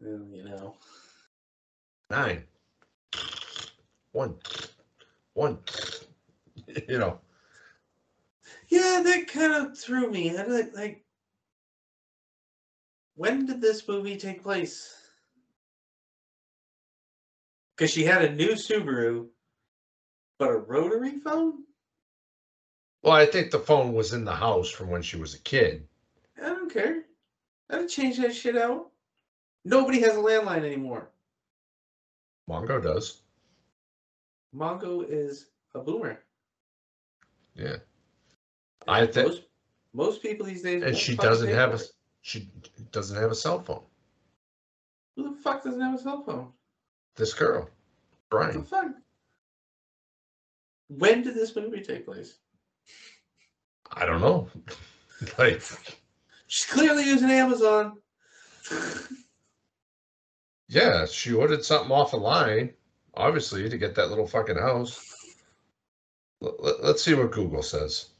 well, 0.00 0.26
you 0.30 0.44
know. 0.44 0.76
nine, 2.10 2.44
one, 4.12 4.36
one, 5.34 5.58
you 6.88 6.98
know, 6.98 7.20
Yeah, 8.68 9.02
that 9.04 9.26
kind 9.28 9.52
of 9.54 9.78
threw 9.78 10.10
me. 10.10 10.36
I 10.36 10.42
like, 10.44 10.74
like, 10.74 11.04
when 13.14 13.46
did 13.46 13.60
this 13.60 13.86
movie 13.88 14.16
take 14.16 14.42
place? 14.42 15.03
Because 17.76 17.90
she 17.90 18.04
had 18.04 18.24
a 18.24 18.32
new 18.34 18.52
Subaru, 18.52 19.26
but 20.38 20.50
a 20.50 20.56
rotary 20.56 21.18
phone. 21.18 21.64
well, 23.02 23.14
I 23.14 23.26
think 23.26 23.50
the 23.50 23.58
phone 23.58 23.92
was 23.92 24.12
in 24.12 24.24
the 24.24 24.34
house 24.34 24.70
from 24.70 24.88
when 24.90 25.02
she 25.02 25.16
was 25.16 25.34
a 25.34 25.40
kid. 25.40 25.86
I 26.42 26.48
don't 26.48 26.72
care. 26.72 27.02
I'd 27.70 27.88
change 27.88 28.18
that 28.18 28.34
shit 28.34 28.56
out. 28.56 28.90
Nobody 29.64 30.00
has 30.00 30.16
a 30.16 30.20
landline 30.20 30.64
anymore. 30.64 31.10
Mongo 32.48 32.82
does. 32.82 33.22
Mongo 34.54 35.04
is 35.08 35.46
a 35.74 35.80
boomer. 35.80 36.20
Yeah. 37.54 37.76
I 38.86 39.06
think 39.06 39.28
most, 39.28 39.42
most 39.94 40.22
people 40.22 40.46
these 40.46 40.62
days. 40.62 40.82
And 40.82 40.96
she 40.96 41.16
doesn't 41.16 41.48
have 41.48 41.74
a, 41.74 41.80
she 42.20 42.50
doesn't 42.92 43.16
have 43.16 43.30
a 43.30 43.34
cell 43.34 43.62
phone. 43.62 43.82
Who 45.16 45.30
the 45.34 45.40
fuck 45.40 45.64
doesn't 45.64 45.80
have 45.80 45.94
a 45.94 46.02
cell 46.02 46.22
phone? 46.22 46.52
This 47.16 47.34
girl, 47.34 47.68
Brynn. 48.30 48.66
When 50.88 51.22
did 51.22 51.34
this 51.34 51.54
movie 51.54 51.82
take 51.82 52.04
place? 52.04 52.38
I 53.92 54.04
don't 54.06 54.20
know. 54.20 54.48
like, 55.38 55.62
She's 56.48 56.66
clearly 56.66 57.04
using 57.04 57.30
Amazon. 57.30 57.98
yeah, 60.68 61.06
she 61.06 61.32
ordered 61.32 61.64
something 61.64 61.92
off 61.92 62.10
the 62.10 62.16
line, 62.16 62.72
obviously, 63.14 63.68
to 63.68 63.78
get 63.78 63.94
that 63.94 64.08
little 64.08 64.26
fucking 64.26 64.58
house. 64.58 65.14
L- 66.42 66.56
let's 66.82 67.02
see 67.02 67.14
what 67.14 67.30
Google 67.32 67.62
says. 67.62 68.10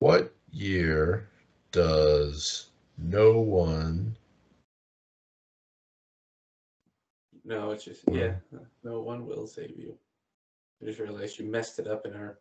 What 0.00 0.34
year 0.50 1.28
does 1.70 2.70
no 2.98 3.38
one 3.38 4.16
no, 7.52 7.70
it's 7.70 7.84
just 7.84 8.02
yeah. 8.10 8.34
No 8.82 9.00
one 9.00 9.26
will 9.26 9.46
save 9.46 9.76
you. 9.76 9.94
I 10.80 10.86
just 10.86 10.98
realized 10.98 11.38
you 11.38 11.44
messed 11.44 11.78
it 11.78 11.86
up 11.86 12.06
in 12.06 12.14
our 12.14 12.38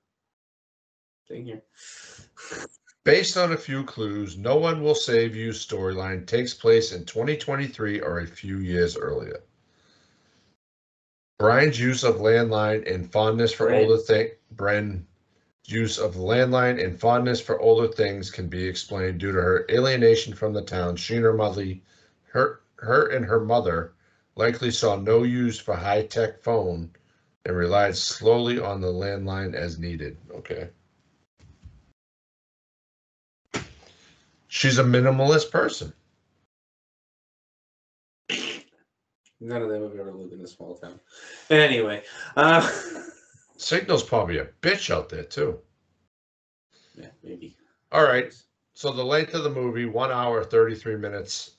thing 1.28 1.46
here. 1.46 1.62
Based 3.04 3.36
on 3.36 3.52
a 3.52 3.58
few 3.58 3.84
clues, 3.84 4.38
No 4.38 4.58
One 4.58 4.84
Will 4.84 4.94
Save 4.94 5.36
You 5.36 5.50
storyline 5.50 6.28
takes 6.28 6.54
place 6.54 6.92
in 6.92 7.04
2023 7.06 8.00
or 8.00 8.20
a 8.20 8.28
few 8.28 8.60
years 8.60 8.96
earlier. 8.96 9.42
Brynn's 11.40 11.80
use 11.80 12.04
of 12.04 12.18
landline 12.18 12.90
and 12.92 13.12
fondness 13.12 13.52
for 13.52 13.70
Brynn. 13.70 13.84
older 13.84 13.98
thing 13.98 14.30
Brynn 14.56 15.06
use 15.66 15.98
of 15.98 16.14
landline 16.16 16.84
and 16.84 17.00
fondness 17.00 17.42
for 17.42 17.60
older 17.60 17.88
things 17.88 18.30
can 18.30 18.48
be 18.48 18.68
explained 18.68 19.20
due 19.20 19.32
to 19.32 19.42
her 19.42 19.66
alienation 19.72 20.36
from 20.36 20.54
the 20.54 20.62
town. 20.62 20.96
She 20.96 21.16
and 21.16 21.24
her 21.24 21.34
mother 21.34 21.66
her 22.28 22.62
her 22.76 23.08
and 23.08 23.26
her 23.26 23.40
mother 23.40 23.94
likely 24.36 24.72
saw 24.72 24.96
no 24.96 25.24
use 25.24 25.60
for 25.60 25.76
high-tech 25.76 26.42
phone 26.42 26.92
and 27.46 27.56
relied 27.56 27.96
slowly 27.96 28.60
on 28.60 28.82
the 28.82 28.88
landline 28.88 29.54
as 29.54 29.80
needed. 29.80 30.18
Okay. 30.32 30.70
She's 34.48 34.80
a 34.80 34.84
minimalist 34.84 35.52
person. 35.52 35.94
None 39.40 39.62
of 39.62 39.70
them 39.70 39.82
have 39.82 40.00
ever 40.00 40.12
lived 40.12 40.34
in 40.34 40.42
a 40.42 40.48
small 40.48 40.76
town. 40.76 41.00
Anyway, 41.50 42.04
uh, 42.36 42.70
Signal's 43.58 44.04
probably 44.04 44.38
a 44.38 44.46
bitch 44.62 44.94
out 44.94 45.10
there 45.10 45.24
too. 45.24 45.60
yeah, 46.96 47.08
maybe. 47.24 47.56
All 47.92 48.04
right. 48.04 48.34
So 48.74 48.92
the 48.92 49.04
length 49.04 49.34
of 49.34 49.44
the 49.44 49.50
movie, 49.50 49.86
one 49.86 50.12
hour, 50.12 50.44
33 50.44 50.98
minutes. 50.98 51.52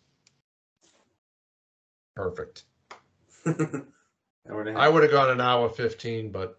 Perfect. 2.14 2.64
Hour 3.46 4.60
and 4.62 4.76
a 4.76 4.80
I 4.80 4.88
would 4.88 5.02
have 5.02 5.12
gone 5.12 5.30
an 5.30 5.40
hour 5.40 5.68
15, 5.68 6.30
but 6.30 6.58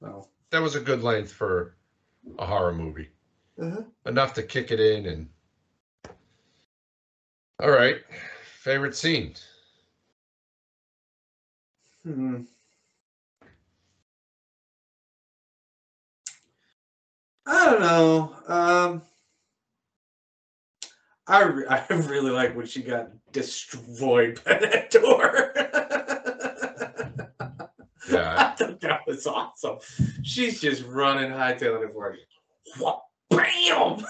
Well, 0.00 0.30
that 0.50 0.62
was 0.62 0.74
a 0.74 0.80
good 0.80 1.02
length 1.02 1.32
for 1.32 1.76
a 2.38 2.46
horror 2.46 2.72
movie. 2.72 3.10
uh-huh. 3.60 3.82
Enough 4.06 4.34
to 4.34 4.42
kick 4.42 4.70
it 4.70 4.80
in 4.80 5.06
and. 5.06 5.28
All 7.62 7.70
right. 7.70 8.00
Favorite 8.62 8.96
scene? 8.96 9.34
Hmm. 12.04 12.42
I 17.46 17.64
don't 17.66 17.80
know. 17.80 18.36
Um, 18.48 19.02
I 21.30 21.42
re- 21.44 21.66
I 21.70 21.84
really 21.88 22.30
like 22.30 22.56
when 22.56 22.66
she 22.66 22.82
got 22.82 23.08
destroyed 23.32 24.40
by 24.44 24.58
that 24.58 24.90
door. 24.90 25.54
Yeah. 28.10 28.34
I 28.36 28.56
thought 28.56 28.80
that 28.80 29.06
was 29.06 29.24
awesome. 29.28 29.78
She's 30.24 30.60
just 30.60 30.84
running, 30.84 31.30
hightailing 31.30 31.84
it 31.86 31.92
for 31.92 32.12
it. 32.12 32.18
Bam! 33.30 34.04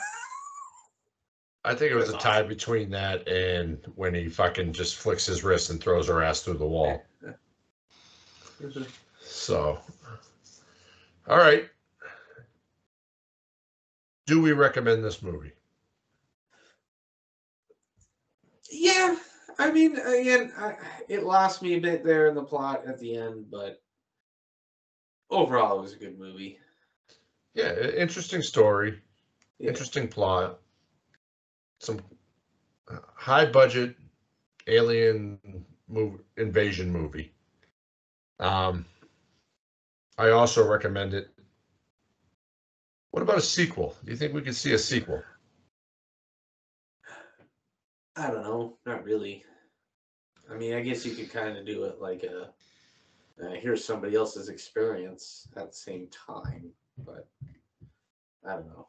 I 1.66 1.74
think 1.74 1.92
it 1.92 1.96
was 1.96 2.08
a 2.08 2.16
tie 2.16 2.42
between 2.42 2.88
that 2.90 3.28
and 3.28 3.78
when 3.96 4.14
he 4.14 4.30
fucking 4.30 4.72
just 4.72 4.96
flicks 4.96 5.26
his 5.26 5.44
wrist 5.44 5.68
and 5.68 5.78
throws 5.82 6.08
her 6.08 6.22
ass 6.22 6.40
through 6.40 6.56
the 6.58 6.66
wall. 6.66 7.02
So, 9.20 9.78
all 11.28 11.36
right. 11.36 11.68
Do 14.26 14.40
we 14.40 14.52
recommend 14.52 15.04
this 15.04 15.20
movie? 15.20 15.52
Yeah, 18.70 19.16
I 19.58 19.70
mean, 19.70 19.96
again, 19.96 20.52
I, 20.56 20.76
it 21.08 21.24
lost 21.24 21.60
me 21.62 21.74
a 21.74 21.80
bit 21.80 22.04
there 22.04 22.28
in 22.28 22.34
the 22.34 22.44
plot 22.44 22.86
at 22.86 22.98
the 22.98 23.16
end, 23.16 23.50
but 23.50 23.82
overall, 25.28 25.78
it 25.78 25.82
was 25.82 25.92
a 25.92 25.98
good 25.98 26.18
movie. 26.18 26.58
Yeah, 27.54 27.76
interesting 27.78 28.42
story, 28.42 29.00
Yeah. 29.58 29.70
interesting 29.70 30.06
plot, 30.06 30.60
some 31.80 32.00
uh, 32.88 32.98
high 33.14 33.46
budget 33.46 33.96
alien 34.66 35.66
move 35.88 36.20
invasion 36.36 36.90
movie. 36.92 37.32
Um, 38.38 38.86
I 40.16 40.30
also 40.30 40.66
recommend 40.66 41.12
it. 41.14 41.30
What 43.10 43.22
about 43.22 43.38
a 43.38 43.42
sequel? 43.42 43.96
Do 44.04 44.12
you 44.12 44.16
think 44.16 44.32
we 44.32 44.42
could 44.42 44.54
see 44.54 44.72
a 44.74 44.78
sequel? 44.78 45.22
I 48.20 48.30
don't 48.30 48.42
know, 48.42 48.76
not 48.84 49.04
really. 49.04 49.44
I 50.50 50.54
mean, 50.54 50.74
I 50.74 50.82
guess 50.82 51.06
you 51.06 51.14
could 51.14 51.32
kind 51.32 51.56
of 51.56 51.64
do 51.64 51.84
it 51.84 52.00
like 52.00 52.22
a 52.22 52.50
uh, 53.42 53.52
here's 53.52 53.82
somebody 53.82 54.14
else's 54.14 54.50
experience 54.50 55.48
at 55.56 55.70
the 55.70 55.76
same 55.76 56.06
time, 56.08 56.70
but 57.06 57.26
I 58.46 58.52
don't 58.52 58.66
know. 58.66 58.86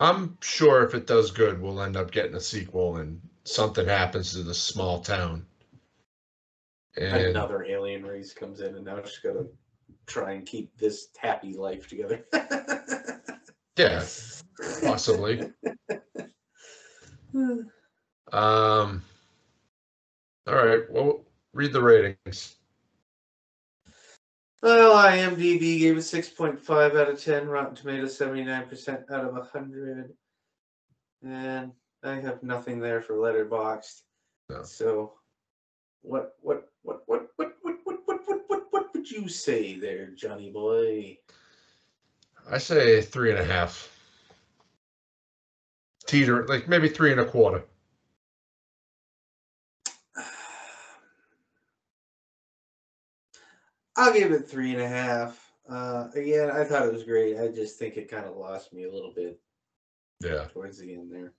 I'm 0.00 0.36
sure 0.42 0.84
if 0.84 0.94
it 0.94 1.06
does 1.06 1.30
good, 1.30 1.62
we'll 1.62 1.80
end 1.80 1.96
up 1.96 2.10
getting 2.10 2.34
a 2.34 2.40
sequel 2.40 2.96
and 2.96 3.20
something 3.44 3.86
happens 3.88 4.32
to 4.32 4.42
the 4.42 4.52
small 4.52 5.00
town. 5.00 5.46
And 6.98 7.28
Another 7.28 7.64
alien 7.64 8.04
race 8.04 8.34
comes 8.34 8.60
in, 8.60 8.74
and 8.76 8.84
now 8.84 9.00
she's 9.02 9.18
got 9.18 9.32
to 9.32 9.46
try 10.06 10.32
and 10.32 10.44
keep 10.44 10.76
this 10.76 11.08
happy 11.16 11.54
life 11.54 11.88
together. 11.88 12.26
yeah, 13.78 14.04
possibly. 14.82 15.50
Um, 18.32 19.02
all 20.46 20.54
right. 20.54 20.90
Well, 20.90 21.24
read 21.52 21.72
the 21.72 21.82
ratings. 21.82 22.56
Well, 24.62 24.94
IMDb 24.94 25.80
gave 25.80 25.96
it 25.96 26.00
6.5 26.00 26.70
out 26.96 27.10
of 27.10 27.22
10, 27.22 27.48
Rotten 27.48 27.74
Tomatoes 27.74 28.16
79% 28.16 29.10
out 29.10 29.24
of 29.24 29.32
100. 29.32 30.12
And 31.24 31.72
I 32.04 32.14
have 32.14 32.42
nothing 32.42 32.80
there 32.80 33.02
for 33.02 33.14
Letterboxd. 33.14 34.02
No. 34.50 34.62
So 34.62 35.14
what 36.02 36.34
what 36.40 36.68
what 36.82 37.02
what 37.06 37.28
what 37.36 37.52
what 37.64 37.78
what 37.84 37.98
what 38.06 38.20
what 38.26 38.40
what 38.48 38.62
what 38.70 38.94
would 38.94 39.10
you 39.10 39.28
say 39.28 39.78
there, 39.78 40.08
Johnny 40.08 40.50
boy? 40.50 41.16
I 42.50 42.58
say 42.58 43.00
three 43.02 43.30
and 43.30 43.38
a 43.38 43.44
half. 43.44 43.88
Teeter, 46.06 46.46
like 46.48 46.68
maybe 46.68 46.88
three 46.88 47.12
and 47.12 47.20
a 47.20 47.24
quarter. 47.24 47.64
I'll 53.96 54.12
give 54.12 54.32
it 54.32 54.48
three 54.48 54.72
and 54.72 54.80
a 54.82 54.88
half. 54.88 55.52
Uh, 55.68 56.08
again, 56.14 56.50
I 56.50 56.64
thought 56.64 56.86
it 56.86 56.92
was 56.92 57.04
great. 57.04 57.38
I 57.38 57.48
just 57.48 57.78
think 57.78 57.96
it 57.96 58.10
kind 58.10 58.26
of 58.26 58.36
lost 58.36 58.72
me 58.72 58.84
a 58.84 58.90
little 58.92 59.12
bit 59.14 59.40
Yeah. 60.20 60.46
towards 60.52 60.78
the 60.78 60.94
end 60.94 61.12
there. 61.12 61.32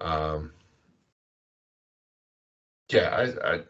Um. 0.00 0.52
Yeah, 2.90 3.10
I, 3.10 3.54
I 3.54 3.60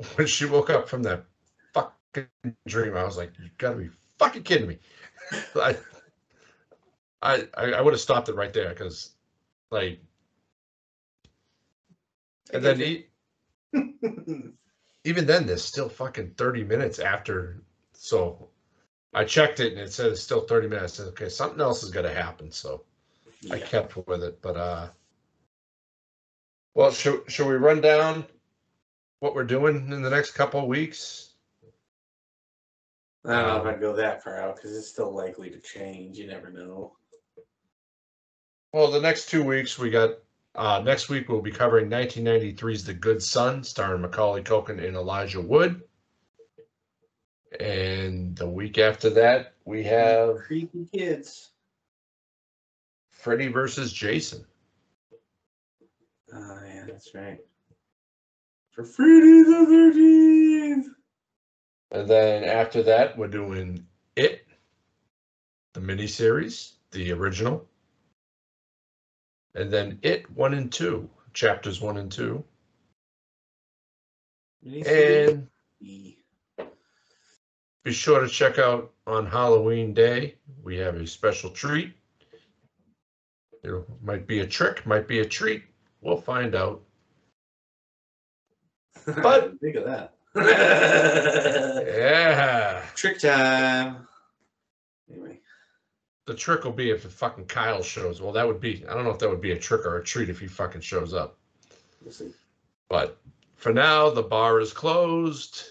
when 0.16 0.26
she 0.26 0.46
woke 0.46 0.70
up 0.70 0.88
from 0.88 1.02
that 1.04 1.24
fucking 1.72 2.28
dream, 2.66 2.96
I 2.96 3.04
was 3.04 3.16
like, 3.16 3.32
"You 3.38 3.50
gotta 3.58 3.76
be 3.76 3.90
fucking 4.18 4.42
kidding 4.42 4.68
me!" 4.68 4.78
I, 5.54 5.76
I, 7.22 7.46
I 7.56 7.80
would 7.80 7.92
have 7.92 8.00
stopped 8.00 8.28
it 8.28 8.34
right 8.34 8.52
there 8.52 8.70
because, 8.70 9.12
like, 9.70 10.00
and 12.52 12.64
then 12.64 12.80
e- 12.80 13.06
even 15.04 15.26
then, 15.26 15.46
there's 15.46 15.64
still 15.64 15.88
fucking 15.88 16.34
30 16.36 16.64
minutes 16.64 16.98
after. 16.98 17.62
So 17.92 18.48
I 19.14 19.24
checked 19.24 19.60
it 19.60 19.72
and 19.72 19.80
it 19.80 19.92
says 19.92 20.22
still 20.22 20.42
30 20.42 20.68
minutes. 20.68 20.94
Said, 20.94 21.08
okay, 21.08 21.28
something 21.28 21.60
else 21.60 21.82
is 21.82 21.90
going 21.90 22.06
to 22.06 22.14
happen. 22.14 22.50
So 22.50 22.84
I 23.50 23.58
kept 23.58 23.96
with 24.06 24.22
it. 24.22 24.40
But, 24.42 24.56
uh, 24.56 24.88
well, 26.74 26.90
should, 26.90 27.30
should 27.30 27.48
we 27.48 27.54
run 27.54 27.80
down 27.80 28.24
what 29.20 29.34
we're 29.34 29.44
doing 29.44 29.90
in 29.92 30.02
the 30.02 30.10
next 30.10 30.32
couple 30.32 30.60
of 30.60 30.66
weeks? 30.66 31.34
I 33.24 33.32
don't 33.32 33.46
know 33.46 33.56
if 33.56 33.62
Um, 33.62 33.68
I'd 33.68 33.80
go 33.80 33.96
that 33.96 34.22
far 34.24 34.40
out 34.40 34.56
because 34.56 34.76
it's 34.76 34.88
still 34.88 35.14
likely 35.14 35.50
to 35.50 35.58
change. 35.60 36.16
You 36.16 36.26
never 36.26 36.50
know. 36.50 36.96
Well, 38.72 38.90
the 38.90 39.00
next 39.00 39.28
two 39.28 39.42
weeks, 39.42 39.78
we 39.78 39.90
got, 39.90 40.10
uh, 40.54 40.82
next 40.84 41.08
week, 41.08 41.28
we'll 41.28 41.40
be 41.40 41.52
covering 41.52 41.88
1993's 41.90 42.84
The 42.84 42.94
Good 42.94 43.22
Son, 43.22 43.62
starring 43.62 44.02
Macaulay 44.02 44.42
Culkin 44.42 44.84
and 44.84 44.96
Elijah 44.96 45.40
Wood. 45.40 45.82
And 47.58 48.36
the 48.36 48.48
week 48.48 48.78
after 48.78 49.10
that, 49.10 49.54
we 49.64 49.82
have 49.84 50.36
creepy 50.38 50.86
kids. 50.92 51.50
Freddy 53.10 53.48
versus 53.48 53.92
Jason. 53.92 54.44
Oh 56.32 56.60
yeah, 56.64 56.84
that's 56.86 57.14
right. 57.14 57.38
For 58.70 58.84
Freddy 58.84 59.42
the 59.42 59.66
Thirteenth. 59.66 60.86
And 61.90 62.08
then 62.08 62.44
after 62.44 62.84
that, 62.84 63.18
we're 63.18 63.28
doing 63.28 63.84
It, 64.16 64.46
the 65.74 65.80
miniseries, 65.80 66.74
the 66.92 67.12
original. 67.12 67.68
And 69.54 69.70
then 69.72 69.98
It 70.02 70.30
1 70.30 70.54
and 70.54 70.72
2, 70.72 71.08
chapters 71.34 71.80
1 71.80 71.96
and 71.96 72.10
2. 72.12 72.44
And 74.86 75.48
be 75.80 76.16
sure 77.92 78.20
to 78.20 78.28
check 78.28 78.58
out 78.58 78.92
on 79.06 79.26
Halloween 79.26 79.94
Day. 79.94 80.36
We 80.62 80.76
have 80.78 80.96
a 80.96 81.06
special 81.06 81.50
treat. 81.50 81.94
There 83.62 83.82
might 84.02 84.26
be 84.26 84.40
a 84.40 84.46
trick, 84.46 84.86
might 84.86 85.08
be 85.08 85.20
a 85.20 85.24
treat. 85.24 85.64
We'll 86.00 86.20
find 86.20 86.54
out. 86.54 86.82
But- 89.22 89.58
think 89.60 89.76
of 89.76 89.84
that. 89.84 90.14
Yeah. 91.86 92.82
Trick 92.94 93.18
time. 93.18 94.06
The 96.30 96.36
trick 96.36 96.62
will 96.62 96.70
be 96.70 96.90
if 96.90 97.02
fucking 97.02 97.46
Kyle 97.46 97.82
shows. 97.82 98.22
Well, 98.22 98.30
that 98.34 98.46
would 98.46 98.60
be, 98.60 98.84
I 98.88 98.94
don't 98.94 99.02
know 99.02 99.10
if 99.10 99.18
that 99.18 99.28
would 99.28 99.40
be 99.40 99.50
a 99.50 99.58
trick 99.58 99.84
or 99.84 99.98
a 99.98 100.04
treat 100.04 100.28
if 100.28 100.38
he 100.38 100.46
fucking 100.46 100.80
shows 100.80 101.12
up. 101.12 101.36
we'll 102.04 102.12
see. 102.12 102.32
But 102.88 103.18
for 103.56 103.72
now, 103.72 104.10
the 104.10 104.22
bar 104.22 104.60
is 104.60 104.72
closed. 104.72 105.64